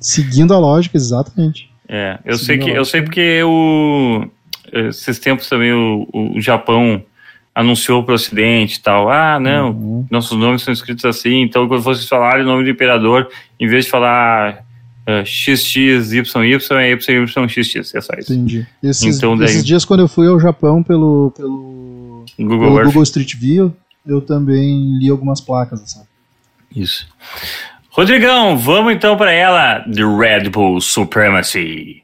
[0.00, 1.68] Seguindo a lógica, exatamente.
[1.88, 4.26] É, eu Seguindo sei que eu sei porque o
[4.72, 7.02] esses tempos também o, o Japão
[7.54, 9.08] anunciou para o Ocidente e tal.
[9.10, 10.06] Ah, não, Uhum.
[10.10, 13.86] nossos nomes são escritos assim, então quando vocês falarem o nome do imperador, em vez
[13.86, 14.62] de falar
[15.08, 16.22] uh, XXYY,
[16.72, 18.32] é YYXX, é só isso.
[18.34, 18.66] Entendi.
[18.82, 22.84] Esses, Então, daí- esses dias, quando eu fui ao Japão pelo, pelo, Google pelo.
[22.84, 23.74] Google Street View,
[24.06, 25.82] eu também li algumas placas.
[25.82, 26.00] Assim.
[26.74, 27.06] Isso.
[27.90, 32.02] Rodrigão, vamos então para ela, The Red Bull Supremacy.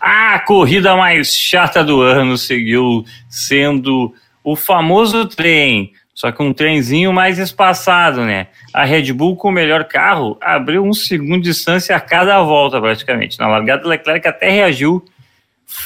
[0.00, 4.12] A corrida mais chata do ano seguiu sendo
[4.44, 8.48] o famoso trem, só que um trenzinho mais espaçado, né?
[8.72, 12.80] A Red Bull com o melhor carro abriu um segundo de distância a cada volta
[12.80, 13.38] praticamente.
[13.38, 15.04] Na largada, Leclerc até reagiu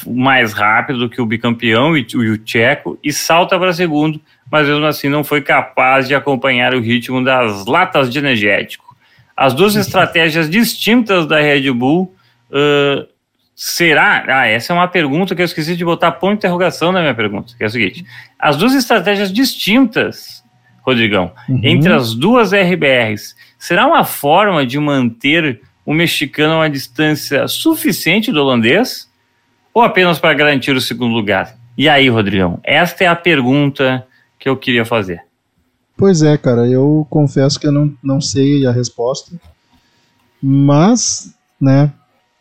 [0.07, 4.20] mais rápido do que o bicampeão e o Tcheco e salta para segundo,
[4.51, 8.89] mas mesmo assim não foi capaz de acompanhar o ritmo das latas de energético.
[9.41, 12.14] As duas estratégias distintas da Red Bull
[12.51, 13.09] uh,
[13.55, 14.22] será?
[14.28, 17.14] Ah, essa é uma pergunta que eu esqueci de botar ponto de interrogação na minha
[17.14, 18.05] pergunta, que é o seguinte:
[18.38, 20.45] as duas estratégias distintas,
[20.82, 21.61] Rodrigão, Uhum.
[21.64, 28.30] entre as duas RBRs, será uma forma de manter o mexicano a uma distância suficiente
[28.30, 29.09] do holandês?
[29.72, 31.55] ou apenas para garantir o segundo lugar?
[31.78, 34.05] E aí, Rodrigão, esta é a pergunta
[34.38, 35.22] que eu queria fazer.
[36.01, 39.33] Pois é, cara, eu confesso que eu não, não sei a resposta,
[40.43, 41.93] mas, né,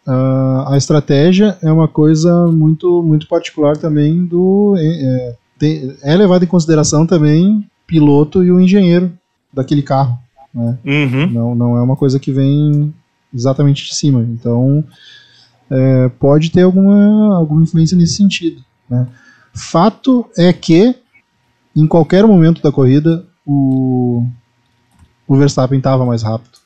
[0.07, 4.75] a, a estratégia é uma coisa muito, muito particular também do...
[4.77, 9.11] É, é, tem- é levado em consideração também piloto e o engenheiro
[9.53, 10.17] daquele carro,
[10.53, 10.77] né?
[10.85, 11.27] Uhum.
[11.31, 12.93] Não, não é uma coisa que vem
[13.33, 14.21] exatamente de cima.
[14.21, 14.83] Então,
[15.69, 18.63] é, pode ter alguma, alguma influência nesse sentido.
[18.89, 19.05] né?
[19.53, 20.95] Fato é que,
[21.75, 24.23] em qualquer momento da corrida, o,
[25.27, 26.59] o Verstappen estava mais rápido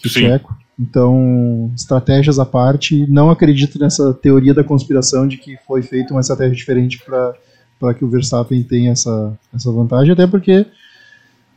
[0.00, 0.20] que o Sim.
[0.20, 0.56] Checo.
[0.78, 6.20] Então, estratégias à parte, não acredito nessa teoria da conspiração de que foi feita uma
[6.20, 10.64] estratégia diferente para que o Verstappen tenha essa, essa vantagem, até porque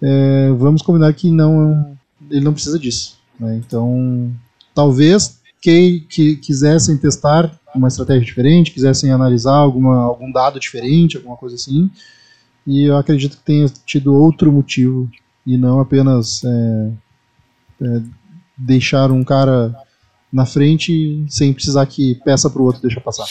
[0.02, 1.96] é, vamos combinar que não,
[2.32, 3.20] ele não precisa disso.
[3.40, 3.62] né?
[3.64, 4.32] Então,
[4.74, 11.38] talvez que, que quisessem testar uma estratégia diferente, quisessem analisar alguma, algum dado diferente, alguma
[11.38, 11.92] coisa assim,
[12.66, 15.10] e eu acredito que tenha tido outro motivo
[15.46, 16.92] e não apenas é,
[17.82, 18.02] é,
[18.58, 19.76] deixar um cara
[20.32, 23.26] na frente sem precisar que peça para o outro deixa passar.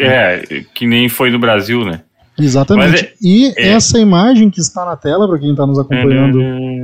[0.00, 2.02] É, que nem foi no Brasil, né?
[2.38, 3.04] Exatamente.
[3.04, 3.68] É- e é.
[3.68, 6.38] essa imagem que está na tela, para quem está nos acompanhando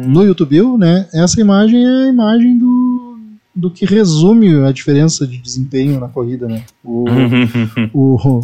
[0.07, 1.09] no YouTube, né?
[1.13, 3.19] Essa imagem é a imagem do,
[3.55, 6.65] do que resume a diferença de desempenho na corrida, né?
[6.85, 7.07] O,
[7.93, 8.41] o,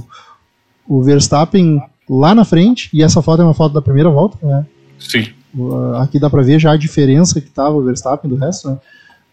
[0.89, 4.67] o Verstappen lá na frente, e essa foto é uma foto da primeira volta, né?
[4.99, 5.27] Sim.
[5.57, 8.79] O- Aqui dá para ver já a diferença que estava o Verstappen do resto, né?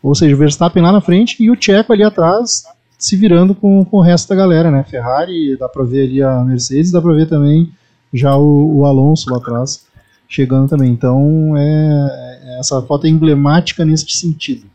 [0.02, 2.64] Ou seja, o Verstappen lá na frente e o Checo ali atrás
[2.98, 4.84] se virando com, com o resto da galera, né?
[4.84, 7.72] Ferrari, dá para ver ali a Mercedes, dá para ver também
[8.14, 9.86] já o, o Alonso lá atrás
[10.28, 10.92] chegando também.
[10.92, 14.66] Então, é, é- essa foto é emblemática nesse sentido.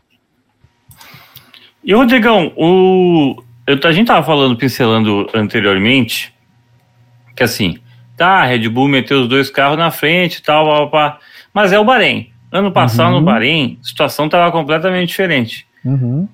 [1.83, 6.33] E Rodrigão, o, eu, a gente tava falando, pincelando anteriormente,
[7.35, 7.77] que assim,
[8.17, 11.19] tá, a Red Bull meteu os dois carros na frente e tal, pá, pá, pá,
[11.53, 12.31] mas é o Bahrein.
[12.51, 13.19] Ano passado Uhum.
[13.19, 15.65] no Bahrein, a situação tava completamente diferente.
[15.85, 16.27] Uhum.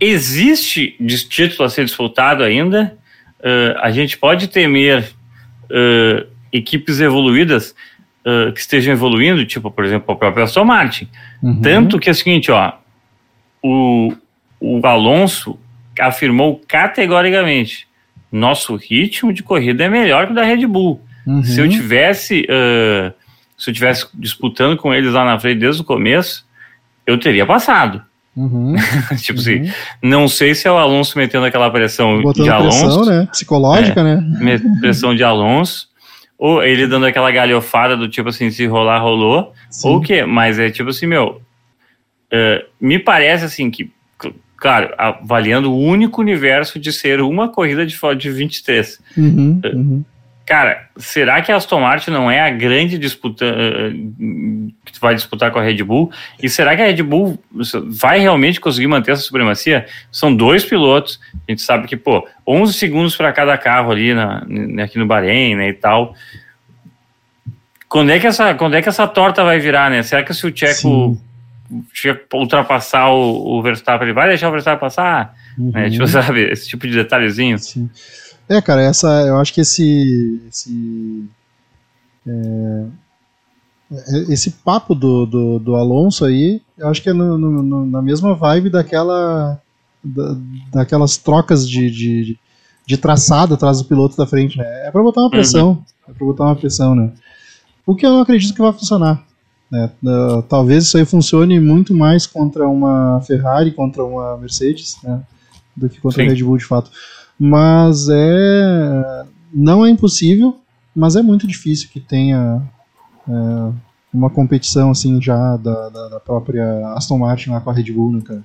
[0.00, 0.96] Existe
[1.28, 2.96] título a ser disputado ainda?
[3.38, 5.10] Uh, a gente pode temer
[5.64, 7.74] uh, equipes evoluídas
[8.26, 11.08] uh, que estejam evoluindo, tipo, por exemplo, a própria Aston Martin.
[11.42, 11.60] Uhum.
[11.60, 12.72] Tanto que é o seguinte, ó,
[13.62, 14.12] o,
[14.60, 15.58] o Alonso
[15.98, 17.86] afirmou categoricamente:
[18.32, 21.00] nosso ritmo de corrida é melhor que o da Red Bull.
[21.26, 21.42] Uhum.
[21.44, 23.12] Se eu tivesse, ah,
[23.56, 26.44] se eu tivesse disputando com eles lá na frente desde o começo,
[27.06, 28.02] eu teria passado.
[28.34, 28.74] Uhum.
[29.20, 29.70] tipo assim,
[30.02, 33.28] não sei se é o Alonso metendo aquela pressão Botando de Alonso, pressão, né?
[33.30, 34.20] Psicológica, né?
[34.40, 35.88] me- pressão de Alonso,
[36.38, 39.52] ou ele dando aquela galhofada do tipo assim, se rolar, rolou.
[39.70, 39.88] Sim.
[39.88, 40.24] Ou o quê?
[40.24, 41.42] Mas é tipo assim, meu.
[42.32, 43.92] é, me parece assim que,
[44.62, 49.00] claro, avaliando o único universo de ser uma corrida de de 23.
[49.16, 49.60] Uhum.
[49.64, 50.04] Uhum.
[50.46, 53.90] Cara, será que a Aston Martin não é a grande disputa eh,
[54.84, 56.12] que vai disputar com a Red Bull?
[56.40, 57.42] E será que a Red Bull
[57.86, 59.86] vai realmente conseguir manter essa supremacia?
[60.12, 61.18] São dois pilotos,
[61.48, 64.46] a gente sabe que, pô, 11 segundos para cada carro ali na,
[64.84, 66.14] aqui no Bahrein, né, e tal.
[67.88, 70.04] Quando é que essa, quando é que essa torta vai virar, né?
[70.04, 71.20] Será que se o Tcheco
[72.32, 75.34] A ultrapassar o, o Verstappen, ele vai deixar o Verstappen passar?
[75.56, 75.84] Né?
[75.86, 75.90] Uhum.
[75.90, 77.58] Tipo, sabe, esse tipo de detalhezinho.
[77.58, 77.88] Sim.
[78.48, 81.24] É, cara, essa, eu acho que esse, esse,
[82.26, 82.84] é,
[84.28, 88.34] esse papo do, do, do Alonso aí, eu acho que é no- no- na mesma
[88.34, 89.60] vibe daquela,
[90.02, 90.36] da-
[90.72, 92.38] daquelas trocas de, de,
[92.86, 94.64] de traçado atrás do piloto da frente, né?
[94.86, 97.12] É pra botar uma pressão, é pra botar uma pressão, né?
[97.86, 99.22] O que eu não acredito que vai funcionar.
[99.72, 99.90] Né?
[100.04, 105.22] Uh, talvez isso aí funcione muito mais contra uma Ferrari, contra uma Mercedes, né?
[105.74, 106.28] Do que contra Sim.
[106.28, 106.90] a Red Bull de fato.
[107.40, 109.24] Mas é.
[109.54, 110.58] Não é impossível,
[110.94, 112.62] mas é muito difícil que tenha
[113.28, 113.72] é,
[114.12, 118.12] uma competição assim já da, da, da própria Aston Martin lá com a Red Bull,
[118.12, 118.44] né, cara?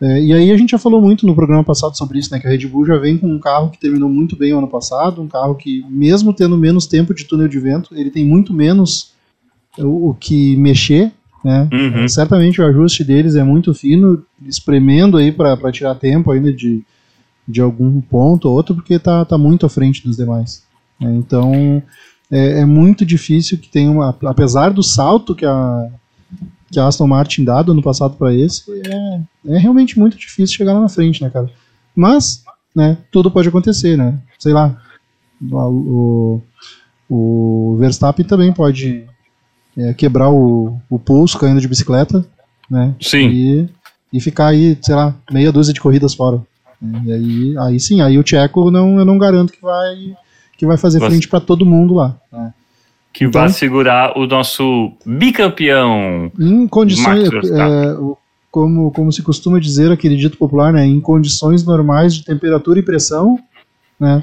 [0.00, 2.38] É, e aí a gente já falou muito no programa passado sobre isso, né?
[2.38, 4.68] Que a Red Bull já vem com um carro que terminou muito bem o ano
[4.68, 8.52] passado, um carro que, mesmo tendo menos tempo de túnel de vento, ele tem muito
[8.52, 9.15] menos
[9.78, 11.12] o, o que mexer,
[11.44, 11.68] né?
[11.72, 12.08] Uhum.
[12.08, 16.82] Certamente o ajuste deles é muito fino, espremendo aí para tirar tempo ainda de,
[17.46, 20.64] de algum ponto ou outro, porque tá, tá muito à frente dos demais.
[21.00, 21.14] né?
[21.14, 21.82] Então
[22.30, 24.16] é, é muito difícil que tenha uma.
[24.24, 25.88] Apesar do salto que a,
[26.70, 29.20] que a Aston Martin dá do ano passado para esse, é,
[29.54, 31.48] é realmente muito difícil chegar lá na frente, né, cara?
[31.94, 32.42] Mas,
[32.74, 34.18] né, tudo pode acontecer, né?
[34.38, 34.76] Sei lá.
[35.40, 36.42] O,
[37.08, 39.04] o, o Verstappen também pode
[39.76, 42.24] é, quebrar o, o pulso caindo de bicicleta,
[42.70, 42.94] né?
[43.00, 43.28] Sim.
[43.28, 43.68] E,
[44.12, 46.40] e ficar aí, sei lá, meia dúzia de corridas fora.
[47.04, 50.14] E aí, aí sim, aí o Tcheco não, eu não garanto que vai,
[50.58, 52.16] que vai fazer Você- frente para todo mundo lá.
[52.32, 52.52] né?
[53.12, 56.30] que Então- vai segurar o nosso bicampeão.
[56.38, 57.96] Em condições, é,
[58.50, 62.82] como, como se costuma dizer aquele dito popular, né, em condições normais de temperatura e
[62.82, 63.38] pressão,
[63.98, 64.22] né,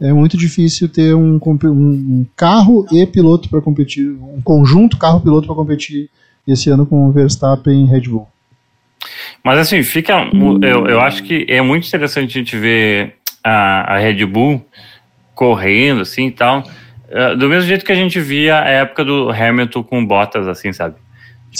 [0.00, 5.56] é muito difícil ter um, um- carro e piloto para competir, um conjunto carro-piloto para
[5.56, 6.10] competir
[6.46, 8.28] esse ano com o Verstappen e Red Bull.
[9.42, 10.28] Mas assim, fica.
[10.62, 14.64] Eu, eu acho que é muito interessante a gente ver a, a Red Bull
[15.34, 16.64] correndo assim e tal.
[17.08, 20.72] eh, Do mesmo jeito que a gente via a época do Hamilton com Bottas, assim,
[20.72, 20.96] sabe?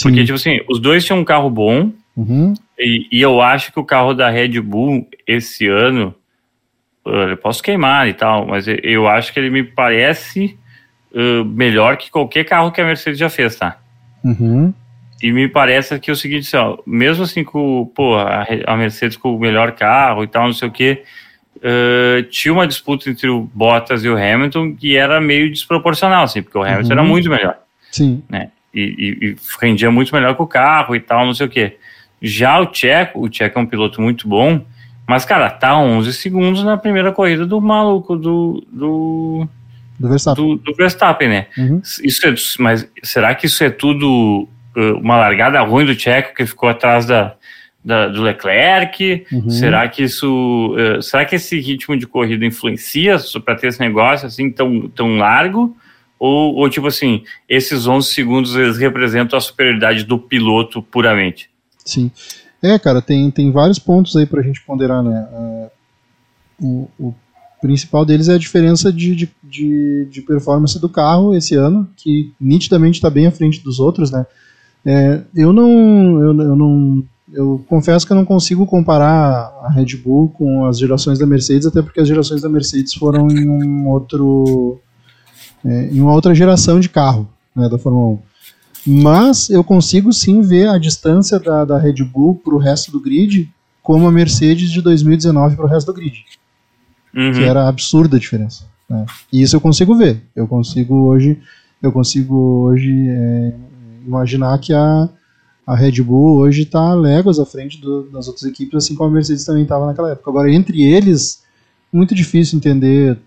[0.02, 0.24] Porque, Sim.
[0.24, 2.54] tipo assim, os dois tinham um carro bom, Uhum.
[2.78, 6.14] e, e eu acho que o carro da Red Bull esse ano,
[7.04, 10.58] eu posso queimar e tal, mas eu- acho que ele me parece
[11.14, 13.78] eh, melhor que qualquer carro que a Mercedes já fez, tá?
[14.24, 14.74] Uhum.
[15.22, 19.16] E me parece que é o seguinte, assim, ó, mesmo assim com pô, a, Mercedes
[19.16, 21.02] com o melhor carro e tal, não sei o que,
[22.30, 26.58] tinha uma disputa entre o Bottas e o Hamilton que era meio desproporcional, assim, porque
[26.58, 26.92] o Hamilton Uhum.
[26.92, 27.58] era muito melhor
[27.90, 28.22] Sim.
[28.28, 28.50] né?
[28.74, 31.76] E, e- e rendia muito melhor com o carro e tal, não sei o quê.
[32.20, 34.64] Já o Tcheco, o Tcheco é um piloto muito bom,
[35.08, 39.46] mas, cara, tá 11 segundos na primeira corrida do maluco do, do,
[39.98, 40.44] Do Verstappen.
[40.44, 41.46] do, do Verstappen, né?
[41.58, 41.82] Uhum.
[42.02, 46.46] Isso é, mas será que isso é tudo uh, uma largada ruim do Tcheco que
[46.46, 47.34] ficou atrás da,
[47.84, 49.26] da- do Leclerc?
[49.30, 49.50] Uhum.
[49.50, 54.26] Será que isso, uh, será que esse ritmo de corrida influencia para ter esse negócio
[54.26, 55.76] assim tão, tão largo?
[56.18, 61.50] Ou, ou tipo assim, esses 11 segundos eles representam a superioridade do piloto puramente?
[61.84, 62.10] Sim.
[62.64, 65.28] É, cara, tem, tem vários pontos aí pra gente ponderar, né?
[65.30, 65.70] É,
[66.62, 67.14] o, o
[67.60, 72.32] principal deles é a diferença de, de, de, de performance do carro esse ano, que
[72.40, 74.24] nitidamente está bem à frente dos outros, né?
[74.82, 76.20] É, eu não.
[76.22, 77.04] Eu, eu não.
[77.32, 81.66] Eu confesso que eu não consigo comparar a Red Bull com as gerações da Mercedes,
[81.66, 84.80] até porque as gerações da Mercedes foram em um outro.
[85.62, 88.33] é, em uma outra geração de carro, né, da Fórmula 1.
[88.86, 93.00] Mas eu consigo sim ver a distância da, da Red Bull para o resto do
[93.00, 93.48] grid
[93.82, 96.24] como a Mercedes de 2019 para o resto do grid,
[97.14, 97.32] Uhum.
[97.32, 98.64] que era absurda a diferença.
[98.88, 99.06] né?
[99.32, 100.20] E isso eu consigo ver.
[100.34, 101.38] Eu consigo hoje,
[101.82, 102.34] eu consigo
[102.64, 103.52] hoje é,
[104.06, 105.08] imaginar que a,
[105.66, 109.12] a Red Bull hoje está léguas à frente do- das outras equipes, assim como a
[109.12, 110.30] Mercedes também estava naquela época.
[110.30, 111.42] Agora, entre eles,
[111.92, 113.18] muito difícil entender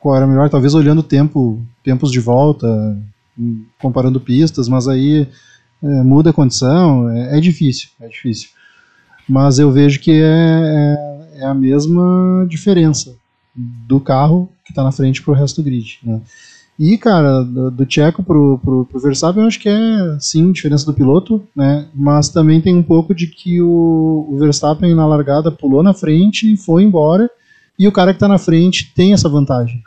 [0.00, 2.96] qual era melhor, talvez olhando o tempo, tempos de volta,
[3.78, 5.26] comparando pistas, mas aí
[5.82, 8.50] é, muda a condição, é, é difícil, é difícil.
[9.28, 13.14] Mas eu vejo que é, é, é a mesma diferença
[13.54, 15.98] do carro que está na frente para o resto do grid.
[16.02, 16.20] Né?
[16.78, 20.86] E, cara, do, do Tcheco pro, pro, pro Verstappen, eu acho que é, sim, diferença
[20.86, 21.86] do piloto, né?
[21.92, 26.56] Mas também tem um pouco de que o, o Verstappen na largada pulou na frente,
[26.56, 27.28] foi embora,
[27.76, 29.82] e o cara que está na frente tem essa vantagem,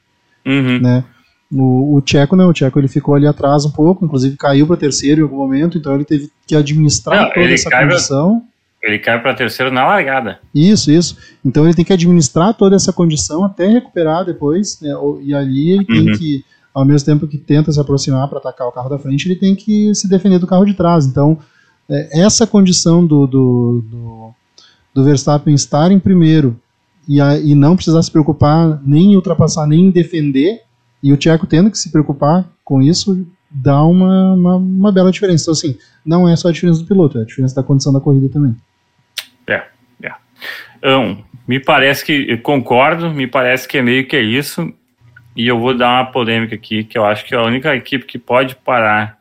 [0.46, 0.80] Uhum.
[0.82, 1.06] né?
[1.54, 4.78] O, o Tcheco não, o Tcheco ele ficou ali atrás um pouco, inclusive caiu para
[4.78, 8.44] terceiro em algum momento, então ele teve que administrar Não, toda essa cai pra- condição.
[8.82, 10.40] Ele cai para terceiro na largada.
[10.56, 11.18] Isso, isso.
[11.46, 14.90] Então ele tem que administrar toda essa condição até recuperar depois, né?
[15.22, 16.18] E ali ele tem Uhum.
[16.18, 19.36] que, ao mesmo tempo que tenta se aproximar para atacar o carro da frente, ele
[19.36, 21.06] tem que se defender do carro de trás.
[21.06, 21.38] Então,
[21.88, 24.30] é, essa condição do, do, do,
[24.96, 26.60] do Verstappen estar em primeiro
[27.08, 30.62] e, a- e não precisar se preocupar nem em ultrapassar, nem em defender,
[31.04, 35.44] e o Tcheco tendo que se preocupar com isso, dá uma, uma, uma bela diferença.
[35.44, 38.00] Então, assim, não é só a diferença do piloto, é a diferença da condição da
[38.00, 38.56] corrida também.
[39.48, 39.66] É,
[40.04, 40.12] é.
[40.78, 44.72] Então, me parece que, concordo, me parece que é meio que é isso.
[45.36, 48.20] E eu vou dar uma polêmica aqui, que eu acho que a única equipe que
[48.20, 49.18] pode parar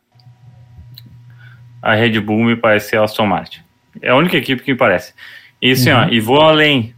[1.82, 3.60] a Red Bull me parece ser a Aston Martin.
[4.02, 5.14] É a única equipe que me parece.
[5.62, 6.94] E assim, ó, e vou além.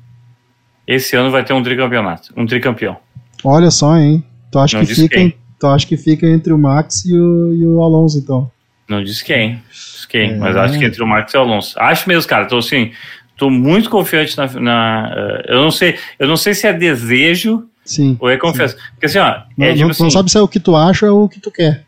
[0.86, 2.96] Esse ano vai ter um tricampeonato, um tricampeão.
[3.44, 4.24] Olha só, hein?
[4.52, 5.34] Tu acha, Não que fica, quem.
[5.58, 8.50] tu acha que fica entre o Max e o, e o Alonso, então?
[8.88, 10.36] Não disse quem, disse quem, É.
[10.36, 11.80] mas acho que entre o Marcos e o Alonso.
[11.80, 12.44] Acho mesmo, cara.
[12.46, 12.92] Tô assim,
[13.36, 17.66] tô muito confiante na, na, eh, eu não sei, eu não sei se é desejo
[17.84, 18.16] Sim.
[18.20, 18.76] ou é confiança.
[18.92, 20.76] Porque assim, ó, Não, é não- tipo não assim, sabe se é o que tu
[20.76, 21.84] acha ou o que tu quer.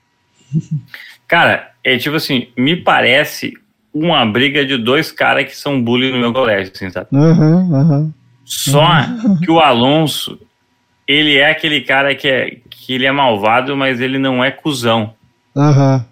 [1.28, 3.52] cara, é tipo assim, me parece
[3.92, 7.08] uma briga de dois caras que são bullying no meu colégio, assim, sabe?
[7.12, 8.14] Aham, aham.
[8.44, 8.86] Só
[9.42, 10.38] que o Alonso,
[11.06, 15.14] ele é aquele cara que é que ele é malvado, mas ele não é cuzão.
[15.56, 16.04] Aham.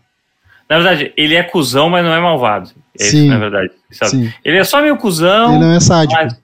[0.69, 2.70] Na verdade, ele é cuzão, mas não é malvado.
[2.98, 3.19] É Sim.
[3.19, 3.70] isso, na verdade.
[4.43, 5.55] Ele é só meio cuzão.
[5.55, 6.23] Ele não é sádico.
[6.23, 6.40] mas,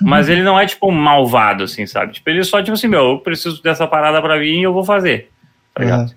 [0.00, 2.14] mas ele não é, tipo, malvado, assim, sabe?
[2.14, 4.72] Tipo, ele é só, tipo assim, meu, eu preciso dessa parada pra mim e eu
[4.72, 5.30] vou fazer.
[5.74, 6.00] Tá ligado?
[6.00, 6.14] Aham.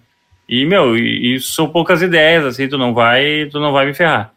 [0.49, 3.93] E, meu, e, e são poucas ideias, assim, tu não vai, tu não vai me
[3.93, 4.33] ferrar.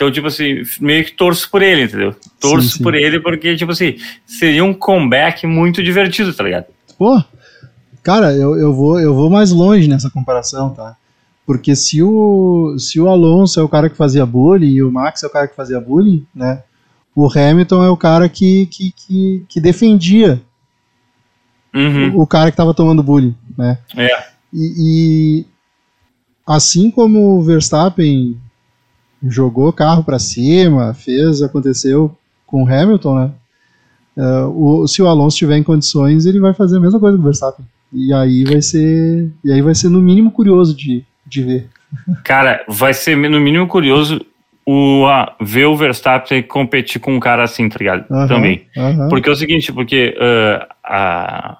[0.00, 2.16] Então, tipo assim, meio que torço por ele, entendeu?
[2.40, 2.82] Torço Sim, sim.
[2.82, 6.64] por ele porque, tipo assim, seria um comeback muito divertido, tá ligado?
[6.96, 7.22] Pô,
[8.02, 10.96] cara, eu, eu, vou, eu vou mais longe nessa comparação, tá?
[11.44, 15.22] Porque se o, se o Alonso é o cara que fazia bullying e o Max
[15.22, 16.62] é o cara que fazia bullying, né?
[17.14, 20.40] O Hamilton é o cara que, que, que, que defendia
[21.74, 22.16] Uhum.
[22.16, 23.78] o, o cara que tava tomando bullying, né?
[23.94, 24.28] É.
[24.50, 25.46] E, e
[26.46, 28.40] assim como o Verstappen
[29.22, 32.16] jogou carro para cima, fez, aconteceu
[32.46, 33.30] com o Hamilton, né?
[34.16, 37.22] É, o, se o Alonso estiver em condições, ele vai fazer a mesma coisa que
[37.22, 37.64] o Verstappen.
[37.92, 41.68] E aí vai ser, e aí vai ser no mínimo curioso de, de ver.
[42.24, 44.24] Cara, vai ser no mínimo curioso
[44.66, 48.04] o, a, ver o Verstappen competir com um cara assim, tá ligado?
[48.10, 48.66] Aham, Também.
[48.76, 49.08] aham.
[49.08, 51.58] Porque é o seguinte, porque ah, a,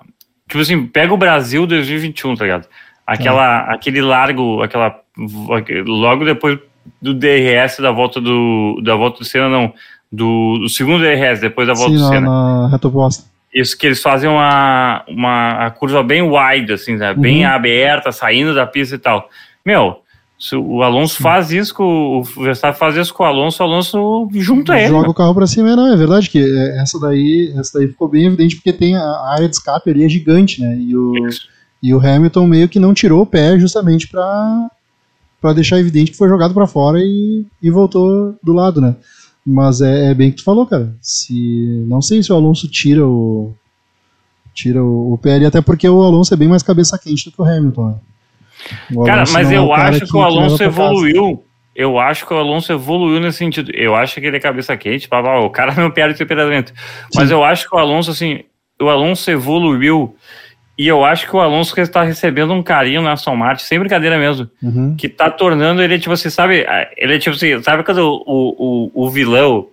[0.49, 2.69] tipo assim, pega o Brasil 2021, tá ligado?
[3.07, 5.01] Aquela, aquele largo, aquela
[5.87, 6.59] logo depois
[7.01, 9.73] do DRS da volta do da volta do Senna, não,
[10.11, 12.27] do, do segundo DRS depois da volta Sim, do na, Senna.
[12.62, 13.25] na reta oposta.
[13.53, 17.12] Isso que eles fazem uma, uma curva bem wide, assim, né?
[17.12, 17.51] bem Uhum.
[17.53, 19.29] aberta, saindo da pista e tal.
[19.67, 20.01] Meu,
[20.39, 24.29] Se o Alonso faz isso com o Verstappen faz isso com o Alonso, o Alonso
[24.35, 24.89] junta ele.
[24.89, 28.09] Joga o carro pra cima, não, é verdade que é, essa daí, essa daí ficou
[28.09, 30.77] bem evidente porque tem a área de escape ali é gigante, né?
[30.79, 31.12] E o,
[31.83, 34.71] e o Hamilton meio que não tirou o pé justamente pra,
[35.41, 38.95] pra deixar evidente que foi jogado pra fora e, e voltou do lado, né?
[39.47, 40.95] Mas é, é bem que tu falou, cara.
[41.01, 43.55] Se não sei se o Alonso tira o
[44.53, 47.41] tira o, o ali, até porque o Alonso é bem mais cabeça quente do que
[47.41, 47.89] o Hamilton.
[47.89, 47.95] Né?
[48.95, 50.65] O Cara, mas é eu o cara acho que, que o Alonso casa.
[50.65, 51.45] evoluiu.
[51.75, 53.71] Eu acho que o Alonso evoluiu nesse sentido.
[53.75, 56.73] Eu acho que ele é cabeça quente, pá, pá, o cara não perde temperamento.
[57.15, 57.35] Mas Sim.
[57.35, 58.41] eu acho que o Alonso, assim,
[58.81, 60.15] o Alonso evoluiu
[60.82, 64.19] e eu acho que o Alonso está recebendo um carinho na Aston Martin, sem brincadeira
[64.19, 64.94] mesmo, Uhum.
[64.97, 66.65] que tá tornando ele, tipo assim, sabe,
[66.97, 69.66] ele é tipo assim, sabe quando o, o, o vilão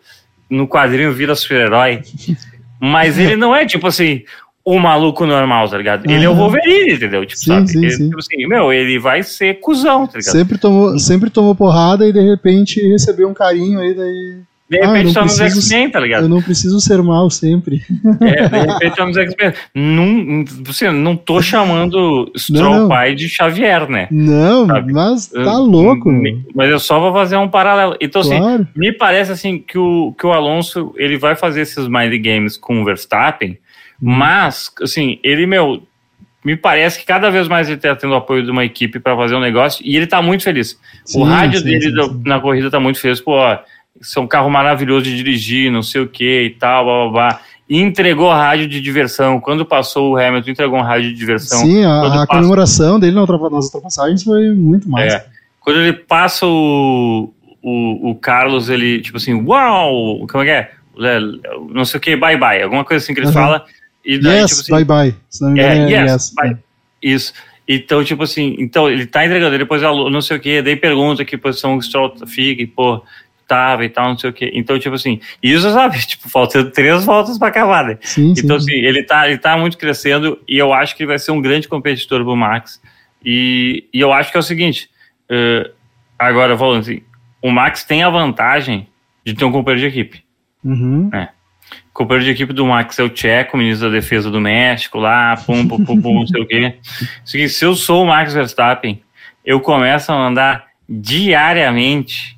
[0.49, 2.01] no quadrinho vira super-herói?
[2.79, 4.21] Mas ele não é, tipo assim,
[4.63, 6.05] o maluco normal, tá ligado?
[6.09, 6.37] Ele é o Uhum.
[6.37, 7.25] Wolverine, entendeu?
[7.25, 7.67] Tipo, Sim, sabe?
[7.69, 8.05] sim, Ele, sim.
[8.09, 10.31] Tipo assim, meu, ele vai ser cuzão, tá ligado?
[10.33, 14.39] Sempre tomou, sempre tomou porrada e de repente recebeu um carinho aí, daí.
[14.69, 16.27] De Ah, eu repente tá nos preciso- X-Men, tá Eu ligado?
[16.27, 17.81] não preciso ser mal sempre.
[18.19, 19.53] É, de repente nos X-Men.
[19.73, 24.07] Não, você, não tô chamando Stroll pai de Xavier, né?
[24.11, 24.91] Não, Sabe?
[24.91, 26.11] mas tá Eu- louco.
[26.11, 27.95] me- Mas eu só vou fazer um paralelo.
[28.01, 28.67] Então, assim, Claro.
[28.75, 32.81] me parece assim que o, que o Alonso ele vai fazer esses mind games com
[32.81, 33.51] o Verstappen,
[34.01, 34.11] Uhum.
[34.11, 35.81] mas assim, ele, meu,
[36.43, 39.35] me parece que cada vez mais ele tá tendo apoio de uma equipe para fazer
[39.35, 40.77] um negócio e ele tá muito feliz.
[41.05, 43.57] Sim, o rádio sim, dele sim, na corrida tá muito feliz, pô, ó,
[44.01, 47.11] isso é um carro maravilhoso de dirigir, não sei o que e tal, blá blá
[47.11, 47.41] blá.
[47.69, 49.41] E entregou rádio de diversão.
[49.41, 51.59] Quando passou o Hamilton, entregou um rádio de diversão.
[51.59, 55.17] Sim, a, a comemoração dele nas ultrapassagens foi muito massa.
[55.17, 55.25] É.
[55.59, 60.25] Quando ele passa o, o, o Carlos, ele, tipo assim, uau!
[60.27, 60.71] Como é que é?
[60.99, 61.19] É,
[61.69, 62.61] Não sei o que, bye bye.
[62.63, 63.33] Alguma coisa assim que ele Uhum.
[63.33, 63.65] fala.
[64.05, 65.15] E daí, Yes, tipo assim, bye bye.
[65.29, 66.33] Se não me é, engano, é, yes, yes.
[66.35, 66.57] bye.
[67.03, 67.33] Isso.
[67.67, 71.35] Então, tipo assim, então ele tá entregando, depois não sei o que, daí pergunta que
[71.37, 73.03] posição o Stroll fica, e pô,
[73.47, 74.51] tava e tal, não sei o que.
[74.53, 77.97] Então, tipo assim, isso sabe, tipo, faltando três voltas pra acabar, né?
[78.01, 78.41] Sim, sim.
[78.43, 81.31] Então, assim, ele tá, ele tá muito crescendo e eu acho que ele vai ser
[81.31, 82.81] um grande competidor pro Max.
[83.23, 84.89] E, e eu acho que é o seguinte:
[85.29, 85.71] eh,
[86.19, 87.01] agora, falando assim,
[87.41, 88.87] o Max tem a vantagem
[89.25, 90.23] de ter um companheiro de equipe.
[90.63, 91.09] Uhum.
[91.09, 95.35] O companheiro de equipe do Max é o Tcheco, ministro da Defesa do México, lá,
[95.35, 96.75] pum, pum, pum, pum, não sei o quê.
[97.25, 99.01] Se eu sou o Max Verstappen,
[99.43, 102.36] eu começo a mandar diariamente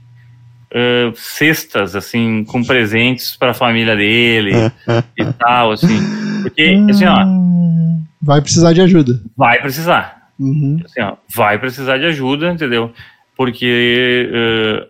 [0.71, 4.51] eh, cestas, assim, com presentes para a família dele
[5.17, 5.99] e tal, assim.
[6.43, 9.21] Porque, assim, ó, Hum, Vai precisar de ajuda.
[9.37, 10.29] vai precisar.
[10.39, 10.79] Uhum.
[10.85, 12.91] Assim, ó, vai precisar de ajuda, entendeu?
[13.35, 14.29] Porque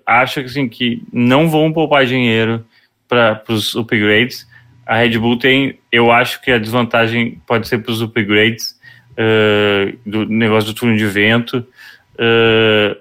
[0.06, 2.66] acho que, assim, que não vão poupar dinheiro
[3.08, 4.48] para os upgrades.
[4.86, 8.76] A Red Bull tem, eu acho que a desvantagem pode ser para os upgrades
[9.16, 11.64] eh, do negócio do turno de vento.
[12.18, 12.98] Eh,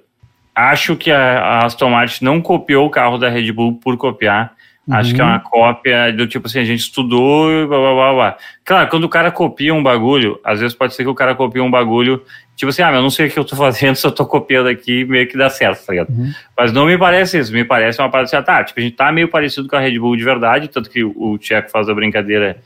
[0.58, 4.52] acho que a, Aston Martin não copiou o carro da Red Bull por copiar.
[4.90, 5.16] Acho Uhum.
[5.16, 8.36] que é uma cópia do tipo assim, a gente estudou e blá blá blá blá.
[8.64, 11.60] Claro, quando o cara copia um bagulho, às vezes pode ser que o cara copie
[11.60, 12.22] um bagulho,
[12.56, 14.24] tipo assim, ah, mas eu não sei o que eu tô fazendo, se eu tô
[14.24, 16.08] copiando aqui, meio que dá certo, tá ligado?
[16.08, 16.32] Uhum.
[16.56, 18.96] Mas não me parece isso, me parece uma parada assim, ah, tá, tipo, a gente
[18.96, 21.94] tá meio parecido com a Red Bull de verdade, tanto que o, Tcheco faz a
[21.94, 22.56] brincadeira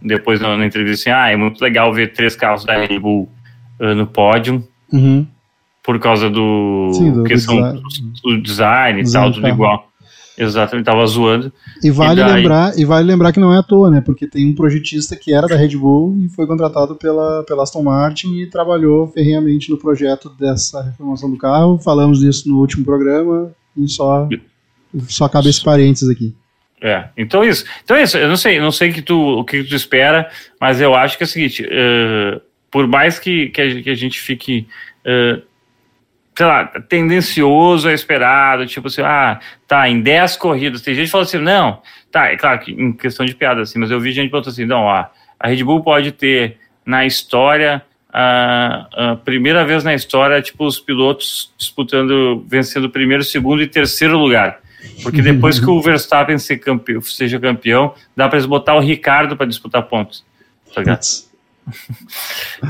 [0.00, 3.30] depois na, na entrevista assim, ah, é muito legal ver três carros da Red Bull
[3.78, 5.26] ah, no pódio, Uhum.
[5.86, 7.82] Por causa do, Sim, do- do questão design.
[8.22, 9.54] do design e Design tal, do tudo carro.
[9.54, 9.88] igual.
[10.38, 11.50] Exatamente, tava zoando.
[11.82, 12.34] E vale, E daí?
[12.34, 14.02] lembrar, e vale lembrar que não é à toa, né?
[14.02, 17.82] Porque tem um projetista que era da Red Bull e foi contratado pela, pela Aston
[17.82, 21.78] Martin e trabalhou ferrenhamente no projeto dessa reformação do carro.
[21.78, 24.28] Falamos disso no último programa e só,
[25.08, 26.34] só cabe esse parênteses aqui.
[26.82, 27.64] É, então isso.
[27.82, 30.28] Então isso, eu não sei, não sei que tu, o que tu espera,
[30.60, 32.38] mas eu acho que é o seguinte, eh,
[32.70, 34.66] por mais que, que, a, gente fique,
[35.02, 35.40] eh,
[36.36, 41.10] sei lá, tendencioso a esperado, tipo assim, ah, tá, em 10 corridas, tem gente que
[41.10, 41.80] fala assim, não,
[42.12, 44.66] tá, é claro que em questão de piada, assim, mas eu vi gente falando assim,
[44.66, 45.06] não, ó,
[45.40, 47.82] a Red Bull pode ter na história,
[48.12, 53.66] a, a primeira vez na história, tipo, os pilotos disputando, vencendo o primeiro, segundo e
[53.66, 54.58] terceiro lugar.
[55.02, 59.36] Porque depois que o Verstappen ser campe- seja campeão, dá pra eles botar o Ricardo
[59.36, 60.24] pra disputar pontos.
[60.74, 61.00] Tá ligado?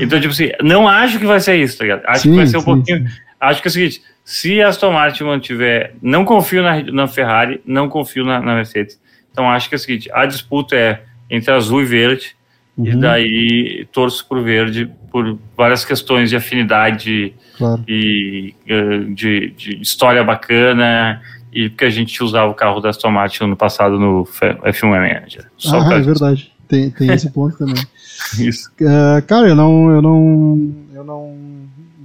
[0.01, 2.03] Então, tipo assim, não acho que vai ser isso, tá ligado?
[2.07, 3.05] Acho Sim, que vai ser um sim, pouquinho.
[3.39, 5.95] Acho que é o seguinte: se a Aston Martin mantiver.
[6.01, 8.99] Não confio na, na Ferrari, não confio na, na Mercedes.
[9.31, 12.35] Então, acho que é o seguinte: a disputa é entre azul e verde,
[12.77, 12.99] e Uhum.
[12.99, 17.83] daí torço pro verde por várias questões de afinidade Claro.
[17.87, 21.21] e eh, de, de história bacana.
[21.51, 24.89] E porque a gente usava o carro da Aston Martin no passado no F- F1
[24.89, 25.45] Manager.
[25.57, 26.51] Só por Ah, é verdade.
[26.67, 27.81] Tem, tem esse ponto também.
[28.37, 28.69] Isso.
[28.81, 31.35] Uh, cara, eu não, eu não, eu não,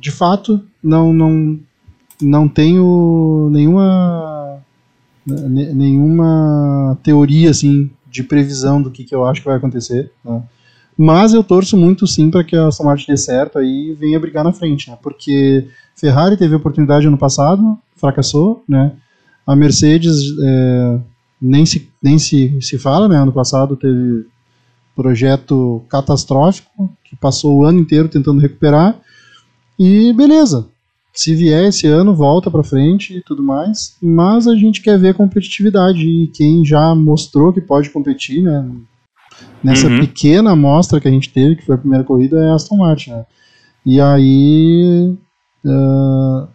[0.03, 1.61] de fato, não, não,
[2.21, 4.59] não tenho nenhuma
[5.25, 10.11] ne- nenhuma teoria assim de previsão do que, que eu acho que vai acontecer.
[10.25, 10.43] né?
[10.99, 14.19] Mas eu torço muito sim para que a Aston Martin dê certo aí e venha
[14.19, 14.99] brigar na frente, né?
[15.01, 18.91] Porque Ferrari teve oportunidade ano passado, fracassou, né?
[19.47, 20.99] A Mercedes é,
[21.41, 23.17] nem, se, nem se, se fala, né?
[23.17, 24.27] Ano passado teve
[24.97, 29.01] projeto catastrófico que passou o ano inteiro tentando recuperar
[29.83, 30.67] e beleza.
[31.15, 33.97] Se vier esse ano, volta para frente e tudo mais.
[34.03, 38.67] Mas a gente quer ver competitividade e quem já mostrou que pode competir, né?
[39.63, 40.01] Nessa Uhum.
[40.01, 43.11] pequena amostra que a gente teve, que foi a primeira corrida, é Aston Martin.
[43.11, 43.25] Né?
[43.85, 45.15] E aí.
[45.67, 46.49] ah,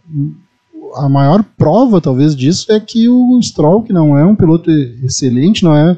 [0.96, 4.72] a maior prova, talvez, disso é que o Stroll, que não é um piloto
[5.04, 5.98] excelente, não é.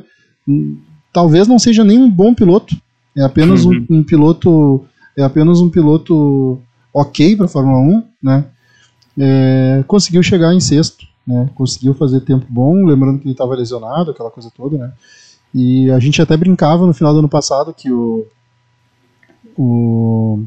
[1.13, 2.75] Talvez não seja nem um bom piloto.
[3.15, 3.85] É apenas um, Uhum.
[3.89, 4.83] um piloto.
[5.17, 6.59] É apenas um piloto
[6.99, 8.45] ok para a Fórmula 1, né?
[9.17, 11.49] É, conseguiu chegar em sexto, né?
[11.55, 14.91] Conseguiu fazer tempo bom, lembrando que ele estava lesionado, aquela coisa toda, né?
[15.53, 18.25] E a gente até brincava no final do ano passado que o
[19.59, 20.41] o,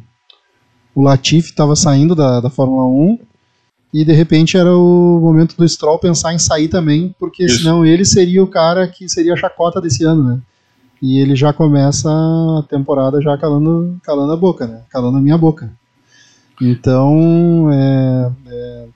[0.95, 3.19] o Latifi estava saindo da, da Fórmula 1
[3.93, 7.59] e de repente era o momento do Stroll pensar em sair também, porque Isso.
[7.59, 10.41] senão ele seria o cara que seria a chacota desse ano, né?
[11.03, 14.83] E ele já começa a temporada já calando, calando a boca, né?
[14.89, 15.71] Calando a minha boca.
[16.63, 18.87] Então, é, é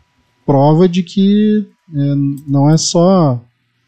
[0.45, 2.15] prova de que é,
[2.47, 3.41] não é só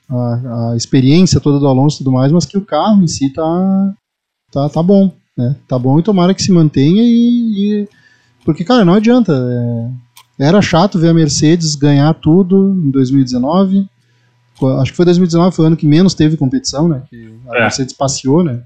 [0.09, 3.33] a, a experiência toda do Alonso e tudo mais, mas que o carro em si
[3.33, 3.95] tá,
[4.51, 5.55] tá, tá bom, né?
[5.69, 7.89] Tá bom e tomara que se mantenha e, e-
[8.45, 9.33] porque, cara, não adianta.
[10.39, 13.87] é, era chato ver a Mercedes ganhar tudo em 2019.
[14.59, 17.03] Co- Acho que foi 2019, foi o ano que menos teve competição, né?
[17.11, 17.61] Que a É.
[17.63, 18.63] Mercedes passeou, né?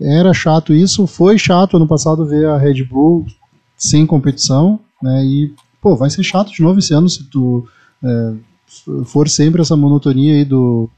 [0.00, 1.06] Era chato isso.
[1.06, 3.24] Foi chato ano passado ver a Red Bull
[3.80, 5.24] sem competição, né?
[5.24, 7.66] E, pô, vai ser chato de novo esse ano se tu
[8.04, 8.34] é,
[9.06, 10.88] for sempre essa monotonia aí do,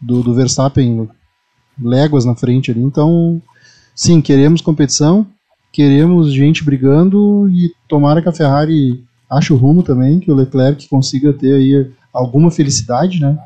[0.00, 1.08] do, do Verstappen
[1.82, 2.80] léguas na frente ali.
[2.80, 3.42] Então,
[3.94, 5.26] sim, queremos competição,
[5.72, 10.88] queremos gente brigando e tomara que a Ferrari ache o rumo também, que o Leclerc
[10.88, 13.36] consiga ter aí alguma felicidade, né?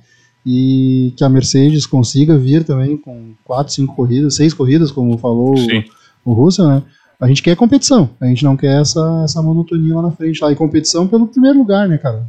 [0.44, 5.56] E que a Mercedes consiga vir também com quatro, cinco corridas, seis corridas, como falou
[5.56, 5.84] Sim.
[6.24, 6.82] o Russell, né?
[7.22, 10.50] A gente quer competição, a gente não quer essa, essa monotonia lá na frente lá.
[10.50, 12.26] E competição pelo primeiro lugar, né, cara?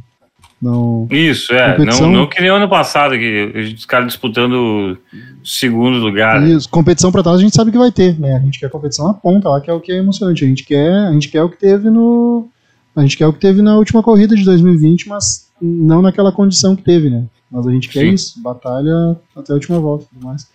[0.62, 1.08] Não.
[1.10, 1.72] Isso, é.
[1.72, 4.96] Competição- Não, não que nem ano passado, que os caras disputando
[5.44, 6.46] segundo lugar.
[6.46, 8.36] Isso, competição pra trás a gente sabe que vai ter, né?
[8.36, 10.44] A gente quer competição na ponta lá, que é o que é emocionante.
[10.44, 12.48] A gente quer, a gente quer o que teve no.
[12.94, 16.76] A gente quer o que teve na última corrida de 2020, mas não naquela condição
[16.76, 17.24] que teve, né?
[17.50, 18.12] Mas a gente quer Sim.
[18.12, 20.46] isso, batalha até a última volta e tudo mais.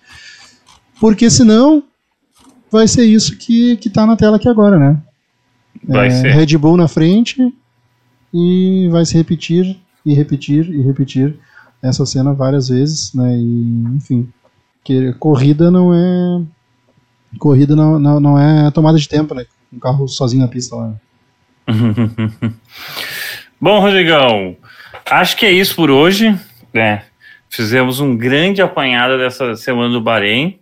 [1.00, 1.84] Porque senão
[2.72, 4.98] vai ser isso que, que tá na tela aqui agora, né?
[5.88, 6.32] Vai É, ser.
[6.32, 7.54] Red Bull na frente
[8.34, 11.36] e vai se repetir e repetir e repetir
[11.82, 13.38] essa cena várias vezes, né?
[13.38, 14.30] E, enfim,
[14.84, 16.42] que corrida não é
[17.38, 19.46] corrida não, não, não é tomada de tempo, né?
[19.72, 20.88] Um carro sozinho na pista lá.
[20.88, 20.96] né?
[23.62, 24.56] Bom, Rodrigão,
[25.06, 26.38] acho que é isso por hoje.
[26.74, 27.04] né?
[27.50, 30.59] Fizemos um grande apanhado dessa semana do Bahrein.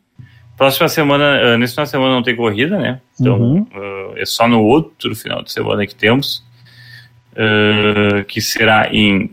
[0.58, 1.24] Próxima semana,
[1.54, 3.00] ah, nesse final de semana não tem corrida, né?
[3.20, 3.68] Então Uhum.
[3.74, 6.44] ah, é só no outro final de semana que temos,
[7.36, 9.30] ah, que será em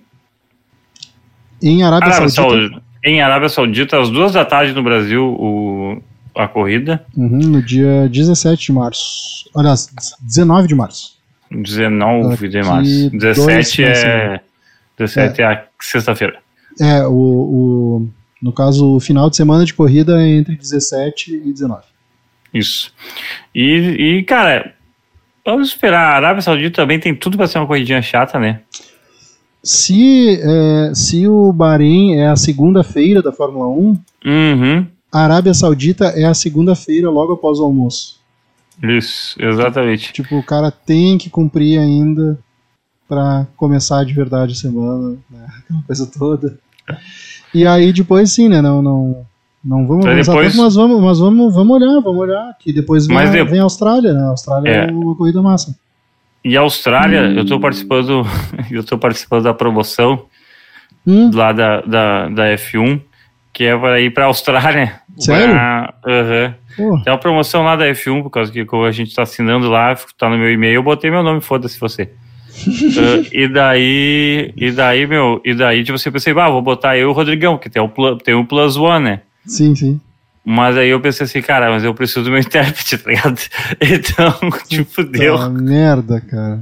[1.62, 2.82] Em Arábia, Arábia Saudita, Saudita.
[3.02, 6.02] Em Arábia Saudita, às duas da tarde no Brasil, o,
[6.34, 7.04] a corrida.
[7.16, 9.48] uhum, no dia 17 de março.
[9.56, 9.88] Aliás,
[10.20, 11.14] 19 de março.
[11.50, 13.10] 19 de março.
[13.10, 14.40] dois 17 finais de é, semana.
[14.98, 15.44] 17 é.
[15.46, 16.38] a sexta-feira.
[16.80, 18.08] É, o, o,
[18.44, 21.82] no caso, o final de semana de corrida é entre 17 e 19.
[22.52, 22.92] Isso.
[23.54, 24.74] E, e, cara,
[25.44, 26.12] vamos esperar.
[26.12, 28.60] A Arábia Saudita também tem tudo pra ser uma corridinha chata, né?
[29.62, 34.86] Se, é, se o Bahrein é a segunda-feira da Fórmula 1, Uhum.
[35.10, 38.20] a Arábia Saudita é a segunda-feira logo após o almoço.
[38.82, 40.12] Isso, exatamente.
[40.12, 42.38] Tipo, o cara tem que cumprir ainda
[43.08, 45.46] pra começar de verdade a semana, né?
[45.64, 46.58] Aquela coisa toda.
[47.54, 48.60] E aí depois sim, né?
[48.60, 49.24] Não, não,
[49.64, 52.56] não vamos avançar depois- tanto, mas vamos, mas vamos, vamos olhar, vamos olhar.
[52.58, 54.20] Que depois vem, Mas a, de- vem a Austrália, né?
[54.22, 54.88] A Austrália é.
[54.88, 54.90] É.
[54.90, 55.74] uma corrida massa.
[56.44, 58.22] E a Austrália, eu tô participando,
[58.70, 60.26] eu tô participando da promoção
[61.06, 63.00] Hum, lá da, da, da F1,
[63.52, 65.00] que é para ir pra Austrália.
[65.18, 65.54] Sério?
[65.54, 66.54] Aham.
[66.76, 69.68] pô, Tem uma promoção lá da F1, por causa que como a gente tá assinando
[69.68, 72.10] lá, tá no meu e-mail, eu botei meu nome, foda-se você.
[72.56, 76.96] Ah, e daí, e daí, meu, e daí, tipo assim, eu pensei, ah, vou botar
[76.96, 79.20] eu e o Rodrigão, que tem o, tem o Plus One, né?
[79.46, 80.00] sim, sim.
[80.46, 83.40] Mas aí eu pensei assim, cara, mas eu preciso do meu intérprete, tá ligado?
[83.80, 85.38] Então, tipo, deu.
[85.38, 86.60] Tá merda, cara.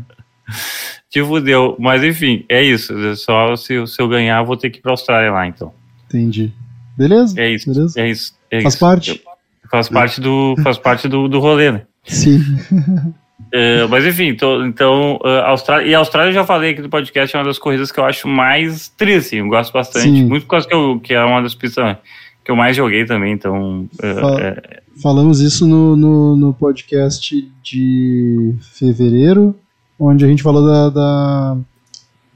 [1.11, 1.77] Te fudeu.
[1.81, 2.97] Mas enfim, é isso.
[2.97, 5.73] É Só se, se eu ganhar, eu vou ter que ir pra Austrália lá, então.
[6.07, 6.53] Entendi.
[6.97, 7.41] Beleza?
[7.41, 7.73] É isso.
[7.73, 8.01] Beleza?
[8.01, 8.35] É isso.
[8.51, 8.81] é Faz isso.
[8.81, 9.23] parte?
[9.71, 11.83] Faz parte do, faz parte do, do rolê, né?
[12.05, 12.41] Sim.
[13.51, 16.89] É, mas enfim, tô- então, a Austrália, e a Austrália eu já falei aqui no
[16.89, 20.25] podcast, é uma das corridas que eu acho mais triste, eu gosto bastante, Sim.
[20.27, 21.97] muito por causa que, eu, que é uma das pistas
[22.45, 27.51] que eu mais joguei também, então, é, Fa- é, Falamos isso no, no, no podcast
[27.63, 29.55] de fevereiro,
[29.99, 31.57] onde a gente falou da, da-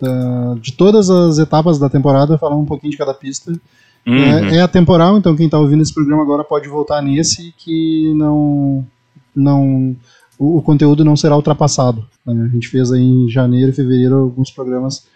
[0.01, 3.53] da- de todas as etapas da temporada, falamos um pouquinho de cada pista.
[4.07, 8.13] uhum, É, é atemporal, então quem está ouvindo esse programa agora pode voltar nesse que
[8.15, 8.87] não.
[9.35, 9.95] não
[10.39, 12.07] o, conteúdo não será ultrapassado.
[12.25, 12.49] né?
[12.51, 15.07] A gente fez aí em janeiro e fevereiro alguns programas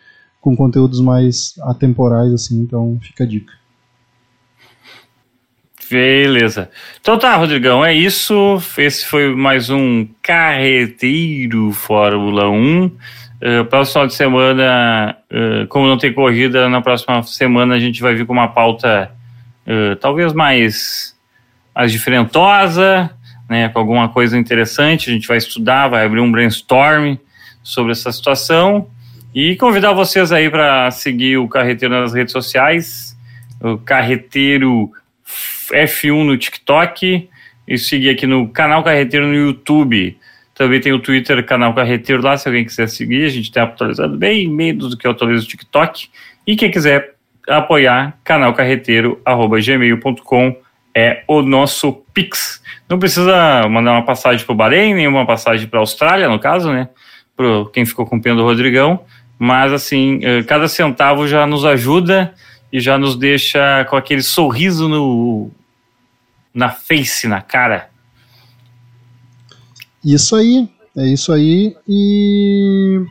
[0.41, 3.53] com conteúdos mais atemporais, assim, então fica a dica.
[5.91, 6.71] beleza.
[7.01, 8.35] Então tá, Rodrigão, é isso,
[8.79, 12.91] esse foi mais um Carreteiro Fórmula 1,
[13.41, 18.03] Uh, próximo final de semana, uh, como não tem corrida, na próxima semana a gente
[18.03, 19.11] vai vir com uma pauta
[19.67, 21.17] uh, talvez mais,
[21.75, 23.11] mais diferentosa,
[23.51, 25.11] né, com alguma coisa interessante.
[25.11, 27.17] A gente vai estudar, vai abrir um brainstorm
[27.65, 28.89] sobre essa situação
[29.35, 33.19] e convidar vocês aí para seguir o Carreteiro nas redes sociais,
[33.61, 34.93] o Carreteiro
[35.73, 37.29] F1 no TikTok
[37.67, 40.17] e seguir aqui no canal Carreteiro no YouTube.
[40.55, 43.25] Também tem o Twitter, canal Carreteiro lá, se alguém quiser seguir.
[43.25, 46.09] A gente tem atualizado bem menos do que eu atualizo o TikTok.
[46.47, 47.15] E quem quiser
[47.49, 50.57] apoiar, canal Carreteiro, arroba gmail.com
[50.95, 52.63] é o nosso Pix.
[52.89, 56.73] Não precisa mandar uma passagem para o Bahrein, nenhuma passagem para a Austrália, no caso,
[56.73, 56.89] né?
[57.37, 59.01] Para quem ficou com do Rodrigão.
[59.39, 62.35] Mas, assim, eh, cada centavo já nos ajuda
[62.73, 65.51] e já nos deixa com aquele sorriso no,
[66.53, 67.89] na face, na cara.
[70.05, 71.75] Isso aí, é isso aí.
[71.89, 73.03] E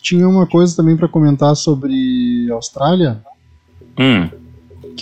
[0.00, 3.22] tinha uma coisa também para comentar sobre Austrália,
[3.98, 4.28] Hum,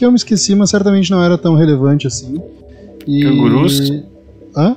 [0.01, 2.41] que eu me esqueci, mas certamente não era tão relevante assim.
[3.07, 3.23] E...
[3.23, 3.93] Cangurus?
[4.57, 4.75] Hã?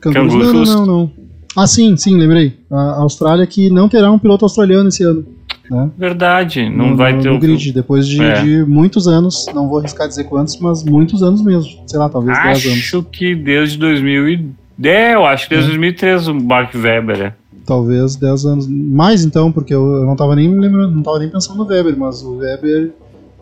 [0.00, 0.32] Cangurus?
[0.32, 0.68] Cangurus?
[0.70, 1.10] Não, não, não.
[1.54, 2.54] Ah, sim, sim, lembrei.
[2.70, 5.26] A Austrália que não terá um piloto australiano esse ano.
[5.70, 5.90] Né?
[5.96, 8.42] verdade, não no, vai no, ter o grid, depois de, É.
[8.42, 11.70] de muitos anos, não vou arriscar dizer quantos, mas muitos anos mesmo.
[11.86, 12.78] Sei lá, talvez 10 anos.
[12.78, 17.34] Acho que desde 2010, é, eu acho que desde 2013 o Mark Webber, é.
[17.64, 18.66] Talvez 10 anos.
[18.68, 22.22] Mais então, porque eu, não tava nem lembrando, não tava nem pensando no Weber, mas
[22.22, 22.92] o Weber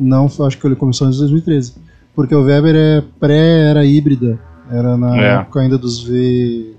[0.01, 1.75] não, acho que ele começou em 2013.
[2.15, 4.39] Porque o Weber é pré-era híbrida.
[4.71, 5.35] Era na É.
[5.37, 6.75] época ainda dos V.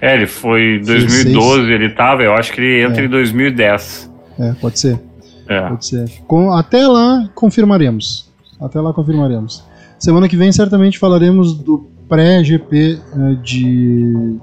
[0.00, 1.24] É, ele foi em 16.
[1.24, 3.06] 2012, ele tava, eu acho que ele entra É.
[3.06, 4.10] em 2010.
[4.38, 5.00] É, pode ser.
[5.48, 5.68] É.
[5.68, 6.10] Pode ser.
[6.26, 8.30] Com, até lá confirmaremos.
[8.60, 9.62] Até lá confirmaremos.
[9.98, 14.36] Semana que vem certamente falaremos do pré-GP eh, de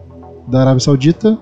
[0.48, 1.38] da Arábia Saudita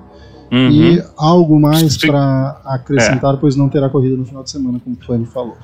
[0.52, 0.70] Uhum.
[0.70, 5.06] e algo mais para acrescentar, pois não terá corrida no final de semana, como o
[5.06, 5.56] Fanny falou.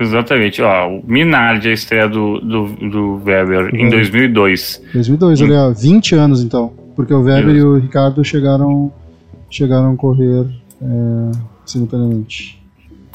[0.00, 0.62] Exatamente.
[0.62, 3.90] Ó, o Minardi, a estreia do, do, do Weber em Uhum.
[3.90, 4.82] 2002.
[4.92, 5.44] 2002, Hum.
[5.46, 8.92] olha, ó, 20 anos então, porque o Weber e o Ricardo chegaram
[9.50, 10.44] chegaram a correr
[10.82, 11.32] eh,
[11.64, 12.60] simultaneamente.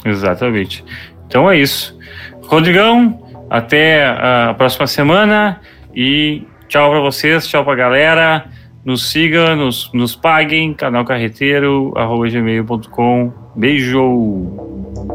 [0.04, 0.84] Exatamente.
[1.26, 1.96] Então é isso.
[2.42, 5.60] Rodrigão, até a próxima semana
[5.94, 8.46] e tchau pra vocês, tchau pra galera.
[8.84, 13.32] Nos siga, nos, nos paguem, canal carreteiro, arroba gmail.com.
[13.56, 14.46] Beijo!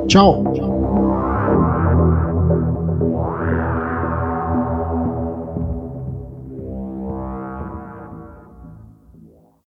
[0.07, 0.43] Tchau.